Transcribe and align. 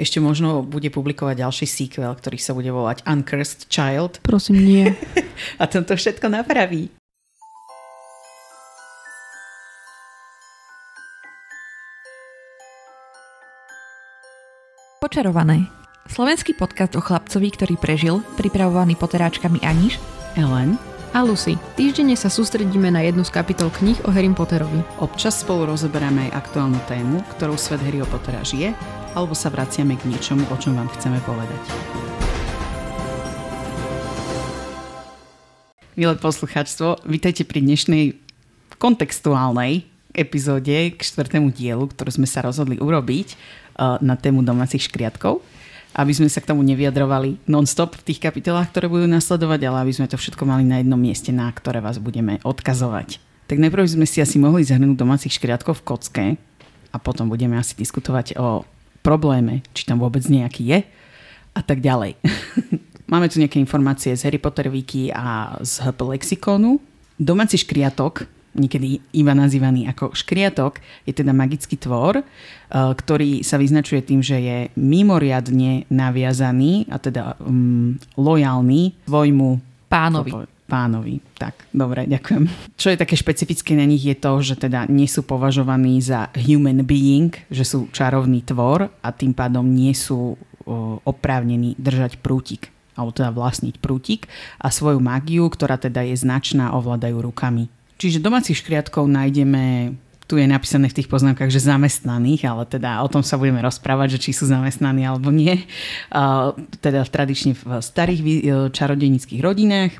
Ešte 0.00 0.16
možno 0.16 0.64
bude 0.64 0.88
publikovať 0.88 1.44
ďalší 1.44 1.66
sequel, 1.68 2.08
ktorý 2.16 2.40
sa 2.40 2.56
bude 2.56 2.72
volať 2.72 3.04
Uncursed 3.04 3.68
Child. 3.68 4.24
Prosím, 4.24 4.56
nie. 4.64 4.84
A 5.60 5.68
to 5.68 5.84
všetko 5.84 6.32
napraví. 6.32 6.88
Počarované. 15.04 15.68
Slovenský 16.08 16.56
podcast 16.56 16.96
o 16.96 17.04
chlapcovi, 17.04 17.52
ktorý 17.52 17.76
prežil, 17.76 18.24
pripravovaný 18.40 18.96
poteráčkami 18.96 19.60
Aniš, 19.60 20.00
Ellen 20.32 20.80
a 21.12 21.20
Lucy. 21.26 21.58
Týždenne 21.74 22.14
sa 22.14 22.30
sústredíme 22.30 22.88
na 22.88 23.02
jednu 23.02 23.26
z 23.26 23.34
kapitol 23.34 23.68
kníh 23.74 23.98
o 24.06 24.14
Harry 24.14 24.30
Potterovi. 24.30 24.80
Občas 25.02 25.42
spolu 25.42 25.66
rozoberáme 25.68 26.30
aj 26.30 26.46
aktuálnu 26.46 26.80
tému, 26.86 27.20
ktorou 27.36 27.58
svet 27.58 27.82
Harryho 27.82 28.06
Pottera 28.06 28.40
žije, 28.46 28.72
alebo 29.14 29.34
sa 29.34 29.50
vraciame 29.50 29.98
k 29.98 30.06
niečomu, 30.06 30.46
o 30.50 30.56
čom 30.58 30.78
vám 30.78 30.90
chceme 30.94 31.18
povedať. 31.26 31.62
Milé 35.98 36.14
poslucháčstvo, 36.16 37.04
vítajte 37.04 37.42
pri 37.44 37.60
dnešnej 37.60 38.16
kontextuálnej 38.80 39.84
epizóde 40.16 40.94
k 40.94 40.98
štvrtému 40.98 41.52
dielu, 41.52 41.84
ktorú 41.90 42.10
sme 42.10 42.26
sa 42.26 42.40
rozhodli 42.42 42.78
urobiť 42.78 43.34
uh, 43.34 43.98
na 44.00 44.16
tému 44.16 44.42
domácich 44.46 44.86
škriatkov 44.88 45.42
aby 45.90 46.14
sme 46.14 46.30
sa 46.30 46.38
k 46.38 46.54
tomu 46.54 46.62
nevyjadrovali 46.62 47.50
non-stop 47.50 47.98
v 47.98 48.06
tých 48.12 48.22
kapitolách, 48.22 48.70
ktoré 48.70 48.86
budú 48.86 49.10
nasledovať, 49.10 49.60
ale 49.66 49.78
aby 49.82 49.92
sme 49.98 50.06
to 50.06 50.14
všetko 50.14 50.46
mali 50.46 50.62
na 50.62 50.78
jednom 50.78 50.98
mieste, 50.98 51.34
na 51.34 51.50
ktoré 51.50 51.82
vás 51.82 51.98
budeme 51.98 52.38
odkazovať. 52.46 53.18
Tak 53.50 53.58
najprv 53.58 53.90
sme 53.90 54.06
si 54.06 54.22
asi 54.22 54.38
mohli 54.38 54.62
zahrnúť 54.62 54.94
domácich 54.94 55.34
škriatkov 55.34 55.82
v 55.82 55.86
kocke 55.86 56.24
a 56.94 56.96
potom 57.02 57.26
budeme 57.26 57.58
asi 57.58 57.74
diskutovať 57.74 58.38
o 58.38 58.62
probléme, 59.00 59.64
či 59.72 59.84
tam 59.88 60.00
vôbec 60.00 60.22
nejaký 60.24 60.62
je 60.64 60.78
a 61.56 61.60
tak 61.60 61.80
ďalej. 61.82 62.16
Máme 63.12 63.26
tu 63.26 63.42
nejaké 63.42 63.58
informácie 63.58 64.14
z 64.14 64.22
Harry 64.22 64.38
Potter 64.38 64.70
Wiki 64.70 65.10
a 65.10 65.58
z 65.60 65.82
HP 65.82 65.98
Lexikonu. 66.14 66.78
Domáci 67.18 67.58
škriatok 67.58 68.30
niekedy 68.54 68.98
iba 69.14 69.32
nazývaný 69.34 69.86
ako 69.90 70.14
škriatok, 70.14 70.82
je 71.06 71.12
teda 71.14 71.30
magický 71.30 71.78
tvor, 71.78 72.20
eh, 72.20 72.24
ktorý 72.72 73.46
sa 73.46 73.60
vyznačuje 73.60 74.02
tým, 74.02 74.20
že 74.22 74.36
je 74.40 74.58
mimoriadne 74.74 75.86
naviazaný 75.90 76.90
a 76.90 76.98
teda 76.98 77.38
um, 77.42 77.94
lojálny 78.18 78.94
svojmu 79.06 79.50
pánovi. 79.86 80.34
Pánovi. 80.70 81.18
Tak, 81.34 81.66
dobre, 81.74 82.06
ďakujem. 82.06 82.46
Čo 82.78 82.94
je 82.94 83.00
také 83.02 83.18
špecifické 83.18 83.74
na 83.74 83.82
nich 83.82 84.06
je 84.06 84.14
to, 84.14 84.38
že 84.38 84.54
teda 84.54 84.86
nie 84.86 85.10
sú 85.10 85.26
považovaní 85.26 85.98
za 85.98 86.30
human 86.38 86.86
being, 86.86 87.34
že 87.50 87.66
sú 87.66 87.90
čarovný 87.90 88.46
tvor 88.46 88.86
a 89.02 89.08
tým 89.10 89.34
pádom 89.34 89.66
nie 89.66 89.90
sú 89.90 90.38
oprávnení 91.02 91.74
držať 91.82 92.22
prútik 92.22 92.70
alebo 92.94 93.16
teda 93.16 93.32
vlastniť 93.32 93.80
prútik 93.80 94.28
a 94.60 94.68
svoju 94.68 95.00
magiu, 95.00 95.48
ktorá 95.48 95.80
teda 95.80 96.04
je 96.04 96.20
značná, 96.20 96.76
ovládajú 96.76 97.18
rukami. 97.24 97.72
Čiže 97.96 98.20
domácich 98.20 98.60
škriatkov 98.60 99.08
nájdeme 99.08 99.96
tu 100.30 100.38
je 100.38 100.46
napísané 100.46 100.86
v 100.86 101.02
tých 101.02 101.10
poznámkach, 101.10 101.50
že 101.50 101.58
zamestnaných, 101.58 102.46
ale 102.46 102.62
teda 102.70 103.02
o 103.02 103.10
tom 103.10 103.26
sa 103.26 103.34
budeme 103.34 103.58
rozprávať, 103.58 104.14
že 104.14 104.22
či 104.22 104.30
sú 104.30 104.46
zamestnaní 104.46 105.02
alebo 105.02 105.34
nie. 105.34 105.66
Teda 106.78 107.02
tradične 107.02 107.58
v 107.58 107.82
starých 107.82 108.20
e, 108.22 108.26
čarodejnických 108.70 109.42
rodinách, 109.42 109.98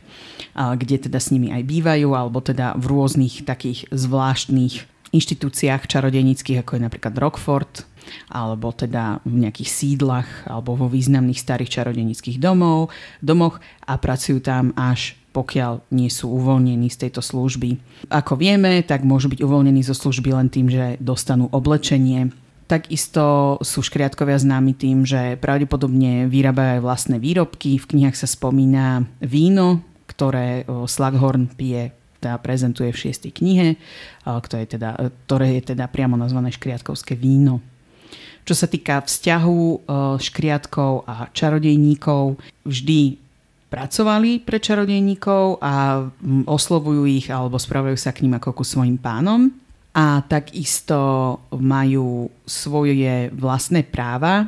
kde 0.54 0.96
teda 1.10 1.18
s 1.18 1.34
nimi 1.34 1.50
aj 1.50 1.66
bývajú, 1.66 2.14
alebo 2.14 2.38
teda 2.38 2.78
v 2.78 2.84
rôznych 2.86 3.42
takých 3.42 3.90
zvláštnych 3.90 4.86
inštitúciách 5.10 5.90
čarodejnických, 5.90 6.62
ako 6.62 6.78
je 6.78 6.82
napríklad 6.86 7.14
Rockford, 7.18 7.90
alebo 8.30 8.70
teda 8.70 9.18
v 9.26 9.46
nejakých 9.46 9.70
sídlach, 9.70 10.46
alebo 10.46 10.78
vo 10.78 10.86
významných 10.86 11.38
starých 11.38 11.82
čarodejnických 11.82 12.38
domov, 12.38 12.94
domoch 13.18 13.58
a 13.86 13.98
pracujú 13.98 14.38
tam 14.38 14.70
až 14.78 15.19
pokiaľ 15.30 15.94
nie 15.94 16.10
sú 16.10 16.30
uvoľnení 16.34 16.90
z 16.90 17.06
tejto 17.06 17.22
služby. 17.22 17.78
Ako 18.10 18.34
vieme, 18.34 18.82
tak 18.82 19.06
môžu 19.06 19.30
byť 19.30 19.40
uvoľnení 19.40 19.86
zo 19.86 19.94
služby 19.94 20.34
len 20.34 20.50
tým, 20.50 20.66
že 20.66 20.98
dostanú 20.98 21.46
oblečenie. 21.54 22.34
Takisto 22.70 23.58
sú 23.62 23.82
škriatkovia 23.82 24.38
známi 24.38 24.78
tým, 24.78 25.02
že 25.02 25.34
pravdepodobne 25.38 26.30
vyrábajú 26.30 26.78
aj 26.78 26.82
vlastné 26.86 27.16
výrobky. 27.18 27.82
V 27.82 27.88
knihách 27.94 28.14
sa 28.14 28.30
spomína 28.30 29.10
víno, 29.18 29.82
ktoré 30.06 30.66
Slughorn 30.66 31.50
pije 31.54 31.94
teda 32.20 32.36
prezentuje 32.38 32.92
v 32.92 33.00
šiestej 33.00 33.32
knihe, 33.32 33.68
ktoré 34.28 34.68
je 34.68 34.76
teda, 34.76 35.08
ktoré 35.24 35.56
je 35.56 35.72
teda 35.72 35.88
priamo 35.88 36.20
nazvané 36.20 36.52
škriatkovské 36.52 37.16
víno. 37.16 37.64
Čo 38.44 38.54
sa 38.54 38.68
týka 38.68 39.00
vzťahu 39.00 39.88
škriatkov 40.20 41.08
a 41.08 41.32
čarodejníkov, 41.32 42.36
vždy 42.68 43.16
pracovali 43.70 44.42
pre 44.42 44.58
čarodejníkov 44.58 45.62
a 45.62 46.04
mm, 46.10 46.50
oslovujú 46.50 47.06
ich 47.06 47.30
alebo 47.30 47.56
správajú 47.56 47.94
sa 47.94 48.10
k 48.10 48.26
ním 48.26 48.36
ako 48.36 48.60
ku 48.60 48.64
svojim 48.66 48.98
pánom. 48.98 49.48
A 49.90 50.22
takisto 50.22 50.98
majú 51.50 52.30
svoje 52.46 53.26
vlastné 53.34 53.82
práva, 53.82 54.46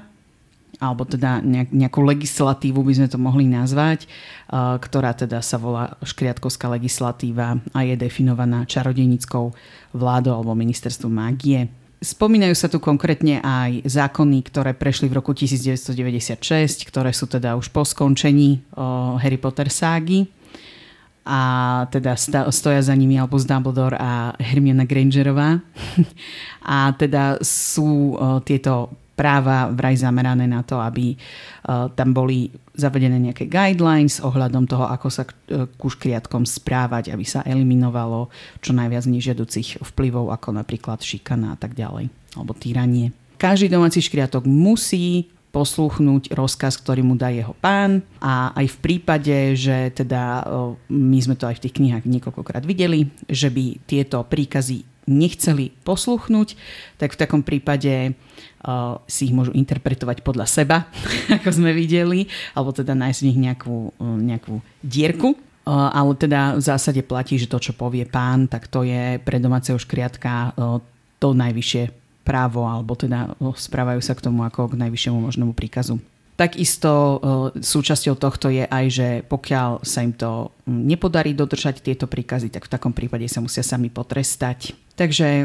alebo 0.79 1.03
teda 1.03 1.43
nejakú 1.71 2.03
legislatívu 2.03 2.83
by 2.83 2.93
sme 2.95 3.09
to 3.11 3.19
mohli 3.19 3.47
nazvať, 3.47 4.07
ktorá 4.55 5.15
teda 5.15 5.39
sa 5.43 5.59
volá 5.59 5.95
škriatkovská 6.03 6.71
legislatíva 6.71 7.59
a 7.71 7.79
je 7.87 7.95
definovaná 7.95 8.67
čarodejníckou 8.67 9.55
vládou 9.95 10.33
alebo 10.43 10.59
ministerstvom 10.59 11.11
mágie. 11.11 11.71
Spomínajú 12.03 12.59
sa 12.59 12.67
tu 12.67 12.83
konkrétne 12.83 13.39
aj 13.39 13.87
zákony, 13.87 14.43
ktoré 14.51 14.75
prešli 14.75 15.07
v 15.07 15.23
roku 15.23 15.31
1996, 15.39 16.83
ktoré 16.91 17.15
sú 17.15 17.31
teda 17.31 17.55
už 17.55 17.71
po 17.71 17.87
skončení 17.87 18.59
Harry 19.23 19.39
Potter 19.39 19.71
ságy 19.71 20.27
a 21.23 21.41
teda 21.95 22.19
stoja 22.51 22.83
za 22.83 22.95
nimi 22.99 23.15
Albus 23.15 23.47
Dumbledore 23.47 23.95
a 23.95 24.35
Hermiona 24.35 24.83
Grangerová. 24.83 25.63
a 26.75 26.91
teda 26.99 27.39
sú 27.39 28.19
tieto 28.43 28.91
práva 29.15 29.71
vraj 29.71 29.95
zamerané 29.95 30.51
na 30.51 30.67
to, 30.67 30.83
aby 30.83 31.15
tam 31.95 32.11
boli 32.11 32.51
zavedené 32.73 33.21
nejaké 33.21 33.49
guidelines 33.49 34.21
ohľadom 34.25 34.65
toho, 34.65 34.89
ako 34.89 35.09
sa 35.13 35.25
uh, 35.25 35.69
ku 35.77 35.93
škriatkom 35.93 36.49
správať, 36.49 37.13
aby 37.13 37.25
sa 37.25 37.45
eliminovalo 37.45 38.33
čo 38.65 38.73
najviac 38.73 39.05
nežiaducich 39.09 39.81
vplyvov, 39.81 40.33
ako 40.33 40.57
napríklad 40.57 41.05
šikana 41.05 41.55
a 41.55 41.57
tak 41.61 41.77
ďalej, 41.77 42.09
alebo 42.37 42.53
týranie. 42.57 43.13
Každý 43.37 43.69
domáci 43.69 43.99
škriatok 43.99 44.47
musí 44.47 45.29
poslúchnuť 45.53 46.33
rozkaz, 46.33 46.81
ktorý 46.81 47.05
mu 47.05 47.15
dá 47.15 47.29
jeho 47.29 47.53
pán 47.61 48.01
a 48.25 48.57
aj 48.57 48.73
v 48.73 48.77
prípade, 48.81 49.37
že 49.53 49.93
teda 49.93 50.49
my 50.89 51.19
sme 51.21 51.37
to 51.37 51.45
aj 51.45 51.61
v 51.61 51.63
tých 51.69 51.77
knihách 51.77 52.09
niekoľkokrát 52.09 52.65
videli, 52.65 53.13
že 53.29 53.53
by 53.53 53.85
tieto 53.85 54.25
príkazy 54.25 54.89
nechceli 55.05 55.75
posluchnúť, 55.85 56.55
tak 56.97 57.13
v 57.13 57.21
takom 57.21 57.43
prípade 57.45 58.17
si 59.11 59.31
ich 59.31 59.35
môžu 59.35 59.51
interpretovať 59.55 60.23
podľa 60.23 60.47
seba, 60.47 60.87
ako 61.41 61.49
sme 61.51 61.75
videli, 61.75 62.31
alebo 62.55 62.71
teda 62.71 62.95
nájsť 62.95 63.19
v 63.23 63.29
nich 63.29 63.39
nejakú, 63.39 63.77
uh, 63.91 64.19
nejakú 64.19 64.63
dierku. 64.83 65.35
Uh, 65.63 65.95
ale 65.95 66.19
teda 66.19 66.59
v 66.59 66.63
zásade 66.63 67.03
platí, 67.07 67.39
že 67.39 67.47
to, 67.47 67.63
čo 67.63 67.73
povie 67.75 68.03
pán, 68.03 68.51
tak 68.51 68.67
to 68.67 68.83
je 68.83 69.23
pre 69.23 69.39
domáceho 69.39 69.79
škriatka 69.79 70.59
to 71.23 71.29
najvyššie 71.39 72.03
právo, 72.27 72.67
alebo 72.67 72.99
teda 72.99 73.39
správajú 73.39 74.03
sa 74.03 74.19
k 74.19 74.27
tomu 74.27 74.43
ako 74.43 74.75
k 74.75 74.79
najvyššiemu 74.79 75.19
možnému 75.23 75.53
príkazu. 75.55 76.03
Takisto 76.43 76.91
e, 76.91 77.17
súčasťou 77.63 78.19
tohto 78.19 78.51
je 78.51 78.67
aj, 78.67 78.87
že 78.91 79.09
pokiaľ 79.31 79.87
sa 79.87 80.03
im 80.03 80.11
to 80.11 80.51
nepodarí 80.67 81.39
dodržať 81.39 81.87
tieto 81.87 82.11
príkazy, 82.11 82.51
tak 82.51 82.67
v 82.67 82.73
takom 82.75 82.91
prípade 82.91 83.31
sa 83.31 83.39
musia 83.39 83.63
sami 83.63 83.95
potrestať. 83.95 84.75
Takže 84.99 85.29
e, 85.39 85.45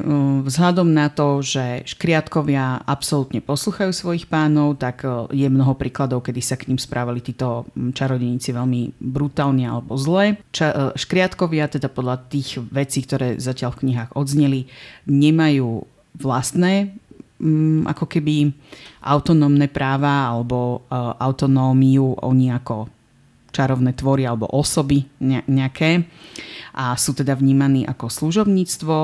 vzhľadom 0.50 0.90
na 0.90 1.14
to, 1.14 1.46
že 1.46 1.86
škriatkovia 1.86 2.82
absolútne 2.82 3.46
posluchajú 3.46 3.94
svojich 3.94 4.26
pánov, 4.26 4.82
tak 4.82 5.06
e, 5.06 5.30
je 5.38 5.46
mnoho 5.46 5.78
príkladov, 5.78 6.26
kedy 6.26 6.42
sa 6.42 6.58
k 6.58 6.66
ním 6.74 6.82
správali 6.82 7.22
títo 7.22 7.70
čarodejníci 7.78 8.50
veľmi 8.58 8.98
brutálne 8.98 9.70
alebo 9.70 10.02
zle. 10.02 10.42
Ča- 10.50 10.98
škriatkovia, 10.98 11.70
teda 11.70 11.94
podľa 11.94 12.26
tých 12.26 12.58
vecí, 12.74 13.06
ktoré 13.06 13.38
zatiaľ 13.38 13.78
v 13.78 13.86
knihách 13.86 14.18
odzneli, 14.18 14.66
nemajú 15.06 15.86
vlastné 16.18 16.98
um, 17.40 17.86
ako 17.88 18.06
keby 18.06 18.52
autonómne 19.02 19.70
práva 19.72 20.34
alebo 20.34 20.86
uh, 20.88 21.16
autonómiu 21.18 22.18
oni 22.22 22.52
ako 22.52 22.90
čarovné 23.58 23.98
tvory 23.98 24.22
alebo 24.28 24.46
osoby 24.54 25.02
nejaké 25.24 26.06
a 26.78 26.94
sú 26.94 27.18
teda 27.18 27.34
vnímaní 27.34 27.90
ako 27.90 28.06
služobníctvo. 28.06 28.96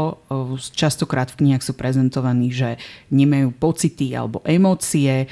Častokrát 0.77 1.33
v 1.33 1.37
knihách 1.41 1.65
sú 1.65 1.73
prezentovaní, 1.73 2.53
že 2.53 2.77
nemajú 3.09 3.49
pocity 3.57 4.13
alebo 4.13 4.45
emócie, 4.45 5.25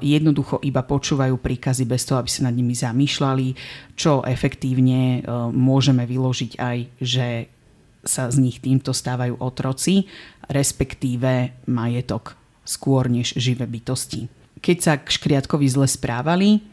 jednoducho 0.00 0.64
iba 0.64 0.80
počúvajú 0.80 1.36
príkazy 1.36 1.84
bez 1.84 2.08
toho, 2.08 2.24
aby 2.24 2.30
sa 2.32 2.48
nad 2.48 2.56
nimi 2.56 2.72
zamýšľali, 2.72 3.52
čo 4.00 4.24
efektívne 4.24 5.20
môžeme 5.52 6.08
vyložiť 6.08 6.56
aj, 6.56 6.78
že 7.04 7.52
sa 8.00 8.32
z 8.32 8.36
nich 8.40 8.64
týmto 8.64 8.96
stávajú 8.96 9.40
otroci, 9.40 10.08
respektíve 10.48 11.52
majetok 11.68 12.36
skôr 12.64 13.08
než 13.12 13.36
živé 13.36 13.68
bytosti. 13.68 14.28
keď 14.64 14.76
sa 14.80 14.92
k 14.96 15.04
škriatkovi 15.12 15.68
zle 15.68 15.84
správali, 15.84 16.64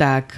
tak 0.00 0.32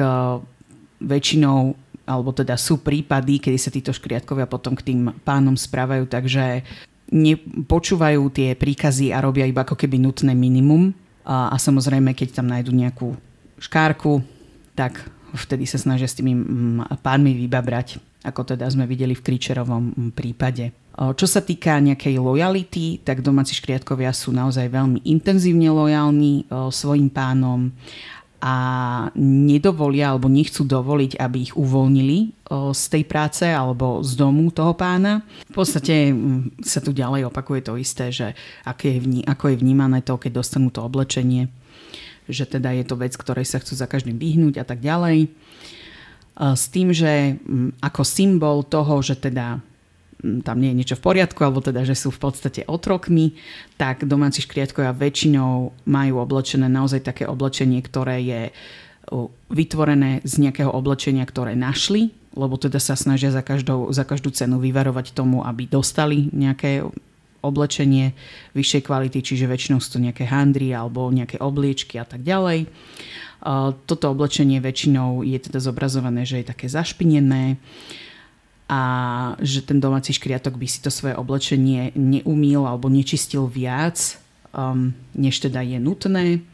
väčšinou 0.98 1.78
alebo 2.10 2.34
teda 2.34 2.58
sú 2.58 2.82
prípady, 2.82 3.38
kedy 3.38 3.58
sa 3.60 3.70
títo 3.70 3.94
škriatkovia 3.94 4.50
potom 4.50 4.74
k 4.74 4.82
tým 4.82 5.14
pánom 5.22 5.54
správajú, 5.54 6.10
takže 6.10 6.66
nepočúvajú 7.14 8.26
tie 8.34 8.58
príkazy 8.58 9.14
a 9.14 9.22
robia 9.22 9.46
iba 9.46 9.62
ako 9.62 9.78
keby 9.78 10.02
nutné 10.02 10.34
minimum. 10.34 10.90
A, 11.22 11.54
a 11.54 11.56
samozrejme, 11.60 12.10
keď 12.18 12.42
tam 12.42 12.50
nájdu 12.50 12.74
nejakú 12.74 13.14
škárku, 13.62 14.26
tak 14.74 15.06
vtedy 15.30 15.70
sa 15.70 15.78
snažia 15.78 16.10
s 16.10 16.18
tými 16.18 16.34
pánmi 16.98 17.30
vybabrať, 17.46 18.02
ako 18.26 18.42
teda 18.42 18.66
sme 18.66 18.90
videli 18.90 19.14
v 19.14 19.22
Kričerovom 19.22 20.10
prípade. 20.10 20.74
Čo 20.90 21.26
sa 21.26 21.40
týka 21.40 21.80
nejakej 21.80 22.20
lojality, 22.20 23.00
tak 23.00 23.24
domáci 23.24 23.56
škriatkovia 23.56 24.12
sú 24.12 24.34
naozaj 24.34 24.68
veľmi 24.68 25.00
intenzívne 25.06 25.70
lojálni 25.72 26.50
svojim 26.50 27.08
pánom 27.08 27.72
a 28.40 28.56
nedovolia 29.20 30.12
alebo 30.12 30.32
nechcú 30.32 30.64
dovoliť, 30.64 31.20
aby 31.20 31.38
ich 31.44 31.52
uvoľnili 31.52 32.48
z 32.72 32.82
tej 32.88 33.04
práce 33.04 33.44
alebo 33.44 34.00
z 34.00 34.16
domu 34.16 34.48
toho 34.48 34.72
pána. 34.72 35.20
V 35.52 35.60
podstate 35.60 36.12
sa 36.64 36.80
tu 36.80 36.96
ďalej 36.96 37.28
opakuje 37.28 37.60
to 37.68 37.76
isté, 37.76 38.08
že 38.08 38.32
ako 38.64 39.44
je 39.52 39.60
vnímané 39.60 40.00
to, 40.00 40.16
keď 40.16 40.40
dostanú 40.40 40.72
to 40.72 40.80
oblečenie, 40.80 41.52
že 42.28 42.48
teda 42.48 42.72
je 42.76 42.84
to 42.88 42.96
vec, 42.96 43.12
ktorej 43.12 43.44
sa 43.44 43.60
chcú 43.60 43.76
za 43.76 43.84
každým 43.84 44.16
vyhnúť 44.16 44.56
a 44.60 44.64
tak 44.64 44.80
ďalej. 44.80 45.28
S 46.40 46.64
tým, 46.72 46.96
že 46.96 47.36
ako 47.84 48.02
symbol 48.08 48.64
toho, 48.64 49.04
že 49.04 49.20
teda 49.20 49.60
tam 50.20 50.56
nie 50.60 50.72
je 50.72 50.78
niečo 50.84 50.96
v 51.00 51.04
poriadku, 51.10 51.40
alebo 51.42 51.64
teda, 51.64 51.84
že 51.88 51.96
sú 51.96 52.12
v 52.12 52.20
podstate 52.20 52.68
otrokmi, 52.68 53.34
tak 53.80 54.04
domáci 54.04 54.44
škriatkovia 54.44 54.92
väčšinou 54.92 55.72
majú 55.88 56.14
oblečené 56.20 56.68
naozaj 56.68 57.00
také 57.04 57.24
oblečenie, 57.24 57.80
ktoré 57.80 58.20
je 58.20 58.40
vytvorené 59.50 60.22
z 60.22 60.34
nejakého 60.38 60.70
oblečenia, 60.70 61.26
ktoré 61.26 61.58
našli, 61.58 62.14
lebo 62.36 62.54
teda 62.54 62.78
sa 62.78 62.94
snažia 62.94 63.34
za, 63.34 63.42
každou, 63.42 63.90
za 63.90 64.06
každú 64.06 64.30
cenu 64.30 64.62
vyvarovať 64.62 65.16
tomu, 65.16 65.42
aby 65.42 65.66
dostali 65.66 66.30
nejaké 66.30 66.86
oblečenie 67.40 68.12
vyššej 68.52 68.82
kvality, 68.86 69.18
čiže 69.24 69.48
väčšinou 69.48 69.80
sú 69.80 69.96
to 69.96 70.04
nejaké 70.04 70.28
handry 70.28 70.76
alebo 70.76 71.08
nejaké 71.08 71.40
obliečky 71.40 71.96
a 71.96 72.04
tak 72.04 72.20
ďalej. 72.20 72.68
Toto 73.88 74.04
oblečenie 74.12 74.60
väčšinou 74.60 75.24
je 75.24 75.40
teda 75.40 75.58
zobrazované, 75.64 76.28
že 76.28 76.44
je 76.44 76.52
také 76.52 76.68
zašpinené, 76.68 77.56
a 78.70 78.80
že 79.42 79.66
ten 79.66 79.82
domáci 79.82 80.14
škriatok 80.14 80.54
by 80.54 80.66
si 80.70 80.78
to 80.78 80.94
svoje 80.94 81.18
oblečenie 81.18 81.90
neumýl 81.98 82.70
alebo 82.70 82.86
nečistil 82.86 83.50
viac, 83.50 83.98
um, 84.54 84.94
než 85.18 85.42
teda 85.42 85.58
je 85.66 85.82
nutné. 85.82 86.46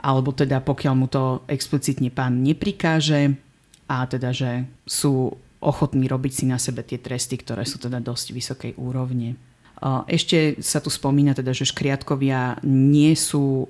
Alebo 0.00 0.32
teda 0.32 0.64
pokiaľ 0.64 0.94
mu 0.96 1.12
to 1.12 1.44
explicitne 1.44 2.08
pán 2.08 2.40
neprikáže 2.40 3.36
a 3.84 4.08
teda, 4.08 4.32
že 4.32 4.64
sú 4.88 5.36
ochotní 5.60 6.08
robiť 6.08 6.32
si 6.32 6.44
na 6.48 6.56
sebe 6.56 6.80
tie 6.80 6.96
tresty, 6.96 7.36
ktoré 7.36 7.68
sú 7.68 7.76
teda 7.80 8.00
dosť 8.00 8.26
vysokej 8.32 8.72
úrovne. 8.76 9.36
Ešte 10.08 10.60
sa 10.64 10.80
tu 10.80 10.88
spomína 10.88 11.36
teda, 11.36 11.52
že 11.52 11.68
škriatkovia 11.68 12.60
nie 12.64 13.12
sú 13.16 13.68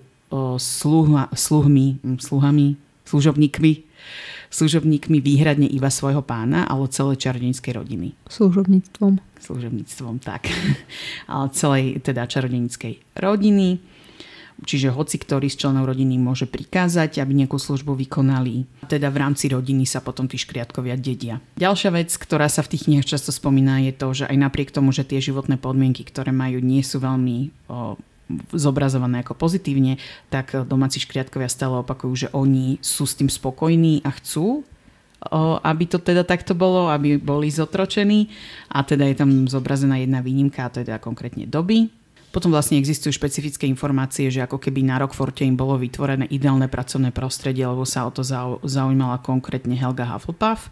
sluha, 0.59 1.31
sluhmi, 1.31 2.03
sluhami, 2.19 2.79
služobníkmi 3.07 3.86
služobníkmi 4.51 5.19
výhradne 5.21 5.67
iba 5.67 5.91
svojho 5.91 6.23
pána, 6.23 6.65
ale 6.67 6.91
celej 6.91 7.23
čarodenickej 7.23 7.73
rodiny. 7.77 8.09
Služobníctvom. 8.31 9.19
Služobníctvom, 9.41 10.15
tak. 10.23 10.49
ale 11.33 11.47
celej 11.53 12.01
teda 12.03 12.27
čarodenickej 12.27 13.03
rodiny. 13.19 13.97
Čiže 14.57 14.89
hoci 14.89 15.21
ktorý 15.21 15.53
z 15.53 15.61
členov 15.61 15.93
rodiny 15.93 16.17
môže 16.17 16.49
prikázať, 16.49 17.21
aby 17.21 17.45
nejakú 17.45 17.61
službu 17.61 17.93
vykonali. 17.93 18.65
Teda 18.89 19.13
v 19.13 19.21
rámci 19.21 19.53
rodiny 19.53 19.85
sa 19.85 20.01
potom 20.01 20.25
tí 20.25 20.41
škriatkovia 20.41 20.97
dedia. 20.97 21.45
Ďalšia 21.61 21.93
vec, 21.93 22.09
ktorá 22.17 22.49
sa 22.49 22.65
v 22.65 22.73
tých 22.73 22.89
knihách 22.89 23.05
často 23.05 23.37
spomína, 23.37 23.85
je 23.85 23.93
to, 23.93 24.09
že 24.17 24.25
aj 24.25 24.37
napriek 24.41 24.73
tomu, 24.73 24.97
že 24.97 25.05
tie 25.05 25.21
životné 25.21 25.61
podmienky, 25.61 26.09
ktoré 26.09 26.33
majú, 26.33 26.65
nie 26.65 26.81
sú 26.81 27.05
veľmi 27.05 27.69
o, 27.69 28.01
zobrazované 28.51 29.23
ako 29.23 29.39
pozitívne, 29.39 30.03
tak 30.29 30.53
domáci 30.67 30.99
škriatkovia 30.99 31.47
stále 31.47 31.83
opakujú, 31.83 32.13
že 32.27 32.29
oni 32.35 32.83
sú 32.83 33.07
s 33.07 33.15
tým 33.15 33.31
spokojní 33.31 34.03
a 34.03 34.11
chcú, 34.11 34.67
aby 35.63 35.85
to 35.89 36.03
teda 36.03 36.27
takto 36.27 36.53
bolo, 36.53 36.93
aby 36.93 37.17
boli 37.17 37.49
zotročení 37.49 38.29
a 38.69 38.85
teda 38.85 39.09
je 39.09 39.17
tam 39.17 39.31
zobrazená 39.49 39.97
jedna 40.03 40.21
výnimka 40.21 40.67
a 40.67 40.71
to 40.71 40.83
je 40.83 40.91
teda 40.91 41.01
konkrétne 41.01 41.47
doby. 41.49 41.89
Potom 42.35 42.53
vlastne 42.53 42.77
existujú 42.77 43.17
špecifické 43.17 43.65
informácie, 43.65 44.29
že 44.29 44.45
ako 44.45 44.61
keby 44.61 44.85
na 44.85 45.01
Rockforte 45.01 45.41
im 45.41 45.57
bolo 45.57 45.81
vytvorené 45.81 46.29
ideálne 46.29 46.69
pracovné 46.69 47.09
prostredie, 47.09 47.65
lebo 47.65 47.89
sa 47.89 48.05
o 48.05 48.13
to 48.13 48.21
zaujímala 48.61 49.25
konkrétne 49.25 49.73
Helga 49.73 50.05
Hufflepuff 50.05 50.69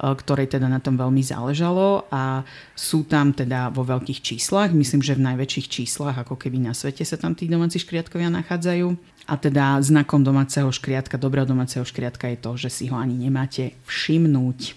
ktorej 0.00 0.56
teda 0.56 0.64
na 0.64 0.80
tom 0.80 0.96
veľmi 0.96 1.20
záležalo 1.20 2.08
a 2.08 2.40
sú 2.72 3.04
tam 3.04 3.36
teda 3.36 3.68
vo 3.68 3.84
veľkých 3.84 4.24
číslach, 4.24 4.72
myslím, 4.72 5.04
že 5.04 5.12
v 5.12 5.26
najväčších 5.28 5.68
číslach, 5.68 6.16
ako 6.16 6.40
keby 6.40 6.56
na 6.56 6.72
svete 6.72 7.04
sa 7.04 7.20
tam 7.20 7.36
tí 7.36 7.44
domáci 7.44 7.76
škriatkovia 7.76 8.32
nachádzajú. 8.32 8.96
A 9.28 9.36
teda 9.36 9.78
znakom 9.84 10.24
domáceho 10.24 10.72
škriatka, 10.72 11.20
dobrého 11.20 11.44
domáceho 11.44 11.84
škriatka 11.84 12.32
je 12.32 12.38
to, 12.40 12.50
že 12.56 12.68
si 12.72 12.84
ho 12.88 12.96
ani 12.96 13.14
nemáte 13.14 13.76
všimnúť, 13.84 14.74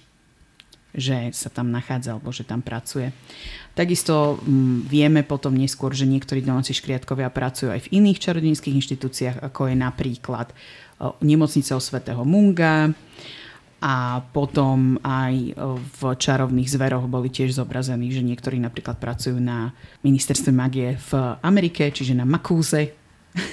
že 0.94 1.34
sa 1.34 1.50
tam 1.50 1.74
nachádza 1.74 2.14
alebo 2.14 2.30
že 2.30 2.46
tam 2.46 2.62
pracuje. 2.62 3.10
Takisto 3.74 4.38
mm, 4.44 4.86
vieme 4.86 5.25
potom 5.25 5.58
neskôr, 5.58 5.96
že 5.96 6.06
niektorí 6.06 6.46
domáci 6.46 6.78
škriatkovia 6.78 7.34
pracujú 7.34 7.74
aj 7.74 7.90
v 7.90 7.92
iných 7.98 8.22
čarodejnických 8.22 8.78
inštitúciách, 8.78 9.38
ako 9.42 9.72
je 9.72 9.75
napríklad 9.80 10.54
eh, 10.54 11.10
nemocnice 11.24 11.74
o 11.74 11.81
svätého 11.81 12.22
Munga, 12.22 12.94
a 13.83 14.24
potom 14.31 14.95
aj 15.03 15.59
v 15.75 16.01
čarovných 16.15 16.71
zveroch 16.71 17.03
boli 17.12 17.27
tiež 17.27 17.51
zobrazení, 17.51 18.15
že 18.15 18.24
niektorí 18.24 18.56
napríklad 18.56 18.95
pracujú 18.95 19.44
na 19.44 19.75
ministerstve 20.07 20.56
magie 20.56 20.95
v 21.12 21.12
Amerike, 21.44 21.91
čiže 21.91 22.15
na 22.15 22.24
Makúze, 22.24 22.95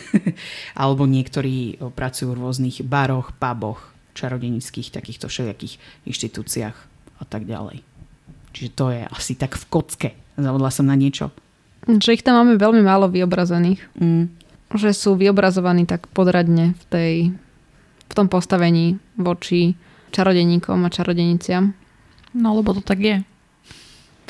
alebo 0.81 1.11
niektorí 1.11 1.83
pracujú 1.99 2.31
v 2.31 2.39
rôznych 2.47 2.87
baroch, 2.87 3.35
puboch, 3.35 3.91
čarodenických 4.15 4.95
takýchto 4.95 5.27
všelijakých 5.27 5.83
inštitúciách 6.07 6.77
a 7.19 7.25
tak 7.27 7.43
ďalej. 7.51 7.83
Čiže 8.55 8.71
to 8.79 8.95
je 8.95 9.03
asi 9.11 9.35
tak 9.35 9.59
v 9.59 9.65
kocke. 9.67 10.11
Zavodla 10.39 10.71
som 10.71 10.87
na 10.87 10.95
niečo. 10.95 11.35
Že 11.91 12.15
ich 12.15 12.23
tam 12.23 12.39
máme 12.39 12.55
veľmi 12.55 12.87
málo 12.87 13.11
vyobrazených. 13.11 13.83
Mm. 13.99 14.31
Že 14.71 14.91
sú 14.95 15.11
vyobrazovaní 15.19 15.91
tak 15.91 16.07
podradne 16.15 16.79
v, 16.79 16.85
tej, 16.87 17.15
v 18.07 18.13
tom 18.15 18.31
postavení 18.31 19.03
voči 19.19 19.75
čarodeníkom 20.11 20.83
a 20.85 20.91
čarodeniciam. 20.93 21.73
No, 22.35 22.55
lebo 22.59 22.75
to 22.77 22.83
tak 22.83 23.01
je. 23.01 23.17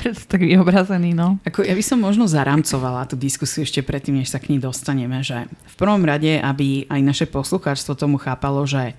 Preto 0.00 0.24
tak 0.24 0.40
vyobrazený, 0.40 1.12
no. 1.12 1.36
Ako 1.44 1.60
ja 1.60 1.76
by 1.76 1.84
som 1.84 2.00
možno 2.00 2.24
zaramcovala 2.24 3.04
tú 3.04 3.20
diskusiu 3.20 3.68
ešte 3.68 3.84
predtým, 3.84 4.16
než 4.16 4.32
sa 4.32 4.40
k 4.40 4.48
ní 4.48 4.56
dostaneme, 4.56 5.20
že 5.20 5.44
v 5.44 5.74
prvom 5.76 6.00
rade, 6.00 6.40
aby 6.40 6.88
aj 6.88 7.00
naše 7.04 7.26
poslucháčstvo 7.28 7.92
tomu 8.00 8.16
chápalo, 8.16 8.64
že 8.64 8.96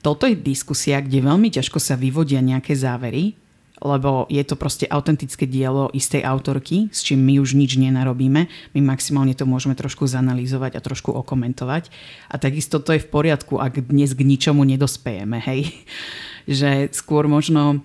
toto 0.00 0.24
je 0.24 0.32
diskusia, 0.32 1.04
kde 1.04 1.20
veľmi 1.20 1.52
ťažko 1.52 1.76
sa 1.76 1.92
vyvodia 1.92 2.40
nejaké 2.40 2.72
závery, 2.72 3.36
lebo 3.80 4.28
je 4.28 4.44
to 4.44 4.54
proste 4.60 4.84
autentické 4.88 5.48
dielo 5.48 5.88
istej 5.90 6.20
autorky, 6.24 6.92
s 6.92 7.00
čím 7.00 7.24
my 7.24 7.40
už 7.40 7.56
nič 7.56 7.80
nenarobíme. 7.80 8.46
My 8.76 8.80
maximálne 8.84 9.32
to 9.32 9.48
môžeme 9.48 9.72
trošku 9.72 10.04
zanalýzovať 10.04 10.76
a 10.76 10.84
trošku 10.84 11.10
okomentovať. 11.16 11.88
A 12.28 12.36
takisto 12.36 12.78
to 12.78 12.96
je 12.96 13.00
v 13.00 13.08
poriadku, 13.08 13.56
ak 13.56 13.88
dnes 13.88 14.12
k 14.12 14.22
ničomu 14.22 14.62
nedospejeme, 14.68 15.40
hej. 15.40 15.72
Že 16.48 16.92
skôr 16.96 17.28
možno 17.28 17.84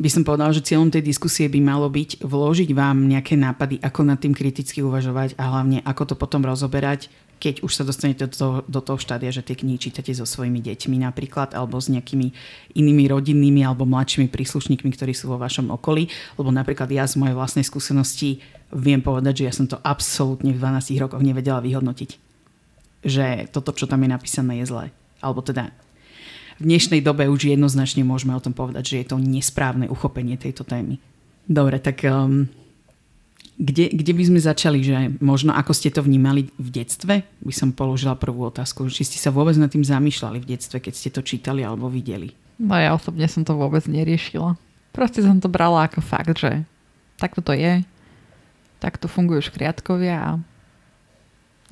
by 0.00 0.08
som 0.08 0.24
povedal, 0.24 0.50
že 0.56 0.64
cieľom 0.64 0.88
tej 0.88 1.04
diskusie 1.04 1.46
by 1.52 1.60
malo 1.60 1.86
byť 1.92 2.24
vložiť 2.24 2.70
vám 2.72 3.06
nejaké 3.06 3.36
nápady, 3.36 3.76
ako 3.84 4.00
nad 4.08 4.18
tým 4.18 4.32
kriticky 4.32 4.80
uvažovať 4.80 5.36
a 5.36 5.52
hlavne 5.52 5.84
ako 5.84 6.12
to 6.12 6.14
potom 6.16 6.42
rozoberať 6.42 7.12
keď 7.42 7.66
už 7.66 7.74
sa 7.74 7.82
dostanete 7.82 8.30
do 8.30 8.30
toho, 8.30 8.56
do 8.70 8.78
toho 8.78 9.02
štádia, 9.02 9.34
že 9.34 9.42
tie 9.42 9.58
knihy 9.58 9.74
čítate 9.74 10.14
so 10.14 10.22
svojimi 10.22 10.62
deťmi 10.62 11.02
napríklad, 11.02 11.58
alebo 11.58 11.74
s 11.82 11.90
nejakými 11.90 12.30
inými 12.78 13.10
rodinnými 13.10 13.66
alebo 13.66 13.82
mladšími 13.82 14.30
príslušníkmi, 14.30 14.94
ktorí 14.94 15.10
sú 15.10 15.26
vo 15.26 15.42
vašom 15.42 15.74
okolí. 15.74 16.06
Lebo 16.38 16.54
napríklad 16.54 16.86
ja 16.94 17.02
z 17.02 17.18
mojej 17.18 17.34
vlastnej 17.34 17.66
skúsenosti 17.66 18.38
viem 18.70 19.02
povedať, 19.02 19.42
že 19.42 19.46
ja 19.50 19.52
som 19.58 19.66
to 19.66 19.82
absolútne 19.82 20.54
v 20.54 20.62
12 20.62 21.02
rokoch 21.02 21.18
nevedela 21.18 21.58
vyhodnotiť. 21.58 22.10
Že 23.02 23.50
toto, 23.50 23.74
čo 23.74 23.90
tam 23.90 24.06
je 24.06 24.14
napísané, 24.14 24.62
je 24.62 24.70
zlé. 24.70 24.94
Alebo 25.18 25.42
teda 25.42 25.74
v 26.62 26.70
dnešnej 26.70 27.02
dobe 27.02 27.26
už 27.26 27.50
jednoznačne 27.58 28.06
môžeme 28.06 28.38
o 28.38 28.44
tom 28.44 28.54
povedať, 28.54 28.86
že 28.86 28.98
je 29.02 29.06
to 29.10 29.18
nesprávne 29.18 29.90
uchopenie 29.90 30.38
tejto 30.38 30.62
témy. 30.62 31.02
Dobre, 31.42 31.82
tak 31.82 32.06
um, 32.06 32.46
kde, 33.60 33.92
kde 33.92 34.12
by 34.16 34.22
sme 34.28 34.40
začali, 34.40 34.80
že 34.80 34.96
možno 35.20 35.52
ako 35.52 35.72
ste 35.76 35.92
to 35.92 36.00
vnímali 36.00 36.48
v 36.56 36.68
detstve? 36.72 37.14
By 37.44 37.54
som 37.54 37.76
položila 37.76 38.16
prvú 38.16 38.48
otázku. 38.48 38.88
Či 38.88 39.04
ste 39.06 39.18
sa 39.20 39.28
vôbec 39.28 39.54
nad 39.60 39.68
tým 39.68 39.84
zamýšľali 39.84 40.40
v 40.40 40.48
detstve, 40.56 40.80
keď 40.80 40.94
ste 40.96 41.08
to 41.12 41.20
čítali 41.20 41.60
alebo 41.60 41.92
videli? 41.92 42.32
No 42.56 42.74
ja 42.78 42.96
osobne 42.96 43.28
som 43.28 43.44
to 43.44 43.52
vôbec 43.52 43.84
neriešila. 43.84 44.56
Proste 44.92 45.24
som 45.24 45.40
to 45.40 45.48
brala 45.48 45.88
ako 45.88 46.04
fakt, 46.04 46.36
že 46.36 46.64
takto 47.16 47.40
to 47.44 47.52
je, 47.56 47.84
takto 48.80 49.08
fungujú 49.08 49.52
škriatkovia 49.52 50.16
a 50.16 50.30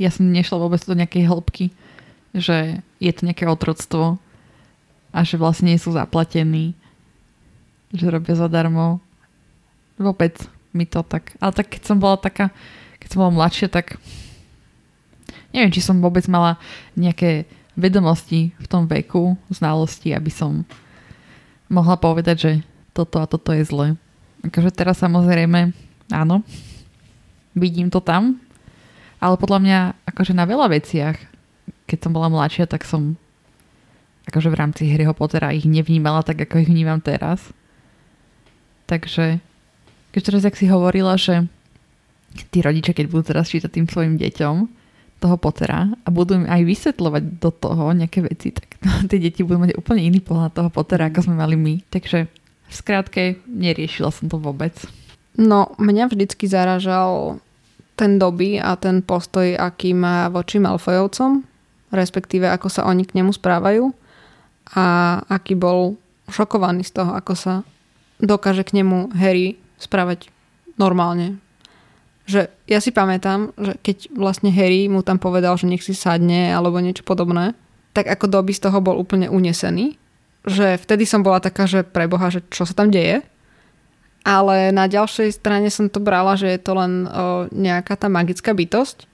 ja 0.01 0.09
som 0.09 0.29
nešla 0.29 0.57
vôbec 0.57 0.81
do 0.85 0.97
nejakej 0.97 1.29
hĺbky 1.29 1.69
že 2.35 2.83
je 3.03 3.13
to 3.13 3.27
nejaké 3.27 3.47
otroctvo 3.47 4.23
a 5.11 5.19
že 5.27 5.35
vlastne 5.35 5.75
nie 5.75 5.81
sú 5.83 5.91
zaplatení, 5.91 6.79
že 7.91 8.07
robia 8.07 8.39
zadarmo. 8.39 9.03
Vôbec 9.99 10.39
mi 10.71 10.87
to 10.87 11.03
tak... 11.03 11.35
Ale 11.43 11.53
tak 11.55 11.71
keď 11.71 11.83
som 11.87 11.97
bola 11.99 12.17
taká, 12.19 12.55
keď 13.03 13.09
som 13.15 13.19
bola 13.27 13.37
mladšia, 13.43 13.69
tak 13.71 13.99
neviem, 15.51 15.73
či 15.75 15.83
som 15.83 15.99
vôbec 15.99 16.25
mala 16.31 16.59
nejaké 16.95 17.47
vedomosti 17.75 18.55
v 18.59 18.67
tom 18.67 18.87
veku, 18.87 19.39
znalosti, 19.51 20.15
aby 20.15 20.31
som 20.31 20.67
mohla 21.71 21.97
povedať, 21.97 22.37
že 22.37 22.53
toto 22.93 23.23
a 23.23 23.31
toto 23.31 23.55
je 23.55 23.63
zle. 23.67 23.95
Akože 24.43 24.75
teraz 24.75 24.99
samozrejme, 25.01 25.73
áno, 26.11 26.43
vidím 27.55 27.89
to 27.89 28.03
tam, 28.03 28.43
ale 29.21 29.37
podľa 29.37 29.59
mňa 29.61 29.79
akože 30.09 30.33
na 30.33 30.49
veľa 30.49 30.73
veciach, 30.73 31.17
keď 31.87 31.99
som 31.99 32.15
bola 32.15 32.33
mladšia, 32.33 32.71
tak 32.71 32.87
som 32.87 33.19
akože 34.31 34.49
v 34.49 34.59
rámci 34.59 34.83
Harryho 34.87 35.13
Pottera 35.13 35.51
ich 35.51 35.67
nevnímala 35.67 36.23
tak, 36.23 36.47
ako 36.47 36.63
ich 36.63 36.71
vnímam 36.71 37.03
teraz. 37.03 37.51
Takže 38.87 39.43
keď 40.11 40.21
teraz, 40.23 40.43
jak 40.47 40.59
si 40.59 40.67
hovorila, 40.67 41.15
že 41.15 41.47
tí 42.51 42.63
rodičia, 42.63 42.95
keď 42.95 43.07
budú 43.11 43.23
teraz 43.35 43.51
čítať 43.51 43.71
tým 43.71 43.87
svojim 43.87 44.15
deťom 44.19 44.57
toho 45.21 45.37
Pottera 45.37 45.93
a 45.93 46.09
budú 46.09 46.41
im 46.41 46.47
aj 46.49 46.65
vysvetľovať 46.65 47.23
do 47.39 47.51
toho 47.53 47.93
nejaké 47.93 48.25
veci, 48.25 48.55
tak 48.55 48.81
tie 49.11 49.19
deti 49.21 49.45
budú 49.45 49.69
mať 49.69 49.77
úplne 49.77 50.07
iný 50.07 50.23
pohľad 50.23 50.57
toho 50.57 50.71
Pottera, 50.73 51.11
ako 51.11 51.31
sme 51.31 51.37
mali 51.39 51.55
my. 51.59 51.75
Takže 51.93 52.19
v 52.71 52.75
skrátke 52.75 53.23
neriešila 53.47 54.15
som 54.15 54.31
to 54.31 54.39
vôbec. 54.39 54.73
No, 55.39 55.75
mňa 55.79 56.11
vždycky 56.11 56.51
zaražal 56.51 57.39
ten 57.95 58.17
doby 58.17 58.57
a 58.57 58.75
ten 58.81 59.05
postoj, 59.05 59.55
aký 59.61 59.93
má 59.93 60.33
voči 60.33 60.57
Malfojovcom, 60.57 61.45
respektíve 61.93 62.49
ako 62.49 62.73
sa 62.73 62.89
oni 62.89 63.05
k 63.05 63.21
nemu 63.21 63.35
správajú 63.35 63.93
a 64.73 65.19
aký 65.29 65.59
bol 65.59 66.01
šokovaný 66.31 66.87
z 66.87 67.03
toho, 67.03 67.13
ako 67.13 67.35
sa 67.37 67.55
dokáže 68.23 68.65
k 68.65 68.81
nemu 68.81 69.13
Harry 69.19 69.61
správať 69.81 70.31
normálne. 70.79 71.41
Že 72.31 72.47
ja 72.71 72.79
si 72.79 72.95
pamätám, 72.95 73.51
že 73.59 73.75
keď 73.83 74.15
vlastne 74.15 74.55
Harry 74.55 74.87
mu 74.87 75.03
tam 75.03 75.19
povedal, 75.19 75.59
že 75.59 75.67
nech 75.67 75.83
si 75.83 75.97
sadne 75.97 76.55
alebo 76.55 76.79
niečo 76.79 77.03
podobné, 77.03 77.59
tak 77.91 78.07
ako 78.07 78.31
doby 78.31 78.55
z 78.55 78.71
toho 78.71 78.79
bol 78.79 78.95
úplne 78.95 79.27
unesený. 79.27 79.99
Že 80.47 80.79
vtedy 80.79 81.05
som 81.05 81.27
bola 81.27 81.43
taká, 81.43 81.67
že 81.67 81.83
preboha, 81.83 82.31
že 82.31 82.47
čo 82.49 82.63
sa 82.63 82.73
tam 82.73 82.95
deje. 82.95 83.27
Ale 84.23 84.71
na 84.71 84.87
ďalšej 84.87 85.43
strane 85.43 85.69
som 85.73 85.91
to 85.91 85.99
brala, 85.99 86.39
že 86.39 86.47
je 86.55 86.61
to 86.61 86.73
len 86.77 87.09
o, 87.09 87.49
nejaká 87.51 87.97
tá 87.97 88.07
magická 88.07 88.53
bytosť 88.53 89.10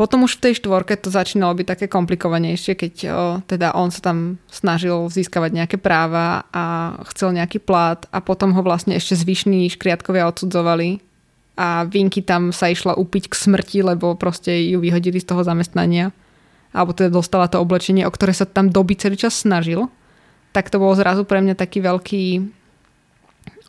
potom 0.00 0.24
už 0.24 0.40
v 0.40 0.48
tej 0.48 0.64
štvorke 0.64 0.96
to 0.96 1.12
začínalo 1.12 1.52
byť 1.60 1.76
také 1.76 1.84
komplikovanejšie, 1.92 2.72
keď 2.72 2.94
o, 3.04 3.08
teda 3.44 3.76
on 3.76 3.92
sa 3.92 4.00
tam 4.00 4.40
snažil 4.48 5.12
získavať 5.12 5.52
nejaké 5.52 5.76
práva 5.76 6.48
a 6.56 6.96
chcel 7.12 7.36
nejaký 7.36 7.60
plát 7.60 8.08
a 8.08 8.24
potom 8.24 8.56
ho 8.56 8.64
vlastne 8.64 8.96
ešte 8.96 9.12
zvyšní 9.12 9.68
škriatkovia 9.68 10.24
odsudzovali 10.32 11.04
a 11.60 11.84
Vinky 11.84 12.24
tam 12.24 12.48
sa 12.48 12.72
išla 12.72 12.96
upiť 12.96 13.28
k 13.28 13.34
smrti, 13.36 13.84
lebo 13.84 14.16
proste 14.16 14.56
ju 14.72 14.80
vyhodili 14.80 15.20
z 15.20 15.28
toho 15.28 15.44
zamestnania 15.44 16.16
alebo 16.72 16.96
teda 16.96 17.12
dostala 17.12 17.52
to 17.52 17.60
oblečenie, 17.60 18.08
o 18.08 18.14
ktoré 18.14 18.32
sa 18.32 18.48
tam 18.48 18.72
doby 18.72 18.96
celý 18.96 19.20
čas 19.20 19.36
snažil. 19.36 19.92
Tak 20.56 20.72
to 20.72 20.80
bolo 20.80 20.96
zrazu 20.96 21.28
pre 21.28 21.44
mňa 21.44 21.60
taký 21.60 21.84
veľký 21.84 22.24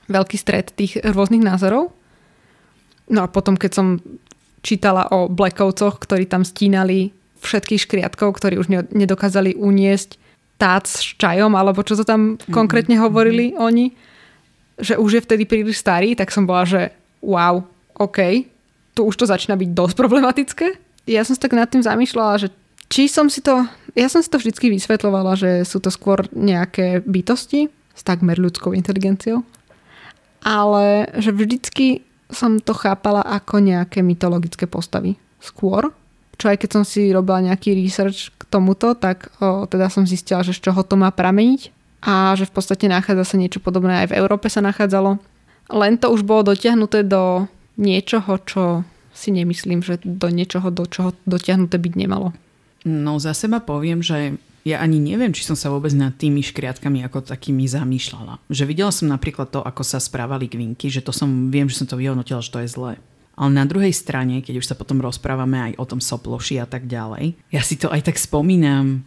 veľký 0.08 0.38
stred 0.40 0.72
tých 0.72 1.04
rôznych 1.04 1.44
názorov. 1.44 1.92
No 3.12 3.26
a 3.26 3.28
potom, 3.28 3.60
keď 3.60 3.72
som 3.76 3.88
čítala 4.62 5.10
o 5.10 5.30
blackovcoch, 5.30 5.98
ktorí 6.02 6.30
tam 6.30 6.46
stínali 6.46 7.14
všetkých 7.42 7.84
škriatkov, 7.90 8.38
ktorí 8.38 8.62
už 8.62 8.70
nedokázali 8.94 9.58
uniesť 9.58 10.22
tác 10.62 10.86
s 10.86 11.18
čajom, 11.18 11.58
alebo 11.58 11.82
čo 11.82 11.98
to 11.98 12.06
tam 12.06 12.38
mm-hmm. 12.38 12.54
konkrétne 12.54 13.02
hovorili 13.02 13.52
mm-hmm. 13.52 13.66
oni, 13.66 13.86
že 14.78 14.94
už 14.98 15.12
je 15.18 15.26
vtedy 15.26 15.44
príliš 15.50 15.82
starý, 15.82 16.14
tak 16.14 16.30
som 16.30 16.46
bola, 16.46 16.70
že 16.70 16.94
wow, 17.26 17.66
OK, 17.98 18.46
tu 18.94 19.10
už 19.10 19.18
to 19.18 19.26
začína 19.26 19.58
byť 19.58 19.70
dosť 19.74 19.96
problematické. 19.98 20.68
Ja 21.10 21.26
som 21.26 21.34
si 21.34 21.42
tak 21.42 21.58
nad 21.58 21.66
tým 21.66 21.82
zamýšľala, 21.82 22.46
že 22.46 22.48
či 22.94 23.10
som 23.10 23.26
si 23.26 23.42
to, 23.42 23.66
ja 23.98 24.06
som 24.06 24.22
si 24.22 24.30
to 24.30 24.38
vždycky 24.38 24.70
vysvetľovala, 24.70 25.34
že 25.34 25.52
sú 25.66 25.82
to 25.82 25.90
skôr 25.90 26.30
nejaké 26.30 27.02
bytosti 27.02 27.74
s 27.98 28.02
takmer 28.06 28.38
ľudskou 28.38 28.78
inteligenciou, 28.78 29.42
ale 30.46 31.10
že 31.18 31.34
vždycky 31.34 32.06
som 32.32 32.58
to 32.60 32.74
chápala 32.74 33.22
ako 33.22 33.60
nejaké 33.60 34.02
mytologické 34.02 34.66
postavy. 34.66 35.16
Skôr. 35.44 35.92
Čo 36.40 36.50
aj 36.50 36.58
keď 36.58 36.70
som 36.74 36.84
si 36.88 37.14
robila 37.14 37.44
nejaký 37.44 37.78
research 37.78 38.34
k 38.34 38.42
tomuto, 38.50 38.98
tak 38.98 39.30
o, 39.38 39.70
teda 39.70 39.92
som 39.94 40.10
zistila, 40.10 40.42
že 40.42 40.58
z 40.58 40.72
čoho 40.72 40.82
to 40.82 40.98
má 40.98 41.14
prameniť 41.14 41.70
a 42.02 42.34
že 42.34 42.50
v 42.50 42.54
podstate 42.58 42.90
nachádza 42.90 43.36
sa 43.36 43.36
niečo 43.38 43.62
podobné 43.62 44.02
aj 44.06 44.08
v 44.10 44.18
Európe 44.18 44.50
sa 44.50 44.66
nachádzalo. 44.66 45.22
Len 45.70 45.94
to 46.02 46.10
už 46.10 46.26
bolo 46.26 46.52
dotiahnuté 46.52 47.06
do 47.06 47.46
niečoho, 47.78 48.42
čo 48.42 48.64
si 49.14 49.30
nemyslím, 49.30 49.86
že 49.86 50.02
do 50.02 50.34
niečoho, 50.34 50.74
do 50.74 50.90
čoho 50.90 51.14
dotiahnuté 51.30 51.78
byť 51.78 51.94
nemalo. 51.94 52.34
No 52.82 53.22
za 53.22 53.38
seba 53.38 53.62
poviem, 53.62 54.02
že 54.02 54.42
ja 54.62 54.78
ani 54.78 55.02
neviem, 55.02 55.34
či 55.34 55.42
som 55.42 55.58
sa 55.58 55.74
vôbec 55.74 55.90
nad 55.98 56.14
tými 56.14 56.46
škriatkami 56.46 57.02
ako 57.02 57.26
takými 57.26 57.66
zamýšľala. 57.66 58.38
Že 58.46 58.64
videla 58.70 58.94
som 58.94 59.10
napríklad 59.10 59.50
to, 59.50 59.66
ako 59.66 59.82
sa 59.82 59.98
správali 59.98 60.46
kvinky, 60.46 60.94
že 60.94 61.02
to 61.02 61.10
som, 61.10 61.50
viem, 61.50 61.66
že 61.66 61.82
som 61.82 61.90
to 61.90 61.98
vyhodnotila, 61.98 62.46
že 62.46 62.54
to 62.54 62.62
je 62.62 62.70
zlé. 62.70 62.94
Ale 63.34 63.50
na 63.58 63.66
druhej 63.66 63.90
strane, 63.90 64.46
keď 64.46 64.62
už 64.62 64.70
sa 64.70 64.78
potom 64.78 65.02
rozprávame 65.02 65.74
aj 65.74 65.74
o 65.82 65.86
tom 65.90 65.98
soploši 65.98 66.62
a 66.62 66.70
tak 66.70 66.86
ďalej, 66.86 67.34
ja 67.50 67.62
si 67.66 67.74
to 67.74 67.90
aj 67.90 68.06
tak 68.06 68.22
spomínam, 68.22 69.02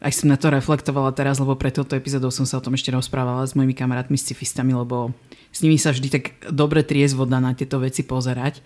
aj 0.00 0.16
som 0.16 0.32
na 0.32 0.40
to 0.40 0.48
reflektovala 0.48 1.12
teraz, 1.12 1.38
lebo 1.38 1.54
pre 1.54 1.70
túto 1.70 1.92
epizódou 1.92 2.32
som 2.32 2.48
sa 2.48 2.58
o 2.58 2.64
tom 2.64 2.72
ešte 2.72 2.90
rozprávala 2.90 3.44
s 3.44 3.52
mojimi 3.52 3.76
kamarátmi 3.76 4.16
s 4.16 4.26
cifistami, 4.32 4.72
lebo 4.72 5.12
s 5.52 5.60
nimi 5.60 5.76
sa 5.76 5.92
vždy 5.92 6.08
tak 6.08 6.24
dobre 6.48 6.80
triezvo 6.80 7.28
na 7.28 7.52
tieto 7.52 7.78
veci 7.78 8.02
pozerať. 8.02 8.64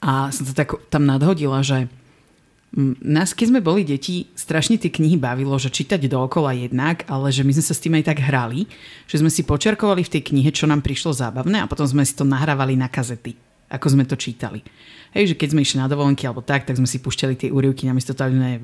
A 0.00 0.32
som 0.32 0.48
to 0.48 0.56
tak 0.56 0.72
tam 0.88 1.04
nadhodila, 1.04 1.60
že 1.60 1.86
nás, 3.00 3.32
keď 3.32 3.46
sme 3.48 3.60
boli 3.64 3.80
deti, 3.80 4.28
strašne 4.36 4.76
tie 4.76 4.92
knihy 4.92 5.16
bavilo, 5.16 5.56
že 5.56 5.72
čítať 5.72 6.04
dookola 6.04 6.52
jednak, 6.52 7.08
ale 7.08 7.32
že 7.32 7.40
my 7.40 7.56
sme 7.56 7.64
sa 7.64 7.72
s 7.72 7.80
tým 7.80 7.96
aj 7.96 8.12
tak 8.12 8.20
hrali, 8.20 8.68
že 9.08 9.24
sme 9.24 9.32
si 9.32 9.40
počerkovali 9.40 10.04
v 10.04 10.12
tej 10.12 10.22
knihe, 10.28 10.52
čo 10.52 10.68
nám 10.68 10.84
prišlo 10.84 11.16
zábavné 11.16 11.64
a 11.64 11.70
potom 11.70 11.88
sme 11.88 12.04
si 12.04 12.12
to 12.12 12.28
nahrávali 12.28 12.76
na 12.76 12.92
kazety, 12.92 13.32
ako 13.72 13.96
sme 13.96 14.04
to 14.04 14.20
čítali. 14.20 14.60
Hej, 15.16 15.32
že 15.32 15.38
keď 15.40 15.56
sme 15.56 15.64
išli 15.64 15.80
na 15.80 15.88
dovolenky 15.88 16.28
alebo 16.28 16.44
tak, 16.44 16.68
tak 16.68 16.76
sme 16.76 16.84
si 16.84 17.00
pušťali 17.00 17.34
tie 17.40 17.48
úryvky, 17.48 17.88
namiesto 17.88 18.12
toho 18.12 18.28
sme 18.28 18.60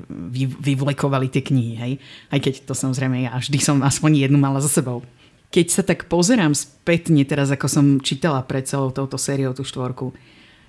vyvlekovali 0.61 1.25
tie 1.33 1.41
knihy. 1.41 1.73
Hej? 1.81 1.93
Aj 2.29 2.37
keď 2.37 2.69
to 2.69 2.77
samozrejme 2.77 3.25
ja 3.25 3.33
vždy 3.33 3.57
som 3.57 3.81
aspoň 3.81 4.29
jednu 4.29 4.37
mala 4.37 4.61
za 4.61 4.69
sebou. 4.69 5.01
Keď 5.49 5.65
sa 5.73 5.81
tak 5.81 6.05
pozerám 6.05 6.53
spätne 6.53 7.25
teraz, 7.25 7.49
ako 7.49 7.65
som 7.65 7.85
čítala 7.97 8.45
pred 8.45 8.69
celou 8.69 8.93
touto 8.93 9.17
sériou 9.17 9.57
tú 9.57 9.65
štvorku, 9.65 10.13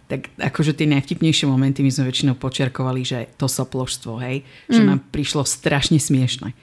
tak 0.07 0.31
akože 0.39 0.79
tie 0.79 0.87
najvtipnejšie 0.87 1.51
momenty 1.51 1.83
my 1.83 1.91
sme 1.91 2.09
väčšinou 2.11 2.35
počerkovali, 2.39 3.03
že 3.03 3.19
to 3.35 3.51
sopložstvo, 3.51 4.23
hej, 4.23 4.47
že 4.71 4.81
mm. 4.83 4.87
nám 4.87 5.01
prišlo 5.11 5.43
strašne 5.43 5.99
smiešne. 5.99 6.55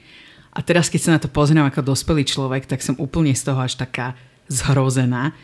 A 0.54 0.58
teraz, 0.64 0.88
keď 0.88 1.00
sa 1.02 1.14
na 1.18 1.20
to 1.20 1.28
pozriem 1.28 1.66
ako 1.66 1.92
dospelý 1.92 2.24
človek, 2.24 2.64
tak 2.64 2.80
som 2.80 2.96
úplne 2.96 3.36
z 3.36 3.42
toho 3.44 3.60
až 3.60 3.76
taká 3.76 4.16
zhrozená, 4.48 5.36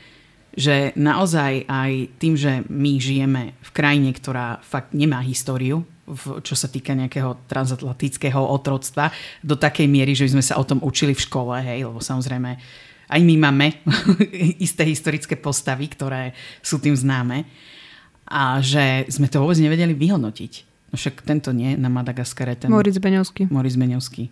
že 0.54 0.97
naozaj 0.99 1.66
aj 1.69 1.92
tým, 2.19 2.35
že 2.35 2.62
my 2.66 2.99
žijeme 2.99 3.42
v 3.54 3.71
krajine, 3.71 4.11
ktorá 4.11 4.59
fakt 4.64 4.97
nemá 4.97 5.23
históriu, 5.23 5.87
v, 6.11 6.42
čo 6.42 6.59
sa 6.59 6.66
týka 6.66 6.90
nejakého 6.90 7.38
transatlantického 7.47 8.40
otroctva, 8.40 9.14
do 9.47 9.54
takej 9.54 9.87
miery, 9.87 10.16
že 10.16 10.30
sme 10.30 10.42
sa 10.42 10.59
o 10.59 10.66
tom 10.66 10.83
učili 10.83 11.14
v 11.14 11.23
škole, 11.23 11.54
hej, 11.62 11.87
lebo 11.87 12.02
samozrejme 12.02 12.59
aj 13.11 13.21
my 13.26 13.35
máme 13.38 13.66
isté 14.66 14.87
historické 14.87 15.35
postavy, 15.35 15.90
ktoré 15.90 16.35
sú 16.62 16.78
tým 16.78 16.95
známe 16.95 17.47
a 18.31 18.63
že 18.63 19.11
sme 19.11 19.27
to 19.27 19.43
vôbec 19.43 19.59
nevedeli 19.59 19.91
vyhodnotiť. 19.91 20.53
No 20.91 20.95
však 20.95 21.27
tento 21.27 21.51
nie 21.51 21.75
na 21.75 21.91
Madagaskare. 21.91 22.55
Ten... 22.55 22.71
Moritz 22.71 23.03
Beňovský. 23.03 23.51
Moritz 23.51 23.75
Beňovský. 23.75 24.31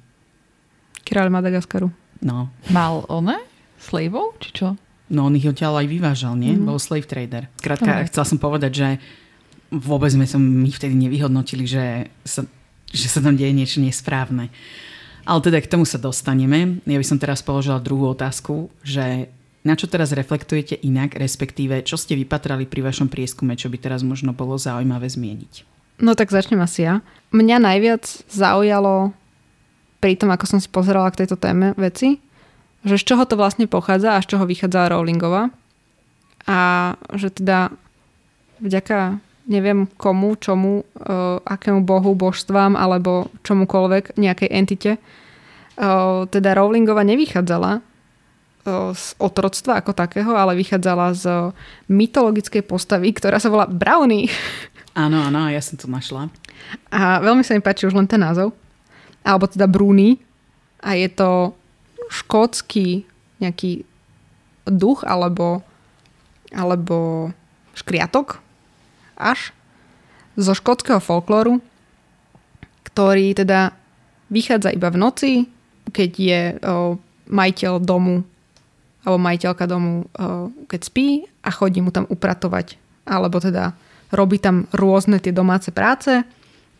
Kráľ 1.03 1.35
Madagaskaru. 1.35 1.91
No. 2.23 2.51
Mal 2.71 3.03
one? 3.11 3.39
Slaveov? 3.79 4.39
Či 4.43 4.51
čo? 4.55 4.69
No 5.09 5.27
on 5.27 5.39
ich 5.39 5.47
odtiaľ 5.47 5.83
aj 5.83 5.87
vyvážal, 5.89 6.35
nie? 6.39 6.55
Mm. 6.55 6.67
Bol 6.67 6.79
slave 6.83 7.07
trader. 7.07 7.51
Skrátka, 7.59 7.91
okay. 7.91 8.07
chcela 8.11 8.27
som 8.27 8.39
povedať, 8.39 8.73
že 8.75 8.89
vôbec 9.71 10.13
sme 10.13 10.27
som 10.29 10.43
my 10.43 10.69
vtedy 10.69 10.95
nevyhodnotili, 10.99 11.65
že 11.65 12.13
sa, 12.27 12.45
že 12.91 13.07
sa 13.09 13.23
tam 13.23 13.39
deje 13.39 13.55
niečo 13.55 13.79
nesprávne. 13.81 14.53
Ale 15.29 15.39
teda 15.45 15.61
k 15.61 15.71
tomu 15.71 15.85
sa 15.85 16.01
dostaneme. 16.01 16.81
Ja 16.89 16.99
by 17.01 17.07
som 17.07 17.21
teraz 17.21 17.45
položila 17.45 17.81
druhú 17.81 18.13
otázku, 18.13 18.73
že 18.81 19.33
na 19.67 19.75
čo 19.75 19.91
teraz 19.91 20.15
reflektujete 20.15 20.79
inak, 20.79 21.19
respektíve 21.19 21.83
čo 21.83 21.99
ste 21.99 22.15
vypatrali 22.15 22.65
pri 22.65 22.87
vašom 22.87 23.11
prieskume, 23.11 23.59
čo 23.59 23.67
by 23.69 23.79
teraz 23.79 24.07
možno 24.07 24.31
bolo 24.31 24.55
zaujímavé 24.55 25.11
zmieniť? 25.11 25.67
No 25.99 26.15
tak 26.15 26.31
začnem 26.31 26.63
asi 26.63 26.87
ja. 26.87 27.03
Mňa 27.35 27.59
najviac 27.59 28.07
zaujalo 28.31 29.11
pri 29.99 30.15
tom, 30.15 30.31
ako 30.31 30.47
som 30.47 30.59
si 30.63 30.71
pozerala 30.71 31.11
k 31.11 31.27
tejto 31.27 31.35
téme 31.35 31.75
veci, 31.75 32.23
že 32.87 32.95
z 32.95 33.05
čoho 33.05 33.27
to 33.27 33.35
vlastne 33.35 33.67
pochádza 33.67 34.15
a 34.15 34.23
z 34.23 34.31
čoho 34.31 34.47
vychádza 34.47 34.95
Rowlingová. 34.95 35.51
A 36.47 36.59
že 37.19 37.35
teda 37.35 37.75
vďaka 38.63 39.19
neviem 39.51 39.91
komu, 39.99 40.39
čomu, 40.39 40.85
uh, 40.85 41.43
akému 41.43 41.83
bohu, 41.83 42.15
božstvám 42.15 42.79
alebo 42.79 43.33
čomukoľvek, 43.43 44.21
nejakej 44.21 44.51
entite. 44.55 44.93
Uh, 45.75 46.29
teda 46.31 46.55
Rowlingova 46.55 47.03
nevychádzala 47.03 47.83
z 48.95 49.05
otroctva 49.19 49.81
ako 49.81 49.93
takého, 49.95 50.33
ale 50.35 50.59
vychádzala 50.59 51.07
z 51.15 51.25
mytologickej 51.89 52.63
postavy, 52.65 53.13
ktorá 53.15 53.41
sa 53.41 53.53
volá 53.53 53.67
Brownie. 53.69 54.29
Áno, 54.99 55.31
áno, 55.31 55.47
ja 55.47 55.63
som 55.63 55.79
to 55.79 55.87
našla. 55.87 56.27
A 56.91 57.23
veľmi 57.23 57.47
sa 57.47 57.55
mi 57.55 57.63
páči 57.63 57.87
už 57.87 57.95
len 57.95 58.11
ten 58.11 58.19
názov. 58.19 58.51
Alebo 59.23 59.47
teda 59.47 59.71
Bruni. 59.71 60.19
A 60.83 60.99
je 60.99 61.07
to 61.11 61.55
škótsky 62.11 63.05
nejaký 63.39 63.87
duch 64.67 65.07
alebo, 65.07 65.63
alebo 66.53 67.31
škriatok 67.77 68.43
až 69.19 69.55
zo 70.39 70.55
škótskeho 70.55 71.03
folklóru, 71.03 71.59
ktorý 72.87 73.35
teda 73.35 73.75
vychádza 74.31 74.71
iba 74.71 74.89
v 74.91 75.01
noci, 75.01 75.33
keď 75.91 76.11
je 76.15 76.41
o, 76.63 76.99
majiteľ 77.27 77.83
domu 77.83 78.23
alebo 79.09 79.17
majiteľka 79.25 79.65
domu, 79.65 80.05
o, 80.05 80.53
keď 80.69 80.81
spí 80.85 81.25
a 81.41 81.49
chodí 81.49 81.81
mu 81.81 81.89
tam 81.89 82.05
upratovať. 82.05 82.77
Alebo 83.09 83.41
teda 83.41 83.73
robí 84.13 84.37
tam 84.37 84.69
rôzne 84.77 85.17
tie 85.17 85.33
domáce 85.33 85.73
práce, 85.73 86.21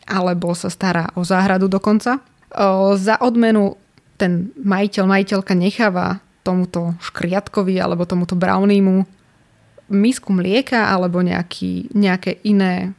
alebo 0.05 0.53
sa 0.53 0.69
stará 0.69 1.09
o 1.17 1.25
záhradu 1.25 1.65
dokonca. 1.65 2.21
O, 2.53 2.93
za 2.93 3.17
odmenu 3.17 3.81
ten 4.21 4.53
majiteľ, 4.61 5.09
majiteľka 5.09 5.57
necháva 5.57 6.21
tomuto 6.45 6.93
škriatkovi 7.01 7.81
alebo 7.81 8.05
tomuto 8.05 8.37
browniemu 8.37 9.09
misku 9.89 10.29
mlieka 10.29 10.91
alebo 10.93 11.25
nejaký, 11.25 11.89
nejaké 11.97 12.45
iné 12.45 12.93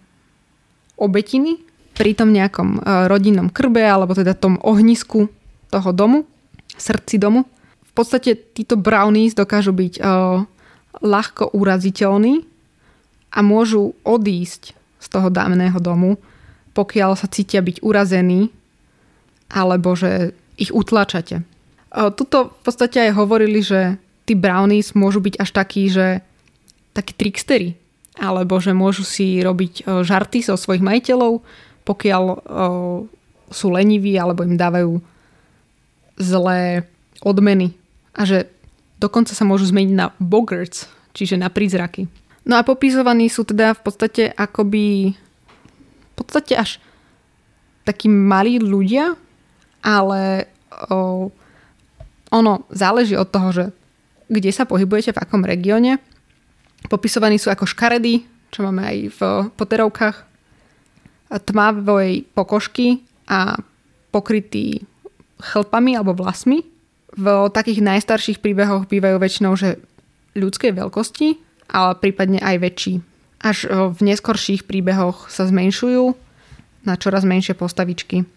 obetiny 0.98 1.62
pri 1.94 2.16
tom 2.16 2.34
nejakom 2.34 2.78
e, 2.78 3.06
rodinnom 3.06 3.52
krbe 3.52 3.84
alebo 3.84 4.16
teda 4.16 4.34
tom 4.34 4.58
ohnisku 4.64 5.30
toho 5.70 5.90
domu, 5.94 6.26
srdci 6.74 7.20
domu. 7.20 7.46
V 7.90 7.92
podstate 7.92 8.38
títo 8.54 8.78
brownies 8.78 9.34
dokážu 9.34 9.74
byť 9.74 9.98
uh, 9.98 10.46
ľahko 11.02 11.52
uraziteľní 11.52 12.46
a 13.34 13.38
môžu 13.42 13.98
odísť 14.06 14.74
z 14.98 15.06
toho 15.10 15.30
dámneho 15.30 15.78
domu, 15.82 16.18
pokiaľ 16.74 17.18
sa 17.18 17.26
cítia 17.26 17.62
byť 17.62 17.82
urazení 17.82 18.50
alebo 19.50 19.98
že 19.98 20.34
ich 20.54 20.70
utlačate. 20.70 21.42
Tuto 21.90 22.54
v 22.54 22.62
podstate 22.62 23.10
aj 23.10 23.18
hovorili, 23.18 23.64
že 23.66 23.98
tí 24.22 24.38
brownies 24.38 24.94
môžu 24.94 25.18
byť 25.18 25.34
až 25.42 25.50
takí, 25.50 25.90
že 25.90 26.22
takí 26.94 27.18
trickstery, 27.18 27.74
alebo 28.14 28.62
že 28.62 28.70
môžu 28.70 29.02
si 29.02 29.42
robiť 29.42 29.88
žarty 30.06 30.46
so 30.46 30.54
svojich 30.54 30.86
majiteľov, 30.86 31.42
pokiaľ 31.82 32.24
sú 33.50 33.66
leniví 33.74 34.14
alebo 34.14 34.46
im 34.46 34.54
dávajú 34.54 35.02
zlé 36.20 36.86
odmeny. 37.24 37.74
A 38.14 38.22
že 38.26 38.50
dokonca 38.98 39.32
sa 39.32 39.44
môžu 39.46 39.70
zmeniť 39.70 39.92
na 39.94 40.12
boggarts, 40.18 40.90
čiže 41.16 41.40
na 41.40 41.48
prízraky. 41.48 42.06
No 42.44 42.56
a 42.56 42.66
popisovaní 42.66 43.28
sú 43.28 43.44
teda 43.44 43.76
v 43.76 43.80
podstate 43.84 44.22
akoby 44.32 45.14
v 45.14 46.14
podstate 46.16 46.56
až 46.56 46.80
takí 47.88 48.12
malí 48.12 48.60
ľudia, 48.60 49.16
ale 49.80 50.52
o, 50.92 51.32
ono 52.28 52.52
záleží 52.68 53.16
od 53.16 53.28
toho, 53.32 53.48
že 53.50 53.64
kde 54.30 54.50
sa 54.54 54.68
pohybujete, 54.68 55.16
v 55.16 55.22
akom 55.22 55.42
regióne. 55.42 55.98
Popisovaní 56.86 57.40
sú 57.40 57.50
ako 57.50 57.66
škaredy, 57.66 58.22
čo 58.54 58.62
máme 58.62 58.82
aj 58.84 58.98
v 59.16 59.20
poterovkách, 59.58 60.16
tmavej 61.30 62.26
pokožky 62.34 63.02
a 63.30 63.58
pokrytý 64.10 64.82
chlpami 65.38 65.94
alebo 65.94 66.14
vlasmi. 66.14 66.62
V 67.10 67.26
takých 67.50 67.82
najstarších 67.82 68.38
príbehoch 68.38 68.86
bývajú 68.86 69.16
väčšinou, 69.18 69.58
že 69.58 69.82
ľudskej 70.38 70.78
veľkosti, 70.78 71.28
ale 71.70 71.98
prípadne 71.98 72.38
aj 72.38 72.56
väčší. 72.62 72.94
Až 73.40 73.66
v 73.66 73.98
neskorších 74.04 74.68
príbehoch 74.68 75.26
sa 75.32 75.48
zmenšujú 75.48 76.14
na 76.86 76.94
čoraz 76.94 77.26
menšie 77.26 77.58
postavičky. 77.58 78.28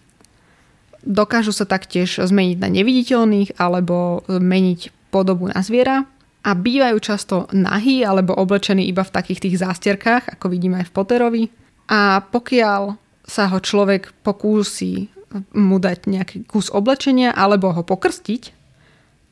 Dokážu 1.04 1.52
sa 1.52 1.67
taktiež 1.67 2.17
zmeniť 2.24 2.58
na 2.63 2.71
neviditeľných 2.71 3.60
alebo 3.60 4.24
meniť 4.32 5.12
podobu 5.12 5.52
na 5.52 5.60
zviera 5.60 6.08
a 6.43 6.50
bývajú 6.56 6.97
často 7.04 7.36
nahý 7.52 8.08
alebo 8.08 8.34
oblečení 8.36 8.88
iba 8.88 9.04
v 9.04 9.12
takých 9.12 9.43
tých 9.43 9.60
zástierkách, 9.60 10.39
ako 10.39 10.45
vidíme 10.47 10.80
aj 10.80 10.88
v 10.88 10.95
Potterovi. 10.95 11.43
A 11.91 12.24
pokiaľ 12.24 12.95
sa 13.28 13.52
ho 13.52 13.60
človek 13.60 14.15
pokúsi 14.24 15.12
mu 15.52 15.80
dať 15.84 16.08
nejaký 16.08 16.38
kus 16.47 16.71
oblečenia 16.71 17.36
alebo 17.36 17.76
ho 17.76 17.84
pokrstiť, 17.84 18.62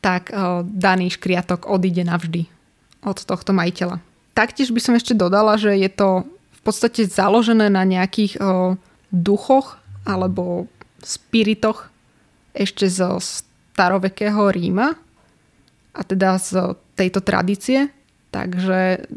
tak 0.02 0.34
eh, 0.34 0.66
daný 0.66 1.14
škriatok 1.14 1.70
odíde 1.70 2.04
navždy 2.04 2.50
od 3.06 3.18
tohto 3.22 3.54
majiteľa. 3.54 4.02
Taktiež 4.34 4.74
by 4.74 4.82
som 4.82 4.94
ešte 4.98 5.14
dodala, 5.14 5.58
že 5.58 5.78
je 5.78 5.90
to 5.90 6.26
v 6.30 6.62
podstate 6.66 7.06
založené 7.06 7.70
na 7.70 7.86
nejakých 7.86 8.42
eh, 8.42 8.76
duchoch 9.14 9.78
alebo 10.04 10.66
spiritoch 11.02 11.90
ešte 12.52 12.90
zo 12.90 13.22
starovekého 13.22 14.52
Ríma 14.52 14.98
a 15.96 16.02
teda 16.04 16.38
z 16.42 16.76
tejto 16.98 17.24
tradície. 17.24 17.90
Takže 18.32 19.08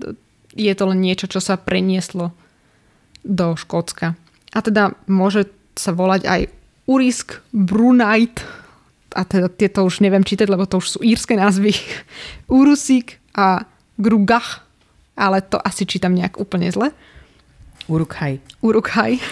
je 0.55 0.73
to 0.75 0.85
len 0.91 1.01
niečo, 1.03 1.27
čo 1.31 1.39
sa 1.43 1.59
prenieslo 1.59 2.35
do 3.23 3.55
Škótska. 3.59 4.15
A 4.55 4.59
teda 4.63 4.95
môže 5.11 5.51
sa 5.75 5.91
volať 5.91 6.23
aj 6.27 6.41
Urisk 6.87 7.43
Brunite 7.51 8.43
a 9.15 9.23
teda 9.23 9.47
tieto 9.49 9.87
už 9.87 10.03
neviem 10.03 10.27
čítať, 10.27 10.51
lebo 10.51 10.67
to 10.67 10.83
už 10.83 10.87
sú 10.87 10.99
írske 11.01 11.39
názvy. 11.39 11.73
Urusik 12.51 13.23
a 13.33 13.65
Grugach, 13.97 14.67
ale 15.15 15.39
to 15.41 15.63
asi 15.63 15.87
čítam 15.87 16.19
nejak 16.19 16.37
úplne 16.43 16.69
zle. 16.75 16.91
Urukhaj. 17.87 18.43
Urukhaj. 18.61 19.13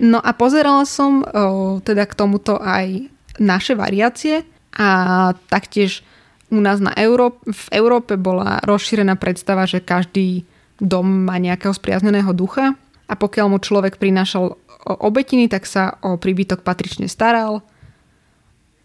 No 0.00 0.16
a 0.16 0.32
pozerala 0.32 0.88
som 0.88 1.20
o, 1.20 1.76
teda 1.84 2.08
k 2.08 2.16
tomuto 2.16 2.56
aj 2.56 3.04
naše 3.36 3.76
variácie 3.76 4.48
a 4.72 4.88
taktiež 5.52 6.00
u 6.48 6.56
nás 6.56 6.80
na 6.80 6.96
Euró- 6.96 7.36
v 7.44 7.66
Európe 7.68 8.16
bola 8.16 8.64
rozšírená 8.64 9.20
predstava, 9.20 9.68
že 9.68 9.84
každý 9.84 10.48
dom 10.80 11.28
má 11.28 11.36
nejakého 11.36 11.76
spriazneného 11.76 12.32
ducha 12.32 12.72
a 13.06 13.14
pokiaľ 13.14 13.46
mu 13.52 13.58
človek 13.60 14.00
prinášal 14.00 14.56
obetiny, 14.88 15.52
tak 15.52 15.68
sa 15.68 16.00
o 16.00 16.16
príbytok 16.16 16.64
patrične 16.64 17.04
staral. 17.04 17.60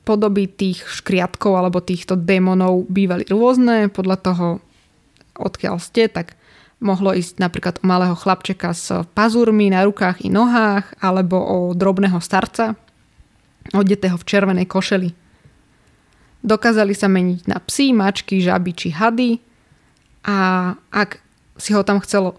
Podoby 0.05 0.45
tých 0.45 0.85
škriatkov 0.85 1.57
alebo 1.57 1.81
týchto 1.81 2.13
démonov 2.13 2.85
bývali 2.87 3.25
rôzne 3.25 3.89
podľa 3.89 4.17
toho, 4.21 4.47
odkiaľ 5.35 5.81
ste, 5.81 6.05
tak 6.07 6.37
Mohlo 6.83 7.15
ísť 7.15 7.39
napríklad 7.39 7.79
o 7.79 7.87
malého 7.87 8.15
chlapčeka 8.19 8.75
s 8.75 8.91
pazúrmi 9.15 9.71
na 9.71 9.87
rukách 9.87 10.27
i 10.27 10.29
nohách 10.29 10.99
alebo 10.99 11.39
o 11.39 11.57
drobného 11.71 12.19
starca, 12.19 12.75
odetého 13.71 14.19
v 14.19 14.27
červenej 14.27 14.67
košeli. 14.67 15.09
Dokázali 16.43 16.91
sa 16.91 17.07
meniť 17.07 17.47
na 17.47 17.63
psí, 17.63 17.95
mačky, 17.95 18.43
žaby 18.43 18.71
či 18.75 18.91
hady 18.91 19.39
a 20.27 20.37
ak 20.91 21.23
si 21.55 21.71
ho 21.71 21.81
tam 21.81 22.03
chcel 22.03 22.35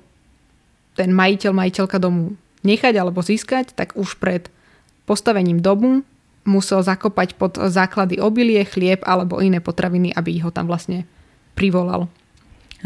ten 0.95 1.17
majiteľ, 1.17 1.57
majiteľka 1.57 1.97
domu 1.97 2.37
nechať 2.61 2.93
alebo 2.93 3.25
získať, 3.25 3.73
tak 3.73 3.97
už 3.97 4.21
pred 4.21 4.53
postavením 5.09 5.65
domu 5.65 6.05
musel 6.47 6.81
zakopať 6.81 7.35
pod 7.35 7.59
základy 7.59 8.23
obilie, 8.23 8.63
chlieb 8.63 9.03
alebo 9.03 9.43
iné 9.43 9.59
potraviny, 9.59 10.15
aby 10.15 10.39
ho 10.41 10.55
tam 10.55 10.71
vlastne 10.71 11.05
privolal. 11.59 12.07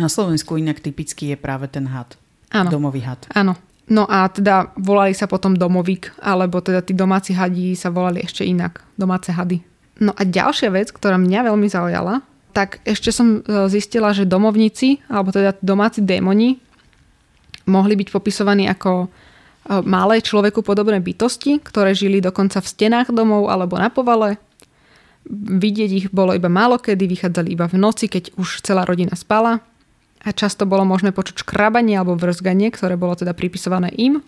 Na 0.00 0.08
Slovensku 0.08 0.56
inak 0.56 0.80
typický 0.80 1.34
je 1.34 1.38
práve 1.38 1.68
ten 1.68 1.84
had. 1.86 2.16
Áno. 2.50 2.72
Domový 2.72 3.04
had. 3.04 3.28
Áno. 3.36 3.54
No 3.90 4.06
a 4.06 4.30
teda 4.30 4.70
volali 4.78 5.12
sa 5.12 5.26
potom 5.26 5.58
domovík, 5.58 6.14
alebo 6.22 6.62
teda 6.62 6.78
tí 6.78 6.94
domáci 6.94 7.34
hadí 7.34 7.74
sa 7.74 7.90
volali 7.90 8.22
ešte 8.22 8.46
inak. 8.46 8.86
Domáce 8.94 9.34
hady. 9.34 9.58
No 9.98 10.14
a 10.14 10.22
ďalšia 10.22 10.70
vec, 10.70 10.94
ktorá 10.94 11.18
mňa 11.18 11.50
veľmi 11.50 11.66
zaujala, 11.66 12.22
tak 12.54 12.78
ešte 12.86 13.10
som 13.10 13.42
e, 13.42 13.66
zistila, 13.66 14.14
že 14.14 14.30
domovníci, 14.30 15.02
alebo 15.10 15.34
teda 15.34 15.58
domáci 15.58 16.06
démoni, 16.06 16.62
mohli 17.66 17.98
byť 17.98 18.08
popisovaní 18.14 18.70
ako 18.70 19.10
malé 19.68 20.24
človeku 20.24 20.64
podobné 20.64 21.02
bytosti, 21.04 21.60
ktoré 21.60 21.92
žili 21.92 22.24
dokonca 22.24 22.64
v 22.64 22.70
stenách 22.70 23.12
domov 23.12 23.52
alebo 23.52 23.76
na 23.76 23.92
povale. 23.92 24.40
Vidieť 25.30 25.90
ich 25.92 26.06
bolo 26.08 26.32
iba 26.32 26.48
málo 26.48 26.80
kedy, 26.80 27.04
vychádzali 27.04 27.52
iba 27.52 27.68
v 27.68 27.76
noci, 27.76 28.08
keď 28.08 28.34
už 28.40 28.64
celá 28.64 28.88
rodina 28.88 29.12
spala 29.12 29.60
a 30.20 30.28
často 30.32 30.64
bolo 30.64 30.84
možné 30.88 31.12
počuť 31.12 31.44
škrabanie 31.44 31.96
alebo 31.96 32.16
vrzganie, 32.16 32.72
ktoré 32.72 32.96
bolo 32.96 33.16
teda 33.16 33.36
pripisované 33.36 33.92
im. 34.00 34.24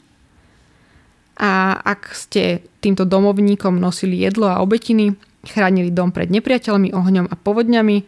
A 1.41 1.81
ak 1.81 2.13
ste 2.13 2.61
týmto 2.85 3.09
domovníkom 3.09 3.81
nosili 3.81 4.21
jedlo 4.21 4.53
a 4.53 4.61
obetiny, 4.61 5.17
chránili 5.49 5.89
dom 5.89 6.13
pred 6.13 6.29
nepriateľmi, 6.29 6.93
ohňom 6.93 7.27
a 7.33 7.35
povodňami 7.41 8.05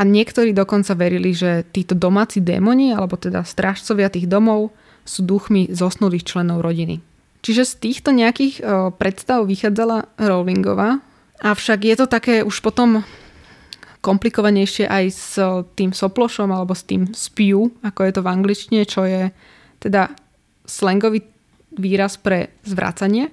A 0.00 0.06
niektorí 0.06 0.54
dokonca 0.54 0.94
verili, 0.94 1.34
že 1.34 1.66
títo 1.74 1.98
domáci 1.98 2.40
démoni, 2.40 2.94
alebo 2.94 3.18
teda 3.18 3.42
strážcovia 3.42 4.08
tých 4.08 4.30
domov, 4.30 4.72
sú 5.04 5.26
duchmi 5.26 5.70
zosnulých 5.72 6.24
členov 6.24 6.62
rodiny. 6.64 7.00
Čiže 7.40 7.64
z 7.64 7.74
týchto 7.80 8.10
nejakých 8.12 8.54
o, 8.60 8.64
predstav 8.92 9.48
vychádzala 9.48 10.20
Rowlingová, 10.20 11.00
avšak 11.40 11.78
je 11.88 11.96
to 11.96 12.06
také 12.06 12.44
už 12.44 12.60
potom 12.60 13.00
komplikovanejšie 14.00 14.88
aj 14.88 15.04
s 15.12 15.36
tým 15.76 15.92
soplošom 15.92 16.48
alebo 16.52 16.72
s 16.72 16.88
tým 16.88 17.12
spew, 17.12 17.68
ako 17.84 18.00
je 18.04 18.12
to 18.16 18.20
v 18.24 18.32
angličtine, 18.32 18.82
čo 18.88 19.04
je 19.04 19.28
teda 19.80 20.12
slangový 20.64 21.24
výraz 21.76 22.16
pre 22.16 22.52
zvracanie. 22.64 23.28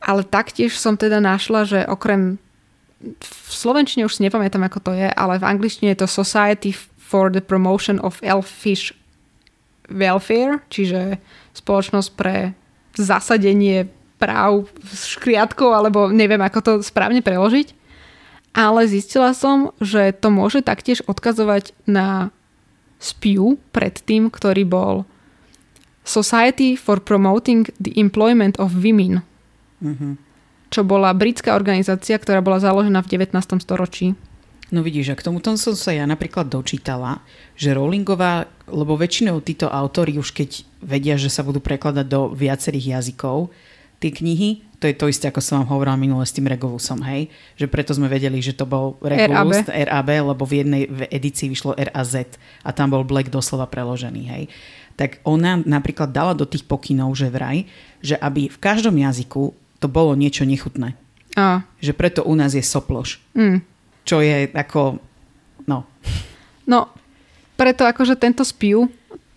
Ale 0.00 0.24
taktiež 0.24 0.76
som 0.76 0.96
teda 0.96 1.20
našla, 1.20 1.64
že 1.68 1.80
okrem 1.84 2.40
v 3.20 3.52
slovenčine 3.52 4.08
už 4.08 4.16
si 4.16 4.24
nepamätám, 4.24 4.64
ako 4.64 4.80
to 4.80 4.92
je, 4.96 5.08
ale 5.08 5.36
v 5.36 5.48
angličtine 5.48 5.92
je 5.92 6.04
to 6.04 6.08
Society 6.08 6.72
for 6.96 7.28
the 7.28 7.44
Promotion 7.44 8.00
of 8.00 8.20
Elfish 8.24 8.96
Welfare, 9.90 10.62
čiže 10.68 11.22
spoločnosť 11.54 12.10
pre 12.14 12.52
zasadenie 12.96 13.86
práv 14.16 14.72
škriatkov, 14.82 15.76
alebo 15.76 16.08
neviem, 16.08 16.40
ako 16.40 16.58
to 16.62 16.72
správne 16.80 17.20
preložiť 17.20 17.76
ale 18.56 18.88
zistila 18.88 19.36
som, 19.36 19.76
že 19.84 20.16
to 20.16 20.32
môže 20.32 20.64
taktiež 20.64 21.04
odkazovať 21.04 21.76
na 21.84 22.32
SPIU 22.96 23.60
predtým, 23.76 24.32
ktorý 24.32 24.64
bol 24.64 25.04
Society 26.08 26.80
for 26.80 27.04
Promoting 27.04 27.68
the 27.76 27.92
Employment 28.00 28.56
of 28.56 28.72
Women, 28.80 29.20
mm-hmm. 29.84 30.12
čo 30.72 30.80
bola 30.88 31.12
britská 31.12 31.52
organizácia, 31.52 32.16
ktorá 32.16 32.40
bola 32.40 32.56
založená 32.56 33.04
v 33.04 33.20
19. 33.20 33.36
storočí. 33.60 34.16
No 34.74 34.82
vidíš, 34.82 35.14
a 35.14 35.18
k 35.18 35.22
tomuto 35.22 35.54
som 35.54 35.78
sa 35.78 35.94
ja 35.94 36.02
napríklad 36.10 36.50
dočítala, 36.50 37.22
že 37.54 37.70
Rowlingová, 37.70 38.50
lebo 38.66 38.98
väčšinou 38.98 39.38
títo 39.38 39.70
autory 39.70 40.18
už 40.18 40.34
keď 40.34 40.66
vedia, 40.82 41.14
že 41.14 41.30
sa 41.30 41.46
budú 41.46 41.62
prekladať 41.62 42.02
do 42.02 42.34
viacerých 42.34 42.98
jazykov, 42.98 43.54
tie 44.02 44.10
knihy, 44.10 44.66
to 44.76 44.90
je 44.90 44.98
to 44.98 45.08
isté, 45.08 45.30
ako 45.30 45.40
som 45.40 45.62
vám 45.62 45.72
hovorila 45.72 45.96
minule 45.96 46.26
s 46.26 46.34
tým 46.34 46.50
Regulusom, 46.50 47.00
hej? 47.06 47.32
Že 47.56 47.66
preto 47.72 47.96
sme 47.96 48.12
vedeli, 48.12 48.42
že 48.44 48.52
to 48.52 48.68
bol 48.68 49.00
Regulus, 49.00 49.64
RAB, 49.64 49.88
RAB 49.88 50.10
lebo 50.34 50.42
v 50.44 50.66
jednej 50.66 50.82
edícii 51.08 51.48
vyšlo 51.48 51.78
RAZ 51.78 52.28
a 52.60 52.70
tam 52.76 52.92
bol 52.92 53.06
Black 53.06 53.32
doslova 53.32 53.64
preložený, 53.70 54.22
hej? 54.28 54.44
Tak 54.98 55.24
ona 55.24 55.62
napríklad 55.62 56.12
dala 56.12 56.34
do 56.34 56.44
tých 56.44 56.66
pokynov, 56.66 57.14
že 57.16 57.32
vraj, 57.32 57.64
že 58.02 58.18
aby 58.18 58.52
v 58.52 58.58
každom 58.60 58.98
jazyku 58.98 59.54
to 59.80 59.86
bolo 59.88 60.12
niečo 60.18 60.44
nechutné. 60.44 60.98
A. 61.36 61.64
Že 61.84 61.92
preto 61.96 62.20
u 62.24 62.32
nás 62.32 62.56
je 62.56 62.64
soploš. 62.64 63.20
Mm. 63.36 63.60
Čo 64.06 64.22
je 64.22 64.46
ako, 64.54 65.02
no. 65.66 65.78
No, 66.66 66.80
preto 67.58 67.82
akože 67.82 68.14
tento 68.14 68.46
spiu 68.46 68.86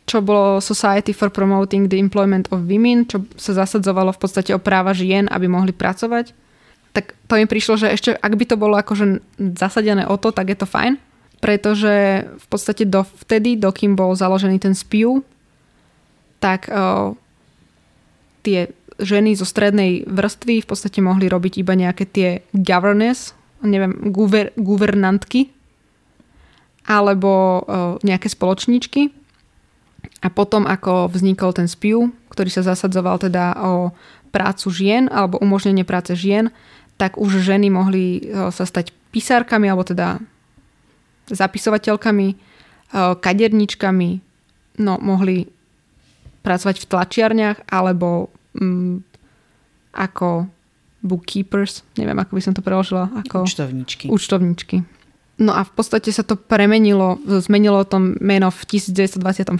čo 0.10 0.26
bolo 0.26 0.58
Society 0.58 1.14
for 1.14 1.30
Promoting 1.30 1.86
the 1.86 2.02
Employment 2.02 2.50
of 2.50 2.66
Women, 2.66 3.06
čo 3.06 3.30
sa 3.38 3.54
zasadzovalo 3.62 4.10
v 4.10 4.18
podstate 4.18 4.50
o 4.58 4.58
práva 4.58 4.98
žien, 4.98 5.30
aby 5.30 5.46
mohli 5.46 5.70
pracovať. 5.70 6.34
Tak 6.98 7.14
to 7.30 7.38
mi 7.38 7.46
prišlo, 7.46 7.78
že 7.78 7.94
ešte 7.94 8.18
ak 8.18 8.34
by 8.34 8.46
to 8.50 8.58
bolo 8.58 8.74
akože 8.82 9.22
zasadené 9.38 10.10
o 10.10 10.18
to, 10.18 10.34
tak 10.34 10.50
je 10.50 10.58
to 10.58 10.66
fajn. 10.66 10.98
Pretože 11.38 12.26
v 12.26 12.46
podstate 12.50 12.90
do 12.90 13.06
vtedy, 13.22 13.54
dokým 13.54 13.94
bol 13.94 14.18
založený 14.18 14.58
ten 14.58 14.74
SPIU, 14.74 15.22
tak 16.42 16.66
o, 16.68 17.14
tie 18.42 18.74
ženy 18.98 19.38
zo 19.38 19.46
strednej 19.46 20.10
vrstvy 20.10 20.66
v 20.66 20.68
podstate 20.68 21.00
mohli 21.06 21.30
robiť 21.30 21.62
iba 21.62 21.78
nejaké 21.78 22.10
tie 22.10 22.30
governess, 22.52 23.38
neviem, 23.64 24.12
guver, 24.12 24.52
guvernantky, 24.56 25.52
alebo 26.90 27.32
o, 27.32 27.62
nejaké 28.02 28.32
spoločníčky 28.32 29.14
a 30.26 30.28
potom, 30.34 30.66
ako 30.66 31.12
vznikol 31.14 31.54
ten 31.54 31.70
SPIU, 31.70 32.10
ktorý 32.34 32.50
sa 32.50 32.66
zasadzoval 32.66 33.22
teda 33.22 33.56
o 33.62 33.94
prácu 34.34 34.68
žien 34.74 35.06
alebo 35.10 35.42
umožnenie 35.42 35.86
práce 35.86 36.14
žien, 36.18 36.54
tak 37.00 37.16
už 37.16 37.40
ženy 37.40 37.72
mohli 37.72 38.20
e, 38.20 38.52
sa 38.52 38.66
stať 38.68 38.92
písárkami 39.16 39.72
alebo 39.72 39.88
teda 39.88 40.20
zapisovateľkami, 41.32 42.28
e, 42.34 42.36
kaderničkami, 43.16 44.10
no 44.84 44.94
mohli 45.00 45.48
pracovať 46.44 46.76
v 46.84 46.90
tlačiarniach 46.90 47.58
alebo 47.72 48.34
mm, 48.56 49.04
ako 49.96 50.48
bookkeepers, 51.00 51.88
neviem 51.96 52.18
ako 52.20 52.36
by 52.36 52.42
som 52.44 52.54
to 52.56 52.62
preložila. 52.64 53.08
Ako 53.26 53.48
účtovníčky. 53.48 54.12
Účtovníčky. 54.12 54.84
No 55.40 55.56
a 55.56 55.64
v 55.64 55.72
podstate 55.72 56.12
sa 56.12 56.28
to 56.28 56.36
premenilo, 56.36 57.16
zmenilo 57.24 57.88
to 57.88 57.96
meno 58.20 58.52
v 58.52 58.60
1926 58.76 59.56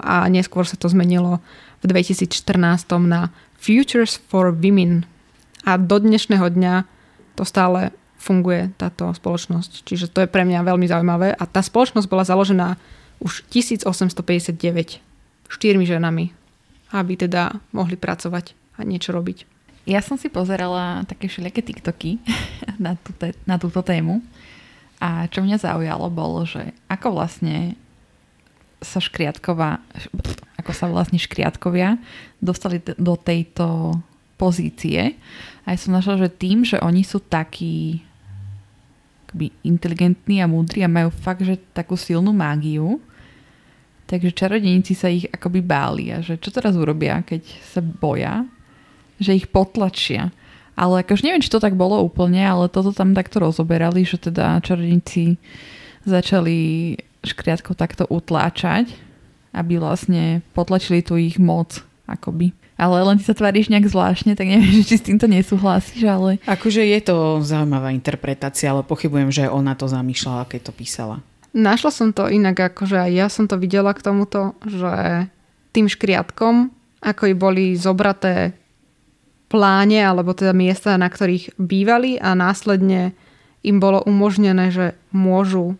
a 0.00 0.24
neskôr 0.32 0.64
sa 0.64 0.80
to 0.80 0.88
zmenilo 0.88 1.44
v 1.84 1.92
2014 1.92 2.56
na 3.04 3.28
Futures 3.60 4.16
for 4.16 4.48
Women. 4.56 5.04
A 5.68 5.76
do 5.76 6.00
dnešného 6.00 6.48
dňa 6.48 6.74
to 7.36 7.44
stále 7.44 7.92
funguje 8.16 8.72
táto 8.80 9.12
spoločnosť. 9.12 9.84
Čiže 9.84 10.08
to 10.08 10.24
je 10.24 10.28
pre 10.32 10.48
mňa 10.48 10.64
veľmi 10.64 10.88
zaujímavé. 10.88 11.36
A 11.36 11.44
tá 11.44 11.60
spoločnosť 11.60 12.08
bola 12.08 12.24
založená 12.24 12.80
už 13.20 13.44
1859 13.52 14.56
štyrmi 15.52 15.84
ženami, 15.84 16.32
aby 16.96 17.12
teda 17.20 17.60
mohli 17.76 18.00
pracovať 18.00 18.56
a 18.80 18.88
niečo 18.88 19.12
robiť. 19.12 19.49
Ja 19.90 19.98
som 20.06 20.14
si 20.14 20.30
pozerala 20.30 21.02
také 21.02 21.26
všelijaké 21.26 21.66
TikToky 21.66 22.22
na, 22.84 22.94
túto, 22.94 23.34
na 23.42 23.58
túto 23.58 23.82
tému 23.82 24.22
a 25.02 25.26
čo 25.26 25.42
mňa 25.42 25.58
zaujalo 25.58 26.06
bolo, 26.14 26.46
že 26.46 26.70
ako 26.86 27.18
vlastne 27.18 27.74
sa 28.78 29.02
škriatková, 29.02 29.82
ako 30.62 30.70
sa 30.70 30.86
vlastne 30.86 31.18
škriatkovia 31.18 31.98
dostali 32.38 32.78
do 32.80 33.18
tejto 33.18 33.98
pozície. 34.38 35.18
A 35.66 35.74
ja 35.74 35.78
som 35.80 35.92
našla, 35.92 36.30
že 36.30 36.38
tým, 36.38 36.62
že 36.62 36.78
oni 36.80 37.02
sú 37.02 37.20
takí 37.20 38.00
akoby 39.26 39.50
inteligentní 39.66 40.38
a 40.38 40.48
múdri 40.48 40.86
a 40.86 40.88
majú 40.88 41.10
fakt, 41.10 41.42
že 41.42 41.58
takú 41.74 41.98
silnú 41.98 42.30
mágiu, 42.30 43.02
takže 44.06 44.38
čarodejníci 44.38 44.92
sa 44.94 45.10
ich 45.10 45.26
akoby 45.28 45.60
báli 45.60 46.14
a 46.14 46.22
že 46.22 46.38
čo 46.38 46.54
teraz 46.54 46.78
urobia, 46.78 47.26
keď 47.26 47.42
sa 47.60 47.82
boja, 47.82 48.46
že 49.20 49.36
ich 49.36 49.46
potlačia. 49.52 50.32
Ale 50.74 51.04
akože 51.04 51.28
neviem, 51.28 51.44
či 51.44 51.52
to 51.52 51.60
tak 51.60 51.76
bolo 51.76 52.00
úplne, 52.00 52.40
ale 52.40 52.72
toto 52.72 52.96
tam 52.96 53.12
takto 53.12 53.44
rozoberali, 53.44 54.08
že 54.08 54.16
teda 54.16 54.64
čarodníci 54.64 55.36
začali 56.08 56.96
škriatko 57.20 57.76
takto 57.76 58.08
utláčať, 58.08 58.88
aby 59.52 59.76
vlastne 59.76 60.40
potlačili 60.56 61.04
tú 61.04 61.20
ich 61.20 61.36
moc, 61.36 61.84
akoby. 62.08 62.56
Ale 62.80 63.04
len 63.04 63.20
ty 63.20 63.28
sa 63.28 63.36
tváriš 63.36 63.68
nejak 63.68 63.92
zvláštne, 63.92 64.32
tak 64.32 64.48
neviem, 64.48 64.80
či 64.88 64.96
s 64.96 65.04
týmto 65.04 65.28
nesúhlasíš, 65.28 66.00
ale... 66.08 66.40
Akože 66.48 66.80
je 66.80 67.00
to 67.04 67.44
zaujímavá 67.44 67.92
interpretácia, 67.92 68.72
ale 68.72 68.86
pochybujem, 68.88 69.28
že 69.28 69.52
ona 69.52 69.76
to 69.76 69.84
zamýšľala, 69.84 70.48
keď 70.48 70.70
to 70.70 70.72
písala. 70.72 71.16
Našla 71.52 71.90
som 71.92 72.08
to 72.14 72.30
inak, 72.30 72.72
akože 72.72 72.96
aj 72.96 73.10
ja 73.12 73.26
som 73.28 73.44
to 73.44 73.58
videla 73.60 73.92
k 73.92 74.00
tomuto, 74.06 74.56
že 74.64 75.26
tým 75.76 75.90
škriatkom, 75.90 76.70
ako 77.02 77.22
i 77.26 77.34
boli 77.34 77.64
zobraté 77.74 78.54
pláne 79.50 79.98
alebo 79.98 80.30
teda 80.30 80.54
miesta, 80.54 80.94
na 80.94 81.10
ktorých 81.10 81.58
bývali 81.58 82.16
a 82.22 82.38
následne 82.38 83.12
im 83.66 83.82
bolo 83.82 84.00
umožnené, 84.06 84.70
že 84.70 84.96
môžu 85.10 85.76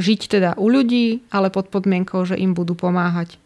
žiť 0.00 0.20
teda 0.32 0.50
u 0.56 0.72
ľudí, 0.72 1.20
ale 1.28 1.52
pod 1.52 1.68
podmienkou, 1.68 2.24
že 2.24 2.40
im 2.40 2.56
budú 2.56 2.72
pomáhať. 2.72 3.36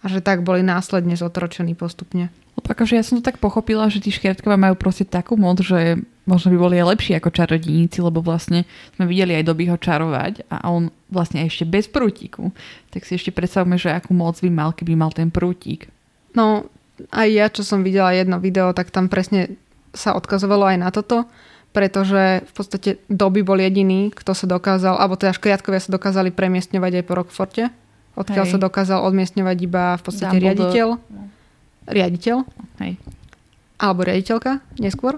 A 0.00 0.08
že 0.08 0.22
tak 0.24 0.46
boli 0.46 0.64
následne 0.64 1.18
zotročení 1.18 1.76
postupne. 1.76 2.32
Akože 2.70 2.94
ja 2.94 3.02
som 3.02 3.18
to 3.18 3.26
tak 3.26 3.42
pochopila, 3.42 3.90
že 3.90 3.98
tí 3.98 4.14
škriatkovia 4.14 4.54
majú 4.54 4.78
proste 4.78 5.02
takú 5.02 5.34
moc, 5.34 5.58
že 5.58 5.98
možno 6.22 6.54
by 6.54 6.58
boli 6.60 6.74
aj 6.78 6.94
lepší 6.94 7.12
ako 7.18 7.34
čarodínici, 7.34 7.98
lebo 7.98 8.22
vlastne 8.22 8.62
sme 8.94 9.10
videli 9.10 9.34
aj 9.34 9.48
doby 9.50 9.66
ho 9.66 9.74
čarovať 9.74 10.46
a 10.46 10.70
on 10.70 10.94
vlastne 11.10 11.42
ešte 11.42 11.66
bez 11.66 11.90
prútiku. 11.90 12.54
Tak 12.94 13.02
si 13.02 13.18
ešte 13.18 13.34
predstavme, 13.34 13.74
že 13.74 13.90
akú 13.90 14.14
moc 14.14 14.38
by 14.38 14.50
mal, 14.54 14.70
keby 14.70 14.94
mal 14.94 15.10
ten 15.10 15.34
prútik. 15.34 15.90
No, 16.30 16.70
aj 17.08 17.28
ja, 17.32 17.46
čo 17.48 17.64
som 17.64 17.80
videla 17.80 18.12
jedno 18.12 18.36
video, 18.36 18.76
tak 18.76 18.92
tam 18.92 19.08
presne 19.08 19.56
sa 19.96 20.12
odkazovalo 20.14 20.68
aj 20.68 20.78
na 20.78 20.88
toto, 20.92 21.26
pretože 21.70 22.42
v 22.42 22.52
podstate 22.52 22.90
doby 23.06 23.46
bol 23.46 23.58
jediný, 23.58 24.10
kto 24.10 24.34
sa 24.34 24.46
dokázal, 24.50 24.98
alebo 24.98 25.14
teda 25.14 25.34
škriatkovia 25.34 25.80
sa 25.80 25.94
dokázali 25.94 26.34
premiestňovať 26.34 26.92
aj 27.00 27.04
po 27.06 27.14
Rockforte, 27.14 27.64
odkiaľ 28.18 28.44
Hej. 28.46 28.52
sa 28.54 28.58
dokázal 28.58 28.98
odmiestňovať 29.06 29.56
iba 29.62 29.94
v 29.94 30.02
podstate 30.02 30.36
Dumbledore. 30.36 30.50
riaditeľ. 30.50 30.88
Riaditeľ. 31.90 32.36
Hej. 32.82 32.92
Alebo 33.78 34.00
riaditeľka 34.04 34.60
neskôr. 34.82 35.16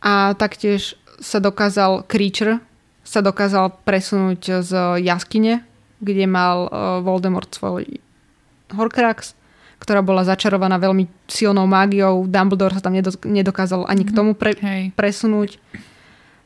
A 0.00 0.32
taktiež 0.38 0.96
sa 1.20 1.42
dokázal 1.42 2.08
Creature, 2.08 2.62
sa 3.04 3.20
dokázal 3.20 3.74
presunúť 3.84 4.64
z 4.64 4.72
jaskyne, 5.02 5.66
kde 6.00 6.24
mal 6.24 6.70
uh, 6.70 7.04
Voldemort 7.04 7.50
svoj 7.52 8.00
Horcrux 8.72 9.34
ktorá 9.80 10.04
bola 10.04 10.28
začarovaná 10.28 10.76
veľmi 10.76 11.08
silnou 11.24 11.64
mágiou. 11.64 12.28
Dumbledore 12.28 12.76
sa 12.76 12.84
tam 12.84 12.94
nedokázal 13.24 13.88
ani 13.88 14.04
k 14.04 14.12
mhm. 14.12 14.16
tomu 14.16 14.32
pre, 14.36 14.52
presunúť. 14.92 15.56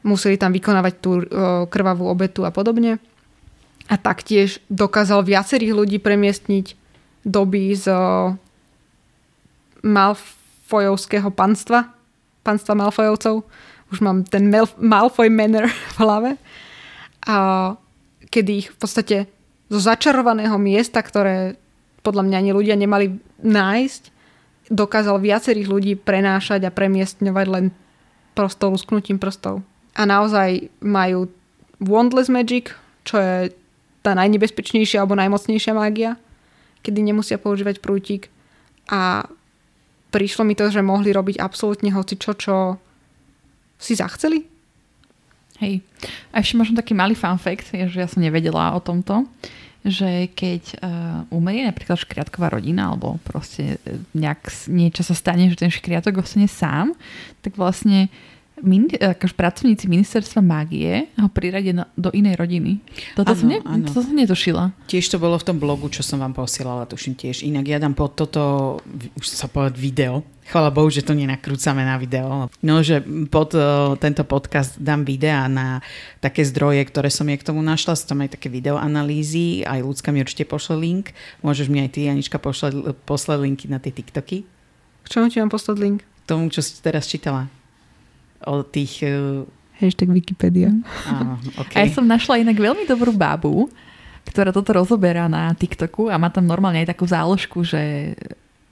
museli 0.06 0.38
tam 0.38 0.54
vykonávať 0.54 0.94
tú 1.02 1.18
e, 1.18 1.24
krvavú 1.66 2.06
obetu 2.06 2.46
a 2.46 2.54
podobne. 2.54 3.02
A 3.90 4.00
taktiež 4.00 4.62
dokázal 4.70 5.26
viacerých 5.26 5.74
ľudí 5.74 5.98
premiestniť 5.98 6.78
doby 7.26 7.74
z 7.74 7.90
e, 7.90 7.98
Malfoyovského 9.84 11.28
panstva, 11.34 11.90
panstva 12.46 12.78
Malfoyovcov. 12.78 13.44
Už 13.92 13.98
mám 14.00 14.24
ten 14.24 14.48
Malfoy 14.78 15.28
Manor 15.28 15.68
v 15.68 15.96
hlave. 16.00 16.30
A 17.26 17.36
kedy 18.30 18.50
ich 18.62 18.68
v 18.70 18.78
podstate 18.78 19.16
zo 19.72 19.80
začarovaného 19.80 20.54
miesta, 20.60 21.00
ktoré 21.00 21.56
podľa 22.04 22.22
mňa 22.28 22.36
ani 22.36 22.52
ľudia 22.52 22.76
nemali 22.76 23.16
nájsť, 23.40 24.02
dokázal 24.68 25.20
viacerých 25.20 25.68
ľudí 25.68 25.92
prenášať 25.96 26.68
a 26.68 26.74
premiestňovať 26.74 27.46
len 27.48 27.64
prostou 28.36 28.72
lusknutím 28.72 29.16
prstov. 29.16 29.64
A 29.96 30.04
naozaj 30.04 30.68
majú 30.84 31.32
Wandless 31.80 32.28
Magic, 32.28 32.76
čo 33.04 33.16
je 33.20 33.52
tá 34.04 34.12
najnebezpečnejšia 34.12 35.00
alebo 35.00 35.16
najmocnejšia 35.16 35.72
mágia, 35.72 36.20
kedy 36.84 37.00
nemusia 37.00 37.40
používať 37.40 37.80
prútik. 37.80 38.28
A 38.92 39.24
prišlo 40.12 40.44
mi 40.44 40.52
to, 40.52 40.68
že 40.68 40.84
mohli 40.84 41.08
robiť 41.08 41.40
absolútne 41.40 41.88
hoci 41.92 42.20
čo, 42.20 42.36
čo 42.36 42.76
si 43.80 43.96
zachceli. 43.96 44.44
Hej. 45.62 45.80
A 46.34 46.42
ešte 46.42 46.58
možno 46.58 46.76
taký 46.76 46.92
malý 46.92 47.16
fun 47.16 47.38
fact, 47.38 47.72
je, 47.72 47.86
že 47.88 48.02
ja 48.04 48.08
som 48.10 48.20
nevedela 48.20 48.74
o 48.74 48.80
tomto, 48.82 49.24
že 49.84 50.32
keď 50.32 50.80
uh, 50.80 51.28
umerie 51.28 51.68
napríklad 51.68 52.00
škriatková 52.00 52.56
rodina 52.56 52.88
alebo 52.88 53.20
proste 53.20 53.76
e, 53.84 54.00
nejak 54.16 54.48
niečo 54.72 55.04
sa 55.04 55.12
stane, 55.12 55.52
že 55.52 55.60
ten 55.60 55.68
škriatok 55.68 56.24
ostane 56.24 56.48
sám, 56.48 56.96
tak 57.44 57.60
vlastne 57.60 58.08
min, 58.64 58.88
akož 58.90 59.36
pracovníci 59.36 59.86
ministerstva 59.86 60.40
mágie 60.40 61.12
ho 61.20 61.28
priradia 61.28 61.86
do 61.94 62.08
inej 62.10 62.40
rodiny. 62.40 62.80
Toto, 63.14 63.32
ano, 63.32 63.38
som, 63.38 63.48
ne, 63.48 63.58
toto 63.86 64.00
som 64.02 64.16
netušila. 64.16 64.64
Tiež 64.88 65.06
to 65.12 65.20
bolo 65.20 65.36
v 65.36 65.46
tom 65.46 65.60
blogu, 65.60 65.86
čo 65.92 66.00
som 66.00 66.18
vám 66.18 66.32
posielala, 66.32 66.88
tuším 66.88 67.14
tiež. 67.14 67.44
Inak 67.44 67.68
ja 67.68 67.78
dám 67.78 67.92
pod 67.92 68.16
toto, 68.16 68.76
už 69.14 69.26
sa 69.28 69.46
povedať 69.46 69.76
video, 69.76 70.24
Chvala 70.44 70.68
Bohu, 70.68 70.92
že 70.92 71.00
to 71.00 71.16
nenakrúcame 71.16 71.88
na 71.88 71.96
video. 71.96 72.52
No, 72.60 72.84
že 72.84 73.00
pod 73.32 73.56
uh, 73.56 73.96
tento 73.96 74.28
podcast 74.28 74.76
dám 74.76 75.00
videa 75.08 75.48
na 75.48 75.80
také 76.20 76.44
zdroje, 76.44 76.84
ktoré 76.84 77.08
som 77.08 77.24
je 77.32 77.40
k 77.40 77.48
tomu 77.48 77.64
našla. 77.64 77.96
Sú 77.96 78.04
tam 78.04 78.20
aj 78.20 78.36
také 78.36 78.52
videoanalýzy. 78.52 79.64
Aj 79.64 79.80
ľudská 79.80 80.12
mi 80.12 80.20
určite 80.20 80.44
pošle 80.44 80.76
link. 80.76 81.16
Môžeš 81.40 81.72
mi 81.72 81.80
aj 81.80 81.96
ty, 81.96 82.12
Anička, 82.12 82.36
pošle, 82.36 82.92
poslať 83.08 83.38
linky 83.40 83.72
na 83.72 83.80
tie 83.80 83.88
TikToky. 83.88 84.44
K 85.04 85.06
čomu 85.08 85.32
ti 85.32 85.40
mám 85.40 85.48
poslať 85.48 85.76
link? 85.80 86.04
K 86.04 86.24
tomu, 86.28 86.52
čo 86.52 86.60
si 86.60 86.76
teraz 86.84 87.08
čítala. 87.08 87.48
O 88.46 88.64
tých... 88.64 89.04
Uh... 89.04 89.48
Hashtag 89.82 90.14
Wikipedia. 90.14 90.70
Áno, 91.10 91.42
okay. 91.58 91.82
A 91.82 91.84
ja 91.84 91.90
som 91.90 92.06
našla 92.06 92.38
inak 92.38 92.54
veľmi 92.54 92.86
dobrú 92.86 93.10
babu, 93.10 93.66
ktorá 94.22 94.54
toto 94.54 94.70
rozoberá 94.70 95.26
na 95.26 95.50
TikToku 95.50 96.06
a 96.08 96.14
má 96.14 96.30
tam 96.30 96.46
normálne 96.46 96.78
aj 96.86 96.94
takú 96.94 97.04
záložku, 97.10 97.66
že 97.66 98.14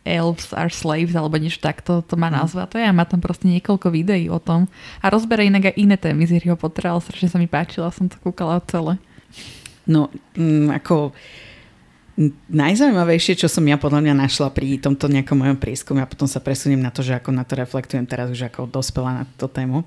Elves 0.02 0.50
are 0.50 0.70
slaves 0.70 1.14
alebo 1.14 1.38
niečo 1.38 1.62
takto 1.62 2.02
to 2.02 2.18
má 2.18 2.26
mhm. 2.30 2.36
nazva. 2.42 2.70
To 2.70 2.78
je 2.78 2.86
a 2.86 2.94
má 2.94 3.06
tam 3.06 3.22
proste 3.22 3.46
niekoľko 3.46 3.88
videí 3.90 4.26
o 4.30 4.38
tom. 4.42 4.66
A 5.02 5.10
rozbere 5.10 5.46
inak 5.46 5.70
aj 5.70 5.78
iné 5.78 5.96
témy 5.98 6.26
z 6.26 6.38
Harryho 6.38 6.58
Pottera, 6.58 6.94
ale 6.94 7.02
strašne 7.02 7.30
sa 7.30 7.38
mi 7.38 7.46
páčila, 7.46 7.94
som 7.94 8.10
to 8.10 8.18
kúkala 8.22 8.62
celé. 8.66 8.98
No, 9.86 10.10
mm, 10.38 10.70
ako 10.78 11.10
najzaujímavejšie, 12.52 13.40
čo 13.40 13.48
som 13.48 13.64
ja 13.64 13.80
podľa 13.80 14.04
mňa 14.04 14.14
našla 14.28 14.52
pri 14.52 14.76
tomto 14.76 15.08
nejakom 15.08 15.38
mojom 15.40 15.56
prieskume 15.56 16.04
a 16.04 16.10
potom 16.10 16.28
sa 16.28 16.44
presuniem 16.44 16.80
na 16.80 16.92
to, 16.92 17.00
že 17.00 17.16
ako 17.16 17.32
na 17.32 17.40
to 17.40 17.56
reflektujem 17.56 18.04
teraz 18.04 18.28
už 18.28 18.52
ako 18.52 18.68
dospela 18.68 19.16
na 19.16 19.24
túto 19.24 19.48
tému, 19.48 19.80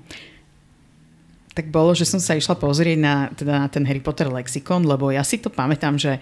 tak 1.54 1.70
bolo, 1.70 1.94
že 1.94 2.04
som 2.04 2.18
sa 2.18 2.34
išla 2.34 2.58
pozrieť 2.58 2.98
na, 2.98 3.30
teda 3.32 3.54
na 3.62 3.68
ten 3.70 3.86
Harry 3.86 4.02
Potter 4.02 4.26
lexikon, 4.26 4.84
lebo 4.84 5.08
ja 5.14 5.22
si 5.22 5.38
to 5.38 5.48
pamätám, 5.48 5.94
že 5.96 6.18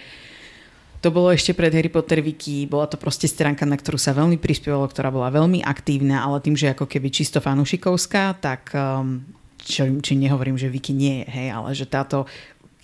to 1.01 1.09
bolo 1.13 1.33
ešte 1.33 1.57
pred 1.57 1.73
Harry 1.73 1.89
Potter 1.89 2.21
Wiki, 2.21 2.69
bola 2.69 2.89
to 2.89 3.01
proste 3.01 3.29
stránka, 3.29 3.65
na 3.65 3.77
ktorú 3.77 3.97
sa 3.97 4.17
veľmi 4.17 4.37
prispievalo, 4.41 4.89
ktorá 4.89 5.09
bola 5.09 5.33
veľmi 5.33 5.65
aktívna, 5.65 6.25
ale 6.25 6.41
tým, 6.41 6.57
že 6.57 6.73
ako 6.73 6.89
keby 6.89 7.09
čisto 7.13 7.45
fanušikovská, 7.45 8.41
tak 8.41 8.73
um, 8.73 9.21
čo, 9.61 9.85
či 10.01 10.13
nehovorím, 10.17 10.57
že 10.61 10.73
Wiki 10.73 10.93
nie 10.93 11.25
je, 11.25 11.27
hej, 11.29 11.49
ale 11.53 11.69
že 11.73 11.85
táto 11.89 12.29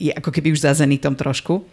je 0.00 0.12
ako 0.12 0.32
keby 0.32 0.52
už 0.56 0.64
za 0.64 0.72
zenitom 0.72 1.12
trošku, 1.12 1.64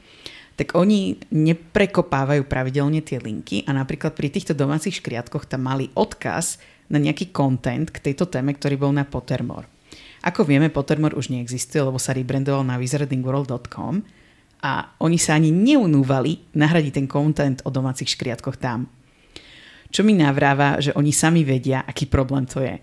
tak 0.57 0.73
oni 0.73 1.21
neprekopávajú 1.29 2.49
pravidelne 2.49 3.05
tie 3.05 3.21
linky 3.21 3.61
a 3.69 3.77
napríklad 3.77 4.17
pri 4.17 4.33
týchto 4.33 4.57
domácich 4.57 4.97
škriatkoch 4.99 5.45
tam 5.45 5.69
mali 5.69 5.93
odkaz 5.93 6.57
na 6.89 6.97
nejaký 6.97 7.29
content 7.29 7.93
k 7.93 8.01
tejto 8.01 8.25
téme, 8.25 8.57
ktorý 8.57 8.75
bol 8.75 8.89
na 8.89 9.05
Pottermore. 9.05 9.69
Ako 10.25 10.41
vieme, 10.43 10.73
Pottermore 10.73 11.13
už 11.13 11.29
neexistuje, 11.29 11.77
lebo 11.77 12.01
sa 12.01 12.17
rebrandoval 12.17 12.65
na 12.65 12.81
wizardingworld.com 12.81 14.01
a 14.65 14.97
oni 14.97 15.21
sa 15.21 15.37
ani 15.37 15.53
neunúvali 15.53 16.49
nahradiť 16.57 16.93
ten 16.97 17.07
content 17.07 17.61
o 17.61 17.69
domácich 17.69 18.17
škriatkoch 18.17 18.57
tam. 18.57 18.89
Čo 19.87 20.01
mi 20.03 20.17
navráva, 20.17 20.81
že 20.81 20.91
oni 20.97 21.13
sami 21.13 21.45
vedia, 21.45 21.85
aký 21.85 22.09
problém 22.09 22.49
to 22.49 22.65
je. 22.65 22.81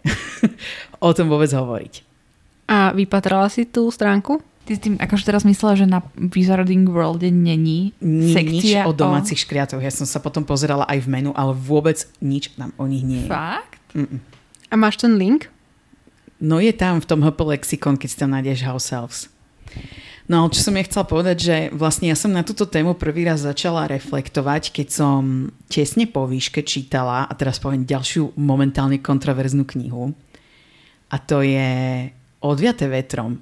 o 1.04 1.10
tom 1.10 1.26
vôbec 1.26 1.50
hovoriť. 1.50 1.94
A 2.70 2.96
vypatrala 2.96 3.50
si 3.52 3.68
tú 3.68 3.90
stránku? 3.92 4.53
Ty 4.64 4.80
tým 4.80 4.96
akože 4.96 5.28
teraz 5.28 5.44
myslela, 5.44 5.76
že 5.76 5.84
na 5.84 6.00
Wizarding 6.16 6.88
Worlde 6.88 7.28
není 7.28 7.92
sekcia 8.00 8.80
nič 8.84 8.88
o 8.88 8.96
domácich 8.96 9.36
o... 9.36 9.42
škriatoch. 9.44 9.84
Ja 9.84 9.92
som 9.92 10.08
sa 10.08 10.24
potom 10.24 10.48
pozerala 10.48 10.88
aj 10.88 11.04
v 11.04 11.08
menu, 11.12 11.30
ale 11.36 11.52
vôbec 11.52 12.00
nič 12.24 12.48
tam 12.56 12.72
o 12.80 12.88
nich 12.88 13.04
nie 13.04 13.28
je. 13.28 13.30
Fakt? 13.30 13.76
Mm-mm. 13.92 14.24
A 14.72 14.74
máš 14.80 15.04
ten 15.04 15.20
link? 15.20 15.52
No 16.40 16.64
je 16.64 16.72
tam 16.72 16.98
v 16.98 17.08
tom 17.08 17.20
HP 17.20 17.38
Lexicon, 17.44 18.00
keď 18.00 18.08
si 18.08 18.16
tam 18.16 18.32
nájdeš 18.32 18.64
House 18.64 18.88
Elves. 18.88 19.20
No 20.24 20.40
ale 20.40 20.56
čo 20.56 20.64
som 20.64 20.72
ja 20.72 20.88
chcela 20.88 21.04
povedať, 21.04 21.36
že 21.36 21.56
vlastne 21.76 22.08
ja 22.08 22.16
som 22.16 22.32
na 22.32 22.40
túto 22.40 22.64
tému 22.64 22.96
prvý 22.96 23.28
raz 23.28 23.44
začala 23.44 23.84
reflektovať, 23.84 24.72
keď 24.72 24.88
som 24.88 25.52
tesne 25.68 26.08
po 26.08 26.24
výške 26.24 26.64
čítala, 26.64 27.28
a 27.28 27.32
teraz 27.36 27.60
poviem 27.60 27.84
ďalšiu 27.84 28.32
momentálne 28.40 28.96
kontroverznú 29.04 29.68
knihu. 29.68 30.16
A 31.12 31.20
to 31.20 31.44
je 31.44 32.08
Odviate 32.44 32.88
vetrom. 32.88 33.40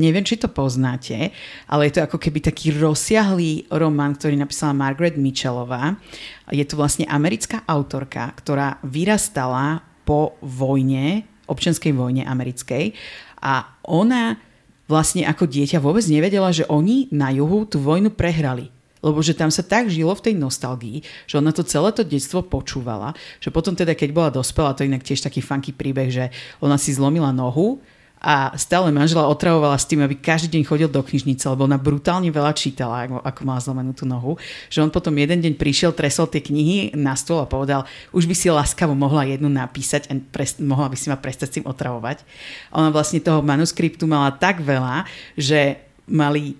Neviem, 0.00 0.24
či 0.24 0.40
to 0.40 0.48
poznáte, 0.48 1.36
ale 1.68 1.82
je 1.84 2.00
to 2.00 2.04
ako 2.08 2.16
keby 2.16 2.40
taký 2.40 2.72
rozsiahlý 2.72 3.68
román, 3.68 4.16
ktorý 4.16 4.40
napísala 4.40 4.72
Margaret 4.72 5.20
Mitchellová. 5.20 6.00
Je 6.48 6.64
to 6.64 6.80
vlastne 6.80 7.04
americká 7.12 7.60
autorka, 7.68 8.32
ktorá 8.40 8.80
vyrastala 8.80 9.84
po 10.08 10.40
vojne, 10.40 11.28
občianskej 11.44 11.92
vojne 11.92 12.24
americkej 12.24 12.96
a 13.44 13.68
ona 13.84 14.40
vlastne 14.88 15.28
ako 15.28 15.44
dieťa 15.44 15.76
vôbec 15.76 16.08
nevedela, 16.08 16.48
že 16.56 16.64
oni 16.72 17.12
na 17.12 17.28
juhu 17.28 17.68
tú 17.68 17.76
vojnu 17.76 18.16
prehrali. 18.16 18.72
Lebo 19.02 19.18
že 19.18 19.34
tam 19.34 19.50
sa 19.50 19.66
tak 19.66 19.90
žilo 19.90 20.14
v 20.14 20.30
tej 20.30 20.34
nostalgii, 20.38 21.02
že 21.26 21.36
ona 21.36 21.50
to 21.50 21.66
celé 21.66 21.90
to 21.90 22.06
detstvo 22.06 22.40
počúvala, 22.46 23.18
že 23.42 23.50
potom 23.50 23.74
teda, 23.74 23.98
keď 23.98 24.08
bola 24.14 24.30
dospelá, 24.30 24.78
to 24.78 24.86
inak 24.86 25.02
tiež 25.02 25.26
taký 25.26 25.42
funky 25.42 25.74
príbeh, 25.74 26.08
že 26.08 26.24
ona 26.62 26.78
si 26.78 26.94
zlomila 26.94 27.34
nohu 27.34 27.82
a 28.22 28.54
stále 28.54 28.94
manžela 28.94 29.26
otravovala 29.26 29.74
s 29.74 29.84
tým, 29.84 29.98
aby 30.06 30.14
každý 30.14 30.54
deň 30.54 30.62
chodil 30.62 30.86
do 30.86 31.02
knižnice, 31.02 31.42
lebo 31.50 31.66
ona 31.66 31.74
brutálne 31.74 32.30
veľa 32.30 32.54
čítala, 32.54 33.10
ako, 33.10 33.18
ako 33.18 33.40
mala 33.42 33.58
zlomenú 33.58 33.90
tú 33.90 34.06
nohu, 34.06 34.38
že 34.70 34.78
on 34.78 34.94
potom 34.94 35.10
jeden 35.18 35.42
deň 35.42 35.58
prišiel, 35.58 35.90
tresol 35.90 36.30
tie 36.30 36.38
knihy 36.38 36.94
na 36.94 37.18
stôl 37.18 37.42
a 37.42 37.50
povedal, 37.50 37.82
už 38.14 38.30
by 38.30 38.34
si 38.38 38.46
láskavo 38.46 38.94
mohla 38.94 39.26
jednu 39.26 39.50
napísať 39.50 40.06
a 40.06 40.14
prest, 40.30 40.62
mohla 40.62 40.86
by 40.86 40.94
si 40.94 41.10
ma 41.10 41.18
prestať 41.18 41.46
s 41.50 41.54
tým 41.58 41.66
otravovať. 41.66 42.22
Ona 42.70 42.94
vlastne 42.94 43.18
toho 43.18 43.42
manuskriptu 43.42 44.06
mala 44.06 44.30
tak 44.30 44.62
veľa, 44.62 45.02
že 45.34 45.82
mali 46.06 46.54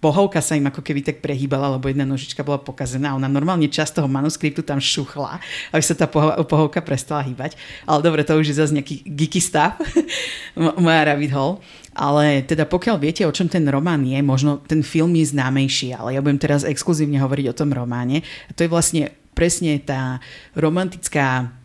pohovka 0.00 0.40
sa 0.40 0.56
im 0.56 0.66
ako 0.66 0.80
keby 0.80 1.04
tak 1.04 1.20
prehýbala, 1.20 1.76
lebo 1.76 1.86
jedna 1.86 2.08
nožička 2.08 2.40
bola 2.40 2.56
pokazená. 2.56 3.12
Ona 3.14 3.28
normálne 3.28 3.68
časť 3.68 4.00
toho 4.00 4.08
manuskriptu 4.08 4.64
tam 4.64 4.80
šuchla, 4.80 5.38
aby 5.76 5.82
sa 5.84 5.94
tá 5.94 6.08
pohovka 6.44 6.80
prestala 6.80 7.20
hýbať. 7.22 7.54
Ale 7.84 8.00
dobre, 8.00 8.24
to 8.24 8.40
už 8.40 8.50
je 8.50 8.56
zase 8.56 8.72
nejaký 8.72 9.04
geeky 9.04 9.38
stav, 9.38 9.76
moja 10.84 11.04
rabbit 11.04 11.36
hole. 11.36 11.60
Ale 11.92 12.40
teda 12.48 12.64
pokiaľ 12.64 12.96
viete, 12.96 13.22
o 13.28 13.34
čom 13.34 13.46
ten 13.46 13.68
román 13.68 14.00
je, 14.08 14.16
možno 14.24 14.64
ten 14.64 14.80
film 14.80 15.12
je 15.20 15.36
známejší, 15.36 15.92
ale 15.92 16.16
ja 16.16 16.24
budem 16.24 16.40
teraz 16.40 16.64
exkluzívne 16.64 17.20
hovoriť 17.20 17.52
o 17.52 17.56
tom 17.56 17.76
románe. 17.76 18.24
To 18.56 18.64
je 18.64 18.72
vlastne 18.72 19.12
presne 19.36 19.76
tá 19.84 20.18
romantická 20.56 21.59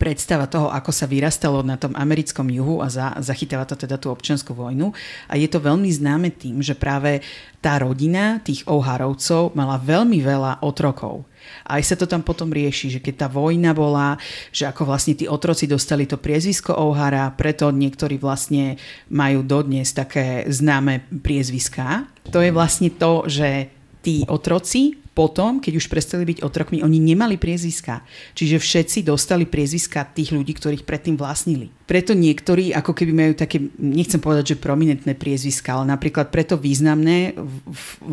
predstava 0.00 0.48
toho, 0.48 0.72
ako 0.72 0.88
sa 0.88 1.04
vyrastalo 1.04 1.60
na 1.60 1.76
tom 1.76 1.92
americkom 1.92 2.48
juhu 2.48 2.80
a 2.80 2.88
za, 2.88 3.12
zachytáva 3.20 3.68
to 3.68 3.76
teda 3.76 4.00
tú 4.00 4.08
občianskú 4.08 4.56
vojnu. 4.56 4.96
A 5.28 5.36
je 5.36 5.44
to 5.44 5.60
veľmi 5.60 5.92
známe 5.92 6.32
tým, 6.32 6.64
že 6.64 6.72
práve 6.72 7.20
tá 7.60 7.76
rodina 7.76 8.40
tých 8.40 8.64
Oharovcov 8.64 9.52
mala 9.52 9.76
veľmi 9.76 10.24
veľa 10.24 10.64
otrokov. 10.64 11.28
A 11.68 11.76
aj 11.76 11.92
sa 11.92 11.96
to 12.00 12.08
tam 12.08 12.24
potom 12.24 12.48
rieši, 12.48 12.96
že 12.96 13.00
keď 13.04 13.26
tá 13.26 13.28
vojna 13.28 13.76
bola, 13.76 14.16
že 14.48 14.64
ako 14.64 14.88
vlastne 14.88 15.12
tí 15.12 15.28
otroci 15.28 15.68
dostali 15.68 16.08
to 16.08 16.16
priezvisko 16.16 16.72
Ohara, 16.72 17.28
preto 17.36 17.68
niektorí 17.68 18.16
vlastne 18.16 18.80
majú 19.12 19.44
dodnes 19.44 19.92
také 19.92 20.48
známe 20.48 21.04
priezviská. 21.20 22.08
To 22.32 22.40
je 22.40 22.48
vlastne 22.48 22.88
to, 22.88 23.28
že 23.28 23.68
tí 24.00 24.24
otroci 24.24 24.99
potom, 25.10 25.58
keď 25.58 25.82
už 25.82 25.90
prestali 25.90 26.22
byť 26.22 26.46
otrokmi, 26.46 26.86
oni 26.86 27.02
nemali 27.02 27.34
priezviská. 27.34 28.06
Čiže 28.38 28.62
všetci 28.62 28.98
dostali 29.02 29.42
priezviská 29.42 30.06
tých 30.06 30.30
ľudí, 30.30 30.54
ktorých 30.54 30.86
predtým 30.86 31.18
vlastnili. 31.18 31.68
Preto 31.84 32.14
niektorí 32.14 32.70
ako 32.70 32.94
keby 32.94 33.12
majú 33.12 33.32
také, 33.34 33.58
nechcem 33.74 34.22
povedať, 34.22 34.54
že 34.54 34.62
prominentné 34.62 35.18
priezviská, 35.18 35.74
ale 35.74 35.90
napríklad 35.90 36.30
preto 36.30 36.54
významné 36.54 37.34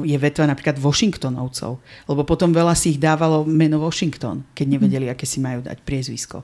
je 0.01 0.17
vetva 0.17 0.49
napríklad 0.49 0.81
Washingtonovcov. 0.81 1.77
Lebo 2.09 2.21
potom 2.25 2.49
veľa 2.49 2.73
si 2.73 2.97
ich 2.97 2.99
dávalo 2.99 3.45
meno 3.45 3.77
Washington, 3.77 4.41
keď 4.57 4.65
nevedeli, 4.65 5.05
aké 5.05 5.29
si 5.29 5.37
majú 5.37 5.61
dať 5.61 5.77
priezvisko. 5.85 6.41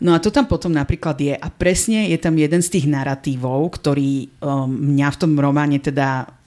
No 0.00 0.16
a 0.16 0.18
to 0.22 0.32
tam 0.32 0.48
potom 0.48 0.72
napríklad 0.72 1.20
je. 1.20 1.36
A 1.36 1.48
presne 1.52 2.08
je 2.08 2.16
tam 2.16 2.32
jeden 2.40 2.64
z 2.64 2.72
tých 2.72 2.88
narratívov, 2.88 3.68
ktorý 3.76 4.32
um, 4.40 4.64
mňa 4.96 5.08
v 5.12 5.20
tom 5.20 5.32
románe 5.36 5.76
teda 5.76 6.39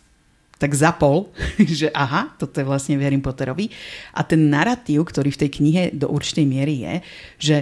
tak 0.57 0.71
zapol, 0.77 1.33
že 1.79 1.89
aha, 1.91 2.33
toto 2.37 2.61
je 2.61 2.67
vlastne 2.67 2.99
Harry 2.99 3.19
Potterovi. 3.19 3.69
A 4.13 4.23
ten 4.23 4.49
narratív, 4.49 5.09
ktorý 5.09 5.33
v 5.33 5.41
tej 5.45 5.49
knihe 5.61 5.83
do 5.93 6.09
určitej 6.09 6.45
miery 6.45 6.75
je, 6.81 6.93
že 7.39 7.57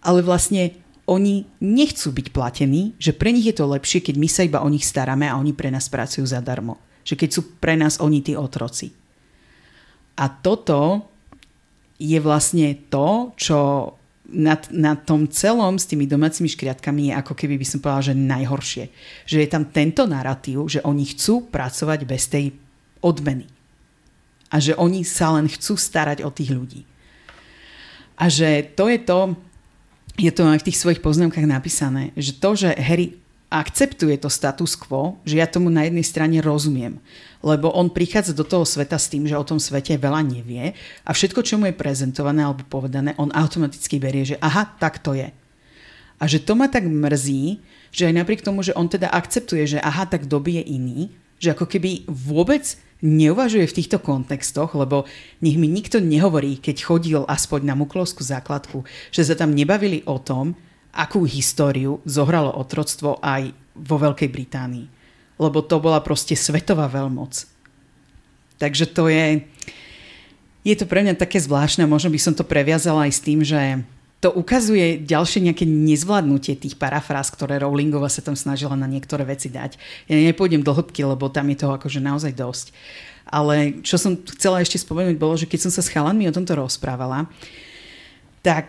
ale 0.00 0.24
vlastne 0.24 0.80
oni 1.10 1.42
nechcú 1.58 2.14
byť 2.14 2.26
platení, 2.30 2.94
že 2.96 3.10
pre 3.10 3.34
nich 3.34 3.44
je 3.50 3.58
to 3.58 3.66
lepšie, 3.66 3.98
keď 4.00 4.14
my 4.14 4.28
sa 4.30 4.46
iba 4.46 4.62
o 4.62 4.68
nich 4.70 4.86
staráme 4.86 5.26
a 5.26 5.36
oni 5.36 5.50
pre 5.50 5.68
nás 5.68 5.90
pracujú 5.90 6.22
zadarmo. 6.22 6.78
Že 7.02 7.14
keď 7.26 7.30
sú 7.34 7.40
pre 7.58 7.74
nás 7.74 7.98
oni 7.98 8.22
tí 8.22 8.38
otroci. 8.38 8.94
A 10.14 10.30
toto 10.30 11.10
je 11.98 12.16
vlastne 12.22 12.78
to, 12.88 13.34
čo 13.36 13.58
na, 14.30 14.54
na 14.70 14.94
tom 14.96 15.26
celom 15.28 15.76
s 15.76 15.86
tými 15.86 16.06
domácimi 16.06 16.48
škriatkami 16.48 17.10
je 17.10 17.18
ako 17.18 17.34
keby 17.34 17.58
by 17.58 17.66
som 17.66 17.78
povedala, 17.82 18.08
že 18.10 18.16
najhoršie. 18.16 18.84
Že 19.26 19.36
je 19.42 19.48
tam 19.50 19.64
tento 19.68 20.06
narratív, 20.06 20.66
že 20.70 20.80
oni 20.86 21.04
chcú 21.12 21.50
pracovať 21.50 22.00
bez 22.08 22.30
tej 22.30 22.56
odmeny. 23.04 23.46
A 24.50 24.58
že 24.58 24.74
oni 24.74 25.06
sa 25.06 25.36
len 25.36 25.46
chcú 25.46 25.76
starať 25.78 26.24
o 26.26 26.30
tých 26.32 26.50
ľudí. 26.50 26.82
A 28.16 28.26
že 28.32 28.64
to 28.74 28.88
je 28.88 28.98
to, 28.98 29.20
je 30.16 30.32
to 30.32 30.42
aj 30.48 30.60
v 30.60 30.66
tých 30.72 30.80
svojich 30.80 31.00
poznámkach 31.04 31.46
napísané, 31.46 32.10
že 32.16 32.36
to, 32.36 32.56
že 32.56 32.74
Harry 32.76 33.19
akceptuje 33.50 34.16
to 34.22 34.30
status 34.30 34.78
quo, 34.78 35.18
že 35.26 35.42
ja 35.42 35.46
tomu 35.50 35.68
na 35.68 35.84
jednej 35.84 36.06
strane 36.06 36.38
rozumiem 36.38 37.02
lebo 37.40 37.72
on 37.72 37.88
prichádza 37.88 38.36
do 38.36 38.44
toho 38.44 38.68
sveta 38.68 39.00
s 39.00 39.08
tým, 39.08 39.24
že 39.24 39.36
o 39.36 39.44
tom 39.44 39.56
svete 39.56 39.96
veľa 39.96 40.20
nevie 40.24 40.76
a 41.04 41.10
všetko, 41.10 41.40
čo 41.40 41.56
mu 41.56 41.68
je 41.68 41.76
prezentované 41.76 42.44
alebo 42.44 42.64
povedané, 42.68 43.16
on 43.16 43.32
automaticky 43.32 43.96
berie, 43.96 44.28
že 44.28 44.36
aha, 44.40 44.76
tak 44.76 45.00
to 45.00 45.16
je. 45.16 45.32
A 46.20 46.24
že 46.28 46.44
to 46.44 46.52
ma 46.52 46.68
tak 46.68 46.84
mrzí, 46.84 47.64
že 47.88 48.12
aj 48.12 48.14
napriek 48.20 48.44
tomu, 48.44 48.60
že 48.60 48.76
on 48.76 48.92
teda 48.92 49.08
akceptuje, 49.08 49.64
že 49.64 49.78
aha, 49.80 50.04
tak 50.04 50.28
doby 50.28 50.60
je 50.60 50.64
iný, 50.76 51.00
že 51.40 51.56
ako 51.56 51.64
keby 51.64 52.04
vôbec 52.04 52.76
neuvažuje 53.00 53.64
v 53.64 53.76
týchto 53.80 53.96
kontextoch, 53.96 54.76
lebo 54.76 55.08
nech 55.40 55.56
mi 55.56 55.64
nikto 55.64 55.96
nehovorí, 55.96 56.60
keď 56.60 56.76
chodil 56.84 57.24
aspoň 57.24 57.72
na 57.72 57.72
Muklovskú 57.72 58.20
základku, 58.20 58.84
že 59.08 59.24
sa 59.24 59.32
tam 59.32 59.56
nebavili 59.56 60.04
o 60.04 60.20
tom, 60.20 60.52
akú 60.90 61.22
históriu 61.26 62.02
zohralo 62.06 62.50
otroctvo 62.54 63.18
aj 63.22 63.54
vo 63.74 63.96
Veľkej 63.96 64.28
Británii 64.28 65.00
lebo 65.40 65.64
to 65.64 65.80
bola 65.80 66.04
proste 66.04 66.36
svetová 66.36 66.84
veľmoc. 66.92 67.48
Takže 68.60 68.84
to 68.92 69.08
je... 69.08 69.48
Je 70.60 70.76
to 70.76 70.84
pre 70.84 71.00
mňa 71.00 71.16
také 71.16 71.40
zvláštne, 71.40 71.88
možno 71.88 72.12
by 72.12 72.20
som 72.20 72.36
to 72.36 72.44
previazala 72.44 73.08
aj 73.08 73.12
s 73.16 73.24
tým, 73.24 73.40
že 73.40 73.80
to 74.20 74.28
ukazuje 74.28 75.00
ďalšie 75.00 75.48
nejaké 75.48 75.64
nezvládnutie 75.64 76.52
tých 76.60 76.76
parafráz, 76.76 77.32
ktoré 77.32 77.64
Rowlingova 77.64 78.12
sa 78.12 78.20
tam 78.20 78.36
snažila 78.36 78.76
na 78.76 78.84
niektoré 78.84 79.24
veci 79.24 79.48
dať. 79.48 79.80
Ja 80.04 80.20
nepôjdem 80.20 80.60
do 80.60 80.76
hĺbky, 80.76 81.00
lebo 81.08 81.32
tam 81.32 81.48
je 81.48 81.64
toho 81.64 81.80
akože 81.80 82.04
naozaj 82.04 82.36
dosť. 82.36 82.76
Ale 83.24 83.80
čo 83.80 83.96
som 83.96 84.20
chcela 84.36 84.60
ešte 84.60 84.76
spomenúť, 84.76 85.16
bolo, 85.16 85.40
že 85.40 85.48
keď 85.48 85.64
som 85.64 85.72
sa 85.72 85.80
s 85.80 85.88
chalanmi 85.88 86.28
o 86.28 86.36
tomto 86.36 86.52
rozprávala, 86.52 87.24
tak 88.44 88.68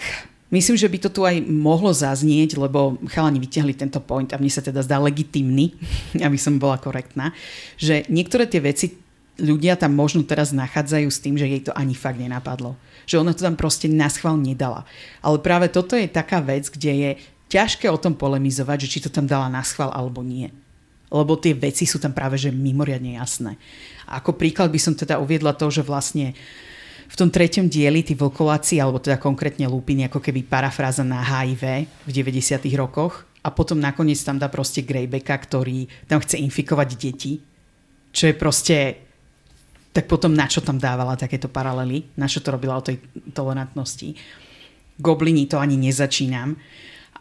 Myslím, 0.52 0.76
že 0.76 0.92
by 0.92 0.98
to 1.00 1.10
tu 1.16 1.22
aj 1.24 1.40
mohlo 1.48 1.96
zaznieť, 1.96 2.60
lebo 2.60 3.00
chalani 3.08 3.40
vyťahli 3.40 3.72
tento 3.72 4.04
point 4.04 4.28
a 4.36 4.38
mne 4.38 4.52
sa 4.52 4.60
teda 4.60 4.84
zdá 4.84 5.00
legitimný, 5.00 5.72
aby 6.28 6.36
som 6.36 6.60
bola 6.60 6.76
korektná, 6.76 7.32
že 7.80 8.04
niektoré 8.12 8.44
tie 8.52 8.60
veci 8.60 9.00
ľudia 9.40 9.80
tam 9.80 9.96
možno 9.96 10.28
teraz 10.28 10.52
nachádzajú 10.52 11.08
s 11.08 11.24
tým, 11.24 11.40
že 11.40 11.48
jej 11.48 11.64
to 11.64 11.72
ani 11.72 11.96
fakt 11.96 12.20
nenapadlo. 12.20 12.76
Že 13.08 13.24
ona 13.24 13.32
to 13.32 13.48
tam 13.48 13.56
proste 13.56 13.88
na 13.88 14.12
schvál 14.12 14.36
nedala. 14.36 14.84
Ale 15.24 15.40
práve 15.40 15.72
toto 15.72 15.96
je 15.96 16.06
taká 16.12 16.44
vec, 16.44 16.68
kde 16.68 16.92
je 16.94 17.12
ťažké 17.48 17.88
o 17.88 17.98
tom 17.98 18.14
polemizovať, 18.14 18.86
že 18.86 18.92
či 18.92 19.00
to 19.08 19.10
tam 19.10 19.26
dala 19.26 19.48
na 19.48 19.64
schvál 19.64 19.90
alebo 19.96 20.20
nie. 20.20 20.52
Lebo 21.08 21.40
tie 21.40 21.56
veci 21.56 21.88
sú 21.88 21.96
tam 21.96 22.12
práve 22.12 22.36
že 22.36 22.52
mimoriadne 22.52 23.16
jasné. 23.16 23.56
A 24.04 24.20
ako 24.20 24.36
príklad 24.36 24.68
by 24.68 24.80
som 24.84 24.94
teda 25.00 25.16
uviedla 25.18 25.56
to, 25.56 25.72
že 25.72 25.84
vlastne 25.84 26.36
uh, 26.36 26.71
v 27.12 27.16
tom 27.20 27.28
treťom 27.28 27.68
dieli 27.68 28.08
tí 28.08 28.16
vlkováci, 28.16 28.80
alebo 28.80 29.04
teda 29.04 29.20
konkrétne 29.20 29.68
lúpiny, 29.68 30.08
ako 30.08 30.24
keby 30.24 30.48
parafráza 30.48 31.04
na 31.04 31.20
HIV 31.20 31.84
v 32.08 32.12
90 32.12 32.64
rokoch. 32.80 33.28
A 33.44 33.52
potom 33.52 33.76
nakoniec 33.76 34.22
tam 34.24 34.40
dá 34.40 34.48
proste 34.48 34.86
Greybacka, 34.86 35.36
ktorý 35.36 35.92
tam 36.08 36.24
chce 36.24 36.40
infikovať 36.40 36.90
deti, 36.96 37.42
čo 38.16 38.32
je 38.32 38.36
proste 38.38 38.78
tak 39.92 40.08
potom 40.08 40.32
na 40.32 40.48
čo 40.48 40.64
tam 40.64 40.80
dávala 40.80 41.20
takéto 41.20 41.52
paralely, 41.52 42.08
na 42.16 42.24
čo 42.24 42.40
to 42.40 42.56
robila 42.56 42.80
o 42.80 42.86
tej 42.86 43.04
tolerantnosti. 43.36 44.16
Goblini 44.96 45.52
to 45.52 45.60
ani 45.60 45.76
nezačínam 45.76 46.56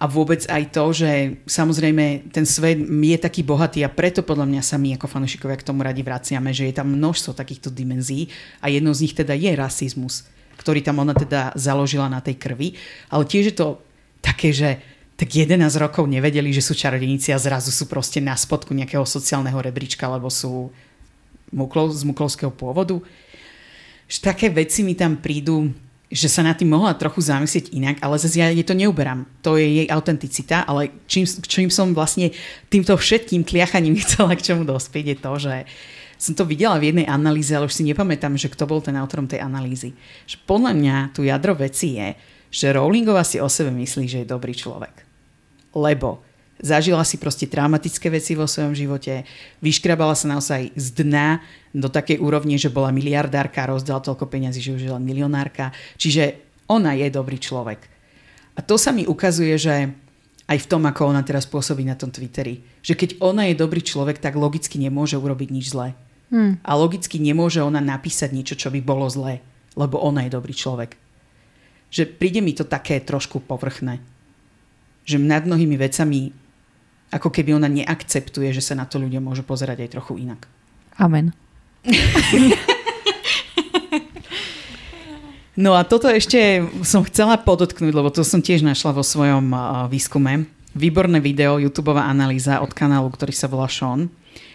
a 0.01 0.09
vôbec 0.09 0.49
aj 0.49 0.73
to, 0.73 0.85
že 0.97 1.11
samozrejme 1.45 2.33
ten 2.33 2.49
svet 2.49 2.81
je 2.81 3.19
taký 3.21 3.45
bohatý 3.45 3.85
a 3.85 3.93
preto 3.93 4.25
podľa 4.25 4.49
mňa 4.49 4.63
sa 4.65 4.81
my 4.81 4.97
ako 4.97 5.05
fanúšikovia 5.05 5.61
k 5.61 5.69
tomu 5.69 5.85
radi 5.85 6.01
vraciame, 6.01 6.57
že 6.57 6.73
je 6.73 6.75
tam 6.81 6.97
množstvo 6.97 7.37
takýchto 7.37 7.69
dimenzií 7.69 8.33
a 8.65 8.73
jednou 8.73 8.97
z 8.97 9.05
nich 9.05 9.13
teda 9.13 9.37
je 9.37 9.53
rasizmus, 9.53 10.25
ktorý 10.57 10.81
tam 10.81 11.05
ona 11.05 11.13
teda 11.13 11.53
založila 11.53 12.09
na 12.09 12.25
tej 12.25 12.41
krvi, 12.41 12.81
ale 13.13 13.29
tiež 13.29 13.53
je 13.53 13.57
to 13.61 13.69
také, 14.25 14.57
že 14.57 14.81
tak 15.21 15.37
11 15.37 15.61
rokov 15.77 16.09
nevedeli, 16.09 16.49
že 16.49 16.65
sú 16.65 16.73
čarodejníci 16.73 17.29
a 17.37 17.37
zrazu 17.37 17.69
sú 17.69 17.85
proste 17.85 18.25
na 18.25 18.33
spodku 18.33 18.73
nejakého 18.73 19.05
sociálneho 19.05 19.61
rebríčka, 19.61 20.09
lebo 20.09 20.33
sú 20.33 20.73
muklov, 21.53 21.93
z 21.93 22.09
muklovského 22.09 22.49
pôvodu. 22.49 23.05
Že 24.09 24.19
také 24.25 24.49
veci 24.49 24.81
mi 24.81 24.97
tam 24.97 25.21
prídu 25.21 25.77
že 26.11 26.27
sa 26.27 26.43
na 26.43 26.59
tým 26.59 26.75
mohla 26.75 26.99
trochu 26.99 27.23
zamyslieť 27.23 27.71
inak, 27.71 28.03
ale 28.03 28.19
zase 28.19 28.43
ja 28.43 28.51
jej 28.51 28.67
to 28.67 28.75
neuberám. 28.75 29.31
To 29.47 29.55
je 29.55 29.83
jej 29.83 29.87
autenticita, 29.87 30.67
ale 30.67 30.91
čím, 31.07 31.23
čím 31.23 31.71
som 31.71 31.95
vlastne 31.95 32.35
týmto 32.67 32.99
všetkým 32.99 33.47
kliachaním 33.47 33.95
chcela 34.03 34.35
k 34.35 34.43
čomu 34.43 34.67
dospieť 34.67 35.05
je 35.07 35.17
to, 35.17 35.33
že 35.39 35.55
som 36.21 36.37
to 36.37 36.45
videla 36.45 36.77
v 36.77 36.93
jednej 36.93 37.07
analýze, 37.09 37.49
ale 37.55 37.65
už 37.65 37.79
si 37.81 37.87
nepamätám, 37.87 38.37
že 38.37 38.53
kto 38.53 38.69
bol 38.69 38.85
ten 38.85 38.93
autorom 38.99 39.25
tej 39.25 39.41
analýzy. 39.41 39.97
Že 40.29 40.37
podľa 40.45 40.73
mňa 40.77 40.97
tu 41.17 41.25
jadro 41.25 41.57
veci 41.57 41.97
je, 41.97 42.13
že 42.53 42.75
Rowlingová 42.77 43.25
si 43.25 43.41
o 43.41 43.49
sebe 43.49 43.73
myslí, 43.73 44.05
že 44.05 44.21
je 44.21 44.29
dobrý 44.29 44.53
človek. 44.53 45.07
Lebo 45.73 46.21
Zažila 46.61 47.01
si 47.09 47.17
proste 47.17 47.49
traumatické 47.49 48.13
veci 48.13 48.37
vo 48.37 48.45
svojom 48.45 48.77
živote, 48.77 49.25
vyškrabala 49.65 50.13
sa 50.13 50.29
naozaj 50.29 50.77
z 50.77 50.87
dna 51.01 51.41
do 51.73 51.89
takej 51.89 52.21
úrovne, 52.21 52.61
že 52.61 52.69
bola 52.69 52.93
miliardárka 52.93 53.65
rozdala 53.65 54.05
toľko 54.05 54.29
peniazy, 54.29 54.61
že 54.61 54.77
už 54.77 54.83
je 54.85 54.93
len 54.93 55.01
milionárka. 55.01 55.73
Čiže 55.97 56.37
ona 56.69 56.93
je 56.93 57.09
dobrý 57.09 57.41
človek. 57.41 57.81
A 58.55 58.61
to 58.61 58.77
sa 58.77 58.93
mi 58.93 59.09
ukazuje, 59.09 59.57
že 59.57 59.89
aj 60.51 60.59
v 60.67 60.69
tom, 60.69 60.83
ako 60.85 61.15
ona 61.15 61.23
teraz 61.23 61.47
pôsobí 61.47 61.87
na 61.87 61.97
tom 61.97 62.13
Twitteri. 62.13 62.61
Že 62.83 62.95
keď 62.99 63.11
ona 63.23 63.49
je 63.49 63.55
dobrý 63.55 63.81
človek, 63.81 64.19
tak 64.19 64.37
logicky 64.37 64.77
nemôže 64.77 65.17
urobiť 65.17 65.49
nič 65.49 65.73
zlé. 65.73 65.97
Hmm. 66.29 66.59
A 66.67 66.75
logicky 66.75 67.23
nemôže 67.23 67.63
ona 67.63 67.79
napísať 67.79 68.35
niečo, 68.35 68.59
čo 68.59 68.69
by 68.69 68.83
bolo 68.83 69.07
zlé. 69.07 69.41
Lebo 69.79 70.03
ona 70.03 70.27
je 70.27 70.35
dobrý 70.35 70.51
človek. 70.53 70.99
Že 71.95 72.19
príde 72.19 72.43
mi 72.43 72.51
to 72.53 72.67
také 72.67 72.99
trošku 72.99 73.39
povrchné. 73.47 74.03
Že 75.07 75.23
nad 75.23 75.47
mnohými 75.47 75.79
vecami 75.79 76.35
ako 77.11 77.29
keby 77.31 77.59
ona 77.59 77.67
neakceptuje, 77.67 78.55
že 78.55 78.63
sa 78.63 78.79
na 78.79 78.87
to 78.87 79.03
ľudia 79.03 79.19
môžu 79.19 79.43
pozerať 79.43 79.83
aj 79.87 79.93
trochu 79.99 80.23
inak. 80.23 80.47
Amen. 80.97 81.35
no 85.65 85.75
a 85.75 85.83
toto 85.83 86.07
ešte 86.07 86.63
som 86.87 87.03
chcela 87.03 87.37
podotknúť, 87.41 87.93
lebo 87.93 88.11
to 88.15 88.23
som 88.23 88.39
tiež 88.39 88.63
našla 88.63 88.95
vo 88.95 89.03
svojom 89.03 89.51
výskume. 89.91 90.47
Výborné 90.71 91.19
video, 91.19 91.59
youtube 91.59 91.91
analýza 91.99 92.63
od 92.63 92.71
kanálu, 92.71 93.11
ktorý 93.11 93.35
sa 93.35 93.51
volá 93.51 93.67
Sean, 93.67 94.07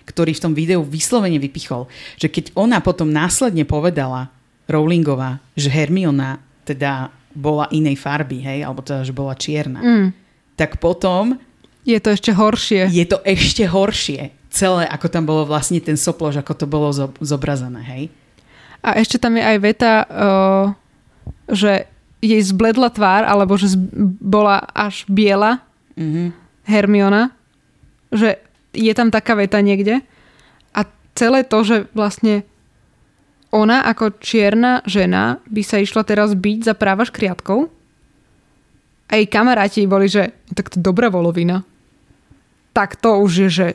ktorý 0.08 0.32
v 0.32 0.44
tom 0.48 0.54
videu 0.56 0.80
vyslovene 0.80 1.42
vypichol, 1.42 1.92
že 2.16 2.32
keď 2.32 2.56
ona 2.56 2.80
potom 2.80 3.12
následne 3.12 3.68
povedala 3.68 4.32
Rowlingová, 4.72 5.44
že 5.60 5.68
Hermiona 5.68 6.40
teda 6.64 7.12
bola 7.36 7.68
inej 7.70 8.00
farby, 8.00 8.40
hej, 8.40 8.64
alebo 8.64 8.80
teda, 8.80 9.04
že 9.04 9.12
bola 9.12 9.36
čierna, 9.36 9.84
mm. 9.84 10.08
tak 10.56 10.80
potom 10.80 11.36
je 11.86 11.98
to 12.02 12.10
ešte 12.12 12.32
horšie. 12.34 12.90
Je 12.90 13.06
to 13.06 13.22
ešte 13.22 13.64
horšie. 13.70 14.34
Celé, 14.50 14.84
ako 14.90 15.08
tam 15.08 15.24
bolo 15.30 15.46
vlastne 15.46 15.78
ten 15.78 15.96
soplož, 15.96 16.42
ako 16.42 16.54
to 16.58 16.66
bolo 16.66 16.90
zobrazené, 17.22 17.82
hej? 17.86 18.04
A 18.82 18.98
ešte 18.98 19.22
tam 19.22 19.38
je 19.38 19.44
aj 19.46 19.58
veta, 19.62 19.94
uh, 20.06 20.66
že 21.50 21.86
jej 22.26 22.42
zbledla 22.42 22.90
tvár, 22.90 23.26
alebo 23.26 23.54
že 23.54 23.78
bola 24.22 24.66
až 24.74 25.06
biela 25.06 25.62
mm-hmm. 25.94 26.28
Hermiona, 26.66 27.30
že 28.10 28.42
je 28.74 28.94
tam 28.98 29.14
taká 29.14 29.38
veta 29.38 29.62
niekde 29.62 30.02
a 30.74 30.82
celé 31.14 31.46
to, 31.46 31.62
že 31.62 31.78
vlastne 31.94 32.44
ona 33.54 33.86
ako 33.88 34.20
čierna 34.20 34.82
žena 34.84 35.40
by 35.48 35.62
sa 35.64 35.80
išla 35.80 36.04
teraz 36.04 36.36
byť 36.36 36.60
za 36.66 36.74
práva 36.76 37.08
škriatkov? 37.08 37.72
A 39.06 39.22
jej 39.22 39.30
kamaráti 39.30 39.86
boli, 39.86 40.10
že 40.10 40.34
tak 40.58 40.74
to 40.74 40.82
dobrá 40.82 41.14
volovina. 41.14 41.62
Tak 42.76 43.00
to 43.00 43.24
už 43.24 43.32
je, 43.48 43.50
že 43.50 43.68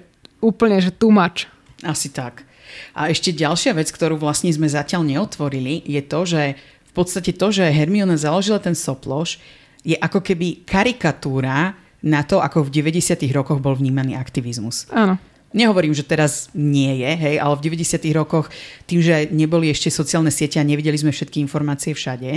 úplne, 0.44 0.76
že 0.76 0.92
much. 1.08 1.48
Asi 1.80 2.12
tak. 2.12 2.44
A 2.92 3.08
ešte 3.08 3.32
ďalšia 3.32 3.72
vec, 3.72 3.88
ktorú 3.88 4.20
vlastne 4.20 4.52
sme 4.52 4.68
zatiaľ 4.68 5.08
neotvorili, 5.08 5.80
je 5.88 6.02
to, 6.04 6.20
že 6.28 6.42
v 6.60 6.92
podstate 6.92 7.32
to, 7.32 7.48
že 7.48 7.72
Hermione 7.72 8.20
založila 8.20 8.60
ten 8.60 8.76
soploš, 8.76 9.40
je 9.80 9.96
ako 9.96 10.20
keby 10.20 10.68
karikatúra 10.68 11.72
na 12.04 12.20
to, 12.24 12.44
ako 12.44 12.68
v 12.68 12.84
90. 12.84 13.16
rokoch 13.32 13.60
bol 13.60 13.72
vnímaný 13.76 14.16
aktivizmus. 14.16 14.88
Áno. 14.92 15.16
Nehovorím, 15.50 15.90
že 15.90 16.06
teraz 16.06 16.46
nie 16.54 17.02
je, 17.02 17.10
hej, 17.10 17.34
ale 17.42 17.58
v 17.58 17.74
90. 17.74 17.98
rokoch, 18.14 18.52
tým, 18.86 19.02
že 19.02 19.26
neboli 19.34 19.66
ešte 19.66 19.90
sociálne 19.90 20.30
siete 20.30 20.62
a 20.62 20.64
nevideli 20.66 20.94
sme 20.94 21.10
všetky 21.10 21.42
informácie 21.42 21.90
všade. 21.90 22.30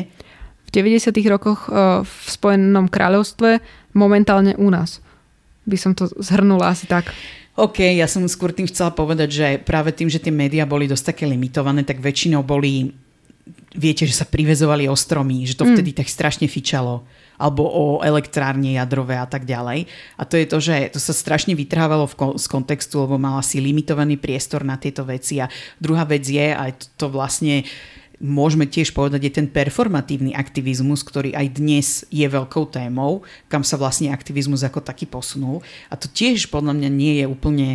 V 0.65 0.69
90. 0.73 1.13
rokoch 1.29 1.69
uh, 1.69 2.01
v 2.01 2.25
Spojenom 2.25 2.89
kráľovstve, 2.89 3.61
momentálne 3.93 4.57
u 4.57 4.73
nás. 4.73 4.97
By 5.63 5.77
som 5.79 5.91
to 5.95 6.11
zhrnula 6.19 6.71
asi 6.71 6.85
tak. 6.85 7.11
OK, 7.53 7.85
ja 7.85 8.09
som 8.09 8.25
skôr 8.25 8.49
tým 8.49 8.65
chcela 8.65 8.89
povedať, 8.89 9.29
že 9.29 9.47
práve 9.61 9.93
tým, 9.93 10.09
že 10.09 10.17
tie 10.17 10.33
médiá 10.33 10.65
boli 10.65 10.89
dosť 10.89 11.13
také 11.13 11.23
limitované, 11.29 11.85
tak 11.85 12.01
väčšinou 12.01 12.41
boli, 12.41 12.97
viete, 13.77 14.09
že 14.09 14.17
sa 14.17 14.25
privezovali 14.25 14.89
o 14.89 14.97
stromy, 14.97 15.45
že 15.45 15.53
to 15.53 15.69
mm. 15.69 15.77
vtedy 15.77 15.91
tak 15.93 16.09
strašne 16.09 16.49
fičalo 16.49 17.05
alebo 17.37 17.65
o 17.65 17.85
elektrárne 18.05 18.77
jadrové 18.77 19.17
a 19.17 19.25
tak 19.25 19.43
ďalej. 19.43 19.89
A 20.15 20.23
to 20.23 20.37
je 20.37 20.45
to, 20.45 20.57
že 20.61 20.93
to 20.93 20.99
sa 21.01 21.11
strašne 21.11 21.57
vytrhávalo 21.57 22.05
v 22.05 22.15
z 22.37 22.45
kontextu, 22.45 23.03
lebo 23.03 23.17
mala 23.17 23.41
si 23.41 23.57
limitovaný 23.59 24.21
priestor 24.21 24.61
na 24.61 24.77
tieto 24.77 25.03
veci. 25.03 25.41
A 25.41 25.49
druhá 25.81 26.05
vec 26.05 26.23
je, 26.23 26.53
aj 26.53 26.71
to, 26.77 26.85
to 26.95 27.05
vlastne 27.09 27.65
môžeme 28.23 28.63
tiež 28.63 28.95
povedať, 28.95 29.27
je 29.27 29.33
ten 29.43 29.47
performatívny 29.51 30.31
aktivizmus, 30.31 31.03
ktorý 31.03 31.35
aj 31.35 31.47
dnes 31.59 31.87
je 32.07 32.23
veľkou 32.23 32.71
témou, 32.71 33.27
kam 33.51 33.67
sa 33.67 33.75
vlastne 33.75 34.15
aktivizmus 34.15 34.63
ako 34.63 34.79
taký 34.79 35.03
posunul. 35.03 35.59
A 35.91 35.99
to 35.99 36.07
tiež 36.07 36.47
podľa 36.47 36.79
mňa 36.79 36.89
nie 36.89 37.13
je 37.19 37.25
úplne 37.27 37.67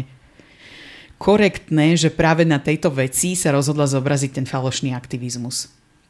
korektné, 1.20 2.01
že 2.01 2.09
práve 2.09 2.49
na 2.49 2.57
tejto 2.57 2.88
veci 2.88 3.36
sa 3.36 3.53
rozhodla 3.53 3.84
zobraziť 3.84 4.40
ten 4.40 4.46
falošný 4.49 4.96
aktivizmus. 4.96 5.68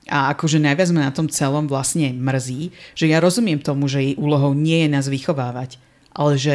A 0.08 0.32
akože 0.32 0.62
najviac 0.62 0.88
ma 0.94 1.10
na 1.10 1.12
tom 1.12 1.28
celom 1.28 1.68
vlastne 1.68 2.14
mrzí, 2.14 2.72
že 2.96 3.10
ja 3.10 3.20
rozumiem 3.20 3.60
tomu, 3.60 3.90
že 3.90 4.00
jej 4.00 4.14
úlohou 4.16 4.56
nie 4.56 4.86
je 4.86 4.88
nás 4.88 5.04
vychovávať, 5.10 5.76
ale 6.14 6.38
že 6.40 6.54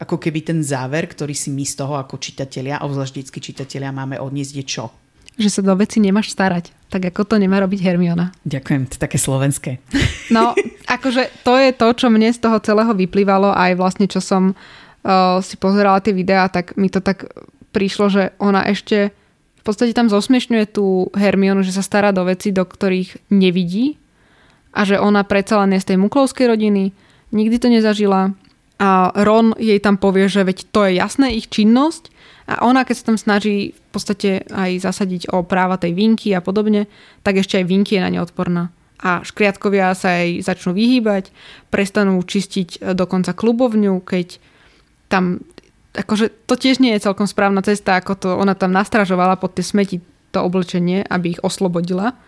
ako 0.00 0.16
keby 0.16 0.40
ten 0.40 0.60
záver, 0.64 1.04
ktorý 1.04 1.36
si 1.36 1.52
my 1.52 1.64
z 1.66 1.74
toho 1.84 2.00
ako 2.00 2.16
čitatelia, 2.16 2.80
obzvlášť 2.80 3.14
detskí 3.20 3.40
čitatelia, 3.40 3.92
máme 3.92 4.16
odniesť 4.16 4.54
je 4.56 4.64
čo? 4.64 4.86
Že 5.34 5.48
sa 5.50 5.60
do 5.66 5.74
veci 5.74 5.98
nemáš 5.98 6.30
starať, 6.30 6.70
tak 6.90 7.10
ako 7.10 7.26
to 7.26 7.36
nemá 7.42 7.58
robiť 7.58 7.82
Hermiona. 7.82 8.30
Ďakujem, 8.46 8.86
to 8.86 8.96
také 9.02 9.18
slovenské. 9.18 9.82
No, 10.30 10.54
akože 10.86 11.28
to 11.42 11.58
je 11.58 11.70
to, 11.74 11.88
čo 11.92 12.06
mne 12.08 12.30
z 12.30 12.38
toho 12.38 12.62
celého 12.62 12.94
vyplývalo, 12.94 13.50
aj 13.50 13.74
vlastne 13.74 14.06
čo 14.06 14.22
som 14.22 14.54
uh, 14.54 15.42
si 15.42 15.58
pozerala 15.58 15.98
tie 15.98 16.14
videá, 16.14 16.46
tak 16.46 16.78
mi 16.78 16.86
to 16.86 17.02
tak 17.02 17.26
prišlo, 17.74 18.06
že 18.08 18.22
ona 18.38 18.62
ešte 18.70 19.10
v 19.58 19.62
podstate 19.66 19.96
tam 19.96 20.12
zosmiešňuje 20.12 20.64
tú 20.70 21.10
Hermionu, 21.16 21.66
že 21.66 21.74
sa 21.74 21.82
stará 21.82 22.14
do 22.14 22.22
veci, 22.28 22.54
do 22.54 22.62
ktorých 22.62 23.32
nevidí 23.32 23.98
a 24.70 24.86
že 24.86 25.00
ona 25.00 25.26
predsa 25.26 25.58
len 25.64 25.74
je 25.74 25.82
z 25.82 25.88
tej 25.94 25.98
muklovskej 25.98 26.46
rodiny, 26.46 26.94
nikdy 27.34 27.56
to 27.58 27.72
nezažila 27.72 28.36
a 28.78 29.10
Ron 29.14 29.54
jej 29.58 29.78
tam 29.78 29.96
povie, 29.96 30.26
že 30.26 30.44
veď 30.44 30.58
to 30.70 30.80
je 30.86 30.98
jasné 30.98 31.34
ich 31.38 31.46
činnosť 31.48 32.13
a 32.44 32.60
ona 32.60 32.84
keď 32.84 32.94
sa 32.96 33.08
tam 33.08 33.18
snaží 33.18 33.72
v 33.72 33.80
podstate 33.88 34.30
aj 34.52 34.84
zasadiť 34.84 35.32
o 35.32 35.40
práva 35.44 35.80
tej 35.80 35.96
Vinky 35.96 36.36
a 36.36 36.44
podobne, 36.44 36.90
tak 37.24 37.40
ešte 37.40 37.56
aj 37.56 37.64
Vinky 37.64 37.96
je 37.96 38.04
na 38.04 38.12
ne 38.12 38.20
odporná. 38.20 38.68
A 39.00 39.24
škriatkovia 39.24 39.92
sa 39.96 40.20
jej 40.20 40.40
začnú 40.40 40.76
vyhýbať, 40.76 41.32
prestanú 41.68 42.20
čistiť 42.20 42.96
dokonca 42.96 43.36
klubovňu, 43.36 44.00
keď 44.04 44.40
tam 45.08 45.44
akože 45.94 46.48
to 46.50 46.54
tiež 46.58 46.82
nie 46.82 46.92
je 46.96 47.04
celkom 47.06 47.30
správna 47.30 47.62
cesta, 47.62 47.96
ako 47.96 48.12
to 48.18 48.28
ona 48.34 48.58
tam 48.58 48.74
nastražovala 48.74 49.38
pod 49.38 49.54
tie 49.54 49.64
smeti 49.64 50.02
to 50.34 50.42
oblečenie, 50.42 51.06
aby 51.06 51.38
ich 51.38 51.44
oslobodila. 51.46 52.18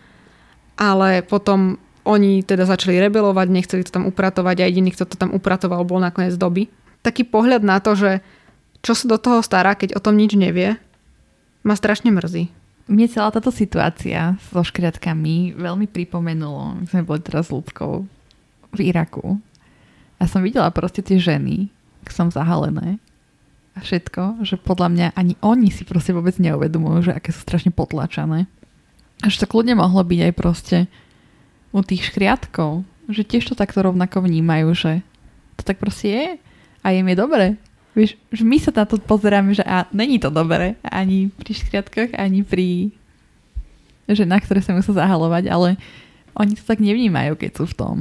Ale 0.79 1.25
potom 1.25 1.75
oni 2.07 2.47
teda 2.47 2.63
začali 2.63 2.95
rebelovať, 3.03 3.47
nechceli 3.51 3.83
to 3.83 3.91
tam 3.91 4.07
upratovať 4.07 4.63
a 4.63 4.67
jediný, 4.71 4.95
kto 4.95 5.03
to 5.03 5.19
tam 5.19 5.35
upratoval, 5.35 5.83
bol 5.83 5.99
nakoniec 5.99 6.39
doby. 6.39 6.71
Taký 7.03 7.27
pohľad 7.27 7.67
na 7.67 7.83
to, 7.83 7.99
že 7.99 8.23
čo 8.81 8.93
sa 8.93 9.05
do 9.09 9.17
toho 9.17 9.39
stará, 9.41 9.73
keď 9.73 9.97
o 9.97 10.03
tom 10.03 10.17
nič 10.17 10.37
nevie, 10.37 10.77
ma 11.65 11.73
strašne 11.75 12.13
mrzí. 12.13 12.49
Mne 12.87 13.11
celá 13.11 13.27
táto 13.35 13.51
situácia 13.51 14.39
so 14.47 14.63
škriatkami 14.63 15.59
veľmi 15.59 15.91
pripomenulo, 15.91 16.79
my 16.79 16.85
sme 16.87 17.03
boli 17.03 17.19
teraz 17.19 17.51
s 17.51 17.53
ľudskou 17.53 18.07
v 18.71 18.79
Iraku 18.79 19.35
a 20.17 20.23
som 20.25 20.39
videla 20.39 20.71
proste 20.71 21.03
tie 21.03 21.19
ženy, 21.19 21.67
som 22.07 22.31
zahalené 22.31 23.03
a 23.75 23.83
všetko, 23.83 24.41
že 24.47 24.57
podľa 24.57 24.87
mňa 24.89 25.07
ani 25.13 25.35
oni 25.45 25.69
si 25.69 25.85
proste 25.85 26.15
vôbec 26.15 26.39
neuvedomujú, 26.41 27.11
že 27.11 27.13
aké 27.13 27.29
sú 27.29 27.45
strašne 27.45 27.69
potlačané. 27.69 28.49
A 29.21 29.29
že 29.29 29.43
to 29.43 29.51
kľudne 29.51 29.77
mohlo 29.77 30.01
byť 30.01 30.19
aj 30.29 30.33
proste 30.33 30.77
u 31.75 31.83
tých 31.85 32.09
škriatkov, 32.09 32.87
že 33.11 33.27
tiež 33.27 33.51
to 33.51 33.59
takto 33.59 33.85
rovnako 33.85 34.25
vnímajú, 34.25 34.73
že 34.73 34.91
to 35.59 35.67
tak 35.67 35.77
proste 35.77 36.07
je 36.09 36.27
a 36.81 36.87
je 36.89 37.01
mi 37.05 37.13
dobre. 37.13 37.59
Vieš, 37.97 38.13
že 38.29 38.43
my 38.45 38.61
sa 38.61 38.69
na 38.69 38.85
to 38.85 39.01
pozeráme, 39.01 39.57
že 39.57 39.65
a 39.65 39.89
není 39.89 40.21
to 40.21 40.29
dobre 40.29 40.77
ani 40.85 41.33
pri 41.33 41.51
škriatkoch, 41.57 42.13
ani 42.13 42.45
pri 42.45 42.93
ženách, 44.05 44.45
ktoré 44.45 44.61
sa 44.61 44.77
musia 44.77 44.93
zahalovať, 44.93 45.49
ale 45.49 45.81
oni 46.37 46.53
to 46.53 46.61
tak 46.61 46.77
nevnímajú, 46.77 47.33
keď 47.33 47.51
sú 47.57 47.65
v 47.65 47.73
tom. 47.73 47.95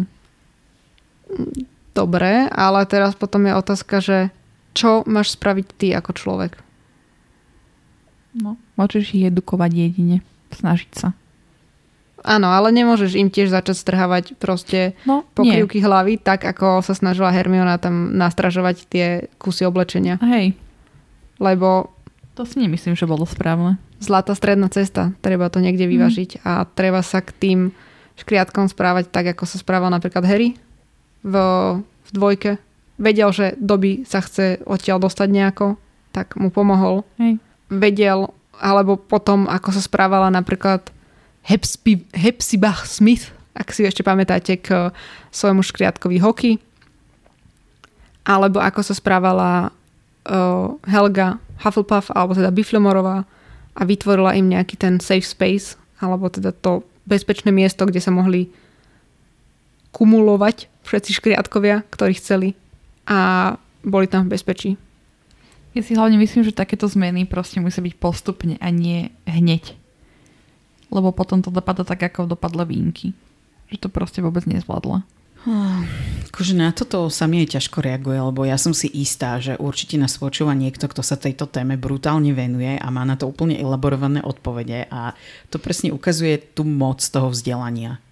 Dobre, 1.96 2.52
ale 2.52 2.84
teraz 2.84 3.16
potom 3.16 3.48
je 3.48 3.56
otázka, 3.56 4.04
že 4.04 4.28
čo 4.76 5.00
máš 5.08 5.32
spraviť 5.32 5.66
ty 5.80 5.88
ako 5.96 6.12
človek? 6.12 6.60
No, 8.36 8.60
môžeš 8.76 9.16
ich 9.16 9.32
edukovať 9.32 9.72
jedine. 9.72 10.20
Snažiť 10.52 10.90
sa. 10.92 11.16
Áno, 12.26 12.50
ale 12.50 12.74
nemôžeš 12.74 13.14
im 13.14 13.30
tiež 13.30 13.54
začať 13.54 13.78
strhávať 13.78 14.24
proste 14.34 14.98
no, 15.06 15.22
pokrývky 15.38 15.78
nie. 15.78 15.86
hlavy, 15.86 16.12
tak 16.18 16.42
ako 16.42 16.82
sa 16.82 16.90
snažila 16.90 17.30
Hermiona 17.30 17.78
tam 17.78 18.18
nastražovať 18.18 18.76
tie 18.90 19.06
kusy 19.38 19.62
oblečenia. 19.62 20.18
Hej. 20.18 20.58
Lebo... 21.38 21.94
To 22.34 22.42
si 22.42 22.58
nemyslím, 22.58 22.98
že 22.98 23.06
bolo 23.06 23.24
správne. 23.24 23.78
Zlatá 24.02 24.34
stredná 24.34 24.66
cesta. 24.68 25.14
Treba 25.22 25.48
to 25.48 25.62
niekde 25.62 25.86
mhm. 25.86 25.92
vyvažiť 25.94 26.30
mm. 26.36 26.40
a 26.42 26.52
treba 26.66 27.00
sa 27.06 27.22
k 27.22 27.30
tým 27.30 27.60
škriatkom 28.18 28.66
správať 28.66 29.14
tak, 29.14 29.30
ako 29.30 29.46
sa 29.46 29.62
správal 29.62 29.94
napríklad 29.94 30.26
Harry 30.26 30.58
v, 31.22 31.34
v 31.80 32.10
dvojke 32.10 32.58
vedel, 32.96 33.28
že 33.32 33.54
doby 33.60 34.04
sa 34.08 34.24
chce 34.24 34.60
odtiaľ 34.64 35.00
dostať 35.00 35.28
nejako, 35.28 35.76
tak 36.12 36.34
mu 36.36 36.48
pomohol. 36.48 37.04
Hej. 37.20 37.40
Vedel, 37.68 38.32
alebo 38.56 38.96
potom, 38.96 39.44
ako 39.46 39.68
sa 39.76 39.82
správala 39.84 40.32
napríklad 40.32 40.88
Hepsby, 41.46 42.02
Smith, 42.84 43.30
ak 43.54 43.70
si 43.70 43.86
ešte 43.86 44.02
pamätáte, 44.02 44.58
k 44.58 44.90
svojmu 45.30 45.62
škriatkovi 45.62 46.18
hoky. 46.18 46.58
Alebo 48.26 48.58
ako 48.58 48.82
sa 48.82 48.94
správala 48.98 49.70
uh, 50.26 50.74
Helga 50.90 51.38
Hufflepuff, 51.62 52.10
alebo 52.10 52.34
teda 52.34 52.50
Biflomorová 52.50 53.22
a 53.78 53.82
vytvorila 53.86 54.34
im 54.34 54.50
nejaký 54.50 54.74
ten 54.74 54.98
safe 54.98 55.24
space, 55.24 55.78
alebo 56.02 56.26
teda 56.26 56.50
to 56.50 56.82
bezpečné 57.06 57.54
miesto, 57.54 57.86
kde 57.86 58.02
sa 58.02 58.10
mohli 58.10 58.50
kumulovať 59.94 60.68
všetci 60.82 61.10
škriatkovia, 61.22 61.86
ktorí 61.88 62.18
chceli 62.18 62.58
a 63.06 63.54
boli 63.86 64.10
tam 64.10 64.26
v 64.26 64.34
bezpečí. 64.34 64.70
Ja 65.72 65.84
si 65.84 65.94
hlavne 65.94 66.18
myslím, 66.18 66.42
že 66.42 66.56
takéto 66.56 66.90
zmeny 66.90 67.28
proste 67.28 67.62
musia 67.62 67.84
byť 67.84 67.94
postupne 68.00 68.58
a 68.58 68.68
nie 68.74 69.14
hneď. 69.28 69.76
Lebo 70.92 71.10
potom 71.10 71.42
to 71.42 71.50
dopadá 71.50 71.82
tak, 71.82 72.06
ako 72.06 72.30
dopadla 72.30 72.62
výnky. 72.66 73.12
Že 73.72 73.86
to 73.86 73.88
proste 73.90 74.20
vôbec 74.22 74.46
nezvládla. 74.46 75.02
Hmm, 75.46 75.86
akože 76.34 76.58
na 76.58 76.74
toto 76.74 77.06
sa 77.06 77.30
mi 77.30 77.38
aj 77.46 77.54
ťažko 77.54 77.78
reaguje, 77.78 78.18
lebo 78.18 78.42
ja 78.42 78.58
som 78.58 78.74
si 78.74 78.90
istá, 78.90 79.38
že 79.38 79.54
určite 79.54 79.94
nás 79.94 80.18
počúva 80.18 80.58
niekto, 80.58 80.90
kto 80.90 81.06
sa 81.06 81.14
tejto 81.14 81.46
téme 81.46 81.78
brutálne 81.78 82.34
venuje 82.34 82.74
a 82.74 82.86
má 82.90 83.06
na 83.06 83.14
to 83.14 83.30
úplne 83.30 83.54
elaborované 83.54 84.26
odpovede 84.26 84.90
a 84.90 85.14
to 85.46 85.62
presne 85.62 85.94
ukazuje 85.94 86.42
tú 86.50 86.66
moc 86.66 86.98
toho 86.98 87.30
vzdelania. 87.30 88.02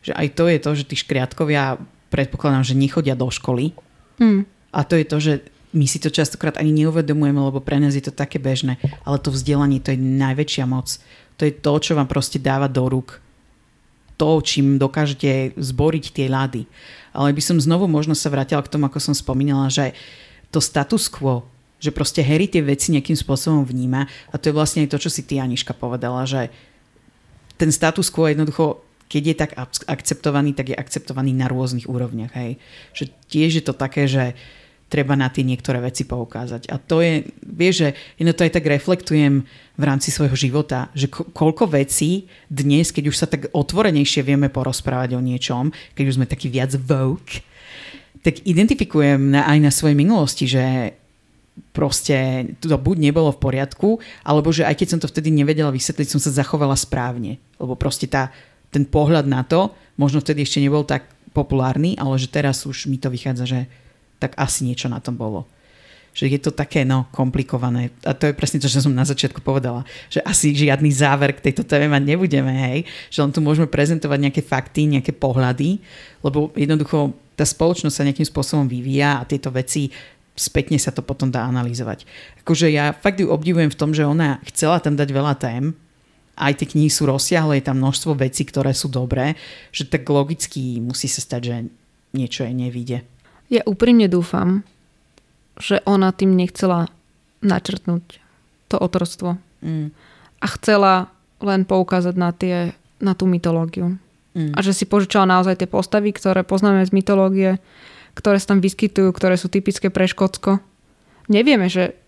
Že 0.00 0.12
aj 0.16 0.28
to 0.32 0.44
je 0.48 0.58
to, 0.58 0.70
že 0.72 0.84
tí 0.88 0.96
škriatkovia 0.96 1.76
predpokladám, 2.08 2.64
že 2.64 2.80
nechodia 2.80 3.12
do 3.12 3.28
školy, 3.28 3.76
Hmm. 4.20 4.44
A 4.70 4.84
to 4.84 4.94
je 5.00 5.06
to, 5.08 5.16
že 5.18 5.32
my 5.72 5.88
si 5.88 5.98
to 5.98 6.12
častokrát 6.12 6.60
ani 6.60 6.70
neuvedomujeme, 6.84 7.40
lebo 7.40 7.64
pre 7.64 7.80
nás 7.80 7.96
je 7.96 8.04
to 8.04 8.12
také 8.12 8.36
bežné, 8.36 8.76
ale 9.02 9.16
to 9.18 9.32
vzdelanie 9.32 9.80
to 9.80 9.96
je 9.96 9.98
najväčšia 9.98 10.68
moc. 10.68 11.00
To 11.40 11.48
je 11.48 11.56
to, 11.56 11.72
čo 11.80 11.96
vám 11.96 12.04
proste 12.04 12.36
dáva 12.36 12.68
do 12.68 12.84
rúk. 12.84 13.16
To, 14.20 14.44
čím 14.44 14.76
dokážete 14.76 15.56
zboriť 15.56 16.12
tie 16.12 16.28
ľady. 16.28 16.68
Ale 17.16 17.32
by 17.32 17.40
som 17.40 17.56
znovu 17.56 17.88
možno 17.88 18.12
sa 18.12 18.28
vrátila 18.28 18.60
k 18.60 18.68
tomu, 18.68 18.84
ako 18.84 19.00
som 19.00 19.16
spomínala, 19.16 19.72
že 19.72 19.96
to 20.52 20.60
status 20.60 21.08
quo, 21.08 21.48
že 21.80 21.88
proste 21.88 22.20
Harry 22.20 22.44
tie 22.44 22.60
veci 22.60 22.92
nejakým 22.92 23.16
spôsobom 23.16 23.64
vníma 23.64 24.04
a 24.28 24.34
to 24.36 24.52
je 24.52 24.56
vlastne 24.60 24.84
aj 24.84 24.92
to, 24.92 25.00
čo 25.00 25.08
si 25.08 25.24
ty 25.24 25.40
Aniška 25.40 25.72
povedala, 25.72 26.28
že 26.28 26.52
ten 27.56 27.72
status 27.72 28.12
quo 28.12 28.28
jednoducho 28.28 28.84
keď 29.10 29.22
je 29.26 29.34
tak 29.34 29.52
akceptovaný, 29.90 30.54
tak 30.54 30.70
je 30.70 30.78
akceptovaný 30.78 31.34
na 31.34 31.50
rôznych 31.50 31.90
úrovniach. 31.90 32.30
Hej. 32.30 32.62
Že 32.94 33.04
tiež 33.26 33.50
je 33.58 33.64
to 33.66 33.74
také, 33.74 34.06
že 34.06 34.38
treba 34.90 35.14
na 35.14 35.30
tie 35.30 35.46
niektoré 35.46 35.78
veci 35.78 36.02
poukázať. 36.02 36.66
A 36.66 36.76
to 36.82 36.98
je, 36.98 37.22
vieš, 37.46 37.86
že 37.86 37.88
jedno 38.18 38.34
to 38.34 38.42
aj 38.42 38.58
tak 38.58 38.66
reflektujem 38.66 39.46
v 39.78 39.82
rámci 39.86 40.10
svojho 40.10 40.34
života, 40.34 40.90
že 40.98 41.06
ko- 41.06 41.30
koľko 41.30 41.70
vecí 41.70 42.26
dnes, 42.50 42.90
keď 42.90 43.04
už 43.06 43.16
sa 43.16 43.30
tak 43.30 43.48
otvorenejšie 43.54 44.26
vieme 44.26 44.50
porozprávať 44.50 45.14
o 45.14 45.22
niečom, 45.22 45.70
keď 45.94 46.04
už 46.10 46.16
sme 46.18 46.26
taký 46.26 46.50
viac 46.50 46.74
vogue, 46.74 47.38
tak 48.26 48.42
identifikujem 48.44 49.32
na, 49.32 49.46
aj 49.46 49.58
na 49.62 49.70
svojej 49.72 49.96
minulosti, 49.96 50.44
že 50.44 50.92
proste 51.70 52.50
to 52.58 52.68
buď 52.74 52.96
nebolo 53.10 53.30
v 53.30 53.42
poriadku, 53.46 53.88
alebo 54.26 54.50
že 54.50 54.66
aj 54.66 54.74
keď 54.74 54.88
som 54.90 55.00
to 55.00 55.08
vtedy 55.08 55.30
nevedela 55.30 55.70
vysvetliť, 55.70 56.08
som 56.10 56.20
sa 56.20 56.34
zachovala 56.34 56.74
správne. 56.74 57.38
Lebo 57.62 57.78
proste 57.78 58.10
tá, 58.10 58.34
ten 58.74 58.82
pohľad 58.82 59.30
na 59.30 59.46
to, 59.46 59.70
možno 59.94 60.18
vtedy 60.18 60.42
ešte 60.42 60.60
nebol 60.60 60.82
tak 60.82 61.06
populárny, 61.30 61.94
ale 61.94 62.18
že 62.18 62.26
teraz 62.26 62.66
už 62.66 62.90
mi 62.90 62.98
to 62.98 63.06
vychádza, 63.06 63.44
že 63.46 63.60
tak 64.20 64.36
asi 64.36 64.68
niečo 64.68 64.86
na 64.92 65.00
tom 65.00 65.16
bolo. 65.16 65.48
Že 66.12 66.36
je 66.36 66.40
to 66.42 66.52
také, 66.52 66.84
no, 66.84 67.06
komplikované. 67.14 67.94
A 68.04 68.12
to 68.12 68.28
je 68.28 68.34
presne 68.34 68.58
to, 68.58 68.68
čo 68.68 68.82
som 68.82 68.92
na 68.92 69.06
začiatku 69.06 69.40
povedala. 69.40 69.86
Že 70.10 70.20
asi 70.26 70.46
žiadny 70.52 70.90
záver 70.90 71.32
k 71.32 71.50
tejto 71.50 71.64
téme 71.64 71.88
mať 71.88 72.02
nebudeme, 72.02 72.50
hej. 72.50 72.78
Že 73.08 73.18
len 73.24 73.32
tu 73.32 73.40
môžeme 73.40 73.70
prezentovať 73.70 74.18
nejaké 74.18 74.42
fakty, 74.42 74.90
nejaké 74.90 75.14
pohľady, 75.14 75.78
lebo 76.20 76.50
jednoducho 76.58 77.14
tá 77.38 77.46
spoločnosť 77.46 77.94
sa 77.94 78.04
nejakým 78.04 78.26
spôsobom 78.26 78.66
vyvíja 78.68 79.22
a 79.22 79.24
tieto 79.24 79.48
veci 79.54 79.88
spätne 80.34 80.76
sa 80.76 80.90
to 80.90 81.00
potom 81.00 81.30
dá 81.30 81.46
analyzovať. 81.46 82.04
Akože 82.42 82.68
ja 82.68 82.92
fakt 82.96 83.22
ju 83.22 83.30
obdivujem 83.30 83.70
v 83.70 83.78
tom, 83.78 83.94
že 83.94 84.08
ona 84.08 84.42
chcela 84.50 84.80
tam 84.82 84.96
dať 84.96 85.08
veľa 85.08 85.34
tém, 85.36 85.72
aj 86.40 86.56
tie 86.56 86.66
knihy 86.72 86.88
sú 86.88 87.04
rozsiahle, 87.04 87.60
je 87.60 87.68
tam 87.68 87.76
množstvo 87.76 88.16
vecí, 88.16 88.48
ktoré 88.48 88.72
sú 88.72 88.88
dobré, 88.88 89.36
že 89.70 89.84
tak 89.84 90.08
logicky 90.08 90.80
musí 90.80 91.04
sa 91.04 91.20
stať, 91.20 91.40
že 91.44 91.56
niečo 92.16 92.48
jej 92.48 92.56
nevíde. 92.56 93.04
Ja 93.50 93.66
úprimne 93.66 94.06
dúfam, 94.06 94.62
že 95.58 95.82
ona 95.84 96.14
tým 96.14 96.38
nechcela 96.38 96.88
načrtnúť 97.42 98.22
to 98.70 98.76
otrstvo. 98.78 99.36
Mm. 99.60 99.90
A 100.40 100.46
chcela 100.56 101.10
len 101.42 101.66
poukázať 101.66 102.14
na, 102.14 102.30
tie, 102.30 102.72
na 103.02 103.12
tú 103.18 103.26
mytológiu. 103.26 103.98
Mm. 104.38 104.54
A 104.54 104.58
že 104.62 104.70
si 104.70 104.86
požičala 104.86 105.26
naozaj 105.26 105.58
tie 105.58 105.68
postavy, 105.68 106.14
ktoré 106.14 106.46
poznáme 106.46 106.86
z 106.86 106.94
mytológie, 106.94 107.58
ktoré 108.14 108.38
sa 108.38 108.54
tam 108.54 108.62
vyskytujú, 108.62 109.10
ktoré 109.10 109.34
sú 109.34 109.50
typické 109.50 109.90
pre 109.90 110.06
Škótsko. 110.06 110.62
Nevieme, 111.26 111.66
že 111.66 111.98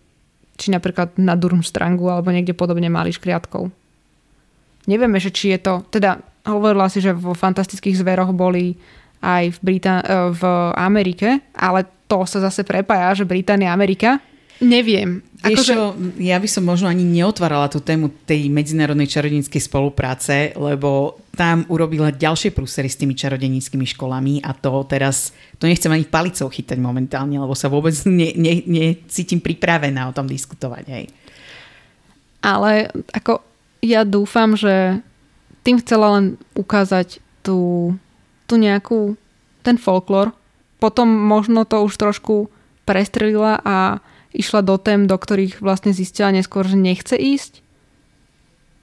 či 0.57 0.70
napríklad 0.70 1.18
na 1.18 1.34
Durmstrangu 1.34 2.07
alebo 2.07 2.30
niekde 2.30 2.55
podobne 2.55 2.86
mali 2.86 3.11
škriatkov. 3.11 3.72
Nevieme, 4.86 5.18
že 5.18 5.34
či 5.34 5.55
je 5.57 5.59
to... 5.59 5.74
Teda 5.90 6.22
hovorila 6.47 6.90
si, 6.90 6.99
že 7.03 7.14
vo 7.14 7.34
fantastických 7.34 7.99
zveroch 7.99 8.34
boli 8.34 8.74
aj 9.23 9.45
v, 9.55 9.59
Brita- 9.62 10.05
e, 10.05 10.35
v 10.35 10.43
Amerike, 10.75 11.41
ale 11.55 11.87
to 12.11 12.27
sa 12.27 12.43
zase 12.43 12.66
prepája, 12.66 13.23
že 13.23 13.25
Británia 13.25 13.70
Amerika. 13.70 14.20
Neviem. 14.62 15.23
Vieš 15.43 15.59
akože... 15.59 15.73
čo, 15.75 15.81
ja 16.23 16.39
by 16.39 16.47
som 16.47 16.62
možno 16.62 16.87
ani 16.87 17.03
neotvárala 17.03 17.66
tú 17.66 17.83
tému 17.83 18.14
tej 18.23 18.47
medzinárodnej 18.47 19.11
čarodenickej 19.11 19.59
spolupráce, 19.59 20.55
lebo 20.55 21.18
tam 21.35 21.66
urobila 21.66 22.14
ďalšie 22.14 22.55
prúsery 22.55 22.87
s 22.87 22.95
tými 22.95 23.18
čarodenickými 23.18 23.83
školami 23.83 24.39
a 24.39 24.55
to 24.55 24.70
teraz, 24.87 25.35
to 25.59 25.66
nechcem 25.66 25.91
ani 25.91 26.07
palicou 26.07 26.47
chytať 26.47 26.79
momentálne, 26.79 27.43
lebo 27.43 27.59
sa 27.59 27.66
vôbec 27.66 27.97
ne, 28.07 28.31
ne, 28.39 28.62
necítim 28.62 29.43
pripravená 29.43 30.07
o 30.07 30.14
tom 30.14 30.31
diskutovať. 30.31 30.85
Hej. 30.87 31.05
Ale 32.43 32.95
ako 33.11 33.43
ja 33.83 34.07
dúfam, 34.07 34.55
že 34.55 35.03
tým 35.66 35.83
chcela 35.83 36.18
len 36.18 36.39
ukázať 36.55 37.18
tú, 37.43 37.91
tú 38.47 38.59
nejakú, 38.59 39.18
ten 39.62 39.78
folklór. 39.78 40.34
Potom 40.82 41.09
možno 41.09 41.62
to 41.62 41.82
už 41.86 41.95
trošku 41.95 42.51
prestrelila 42.82 43.62
a 43.62 44.03
išla 44.34 44.64
do 44.64 44.76
tém, 44.80 45.07
do 45.07 45.14
ktorých 45.14 45.62
vlastne 45.62 45.95
zistila 45.95 46.34
neskôr, 46.34 46.66
že 46.66 46.74
nechce 46.74 47.14
ísť 47.14 47.62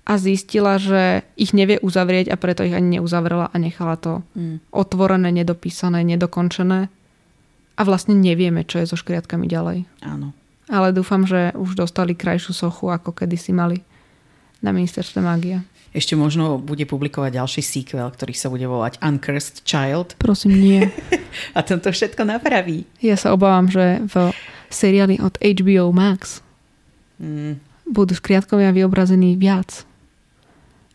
a 0.10 0.18
zistila, 0.18 0.82
že 0.82 1.22
ich 1.38 1.54
nevie 1.54 1.78
uzavrieť 1.78 2.34
a 2.34 2.40
preto 2.40 2.66
ich 2.66 2.74
ani 2.74 2.98
neuzavrela 2.98 3.54
a 3.54 3.56
nechala 3.62 3.94
to 3.94 4.26
mm. 4.34 4.74
otvorené, 4.74 5.30
nedopísané, 5.30 6.02
nedokončené 6.02 6.90
a 7.78 7.82
vlastne 7.86 8.18
nevieme, 8.18 8.66
čo 8.66 8.82
je 8.82 8.90
so 8.90 8.98
škriatkami 8.98 9.46
ďalej. 9.46 9.86
Áno. 10.02 10.34
Ale 10.66 10.98
dúfam, 10.98 11.30
že 11.30 11.54
už 11.54 11.78
dostali 11.78 12.18
krajšiu 12.18 12.54
sochu, 12.58 12.90
ako 12.90 13.14
kedysi 13.14 13.54
mali 13.54 13.86
na 14.66 14.74
ministerstve 14.74 15.22
mágia. 15.22 15.62
Ešte 15.90 16.14
možno 16.14 16.62
bude 16.62 16.86
publikovať 16.86 17.42
ďalší 17.42 17.62
sequel, 17.66 18.06
ktorý 18.14 18.34
sa 18.38 18.54
bude 18.54 18.66
volať 18.70 19.02
Uncursed 19.02 19.66
Child. 19.66 20.22
Prosím, 20.22 20.54
nie. 20.62 20.82
A 21.58 21.66
tento 21.66 21.90
všetko 21.90 22.30
napraví. 22.30 22.86
Ja 23.02 23.18
sa 23.18 23.34
obávam, 23.34 23.66
že 23.66 23.98
v 24.06 24.30
seriáli 24.70 25.18
od 25.18 25.34
HBO 25.42 25.90
Max 25.90 26.46
mm. 27.18 27.58
budú 27.90 28.14
škriatkovia 28.14 28.70
vyobrazení 28.70 29.34
viac. 29.34 29.82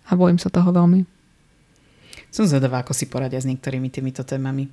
A 0.06 0.14
bojím 0.14 0.38
sa 0.38 0.46
toho 0.46 0.70
veľmi. 0.70 1.02
Som 2.30 2.46
zvedavá, 2.46 2.82
ako 2.82 2.94
si 2.94 3.10
poradia 3.10 3.42
s 3.42 3.46
niektorými 3.50 3.90
týmito 3.90 4.22
témami. 4.22 4.70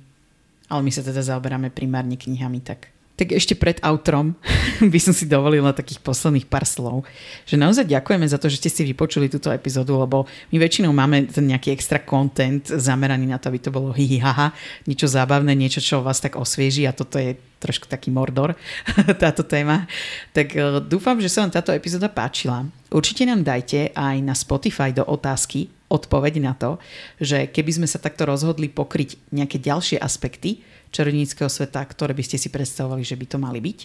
Ale 0.70 0.80
my 0.86 0.90
sa 0.94 1.02
teda 1.02 1.22
zaoberáme 1.22 1.74
primárne 1.74 2.14
knihami, 2.14 2.62
tak 2.62 2.94
tak 3.22 3.38
ešte 3.38 3.54
pred 3.54 3.78
outrom 3.86 4.34
by 4.92 4.98
som 4.98 5.14
si 5.14 5.30
dovolila 5.30 5.70
takých 5.70 6.02
posledných 6.02 6.50
pár 6.50 6.66
slov. 6.66 7.06
Že 7.46 7.62
naozaj 7.62 7.86
ďakujeme 7.86 8.26
za 8.26 8.34
to, 8.42 8.50
že 8.50 8.58
ste 8.58 8.70
si 8.74 8.82
vypočuli 8.82 9.30
túto 9.30 9.54
epizódu, 9.54 9.94
lebo 9.94 10.26
my 10.50 10.58
väčšinou 10.58 10.90
máme 10.90 11.30
ten 11.30 11.46
nejaký 11.46 11.70
extra 11.70 12.02
content 12.02 12.66
zameraný 12.66 13.30
na 13.30 13.38
to, 13.38 13.46
aby 13.46 13.62
to 13.62 13.70
bolo 13.70 13.94
hihihaha, 13.94 14.50
niečo 14.90 15.06
zábavné, 15.06 15.54
niečo, 15.54 15.78
čo 15.78 16.02
vás 16.02 16.18
tak 16.18 16.34
osvieži 16.34 16.90
a 16.90 16.90
toto 16.90 17.22
je 17.22 17.38
trošku 17.62 17.86
taký 17.86 18.10
mordor, 18.10 18.58
táto 19.22 19.46
téma. 19.46 19.86
Tak 20.34 20.50
e, 20.50 20.82
dúfam, 20.82 21.14
že 21.22 21.30
sa 21.30 21.46
vám 21.46 21.54
táto 21.54 21.70
epizóda 21.70 22.10
páčila. 22.10 22.66
Určite 22.90 23.22
nám 23.22 23.46
dajte 23.46 23.94
aj 23.94 24.18
na 24.18 24.34
Spotify 24.34 24.90
do 24.90 25.06
otázky 25.06 25.70
odpoveď 25.86 26.42
na 26.42 26.58
to, 26.58 26.82
že 27.22 27.46
keby 27.54 27.70
sme 27.70 27.86
sa 27.86 28.02
takto 28.02 28.26
rozhodli 28.26 28.66
pokryť 28.66 29.30
nejaké 29.30 29.62
ďalšie 29.62 30.02
aspekty, 30.02 30.64
čarodníckého 30.92 31.48
sveta, 31.48 31.80
ktoré 31.82 32.12
by 32.12 32.22
ste 32.22 32.36
si 32.36 32.52
predstavovali, 32.52 33.02
že 33.02 33.16
by 33.16 33.26
to 33.26 33.38
mali 33.40 33.58
byť. 33.58 33.78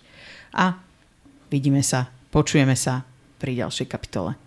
A 0.59 0.77
vidíme 1.49 1.81
sa, 1.81 2.11
počujeme 2.29 2.75
sa 2.75 3.07
pri 3.39 3.63
ďalšej 3.63 3.87
kapitole. 3.87 4.46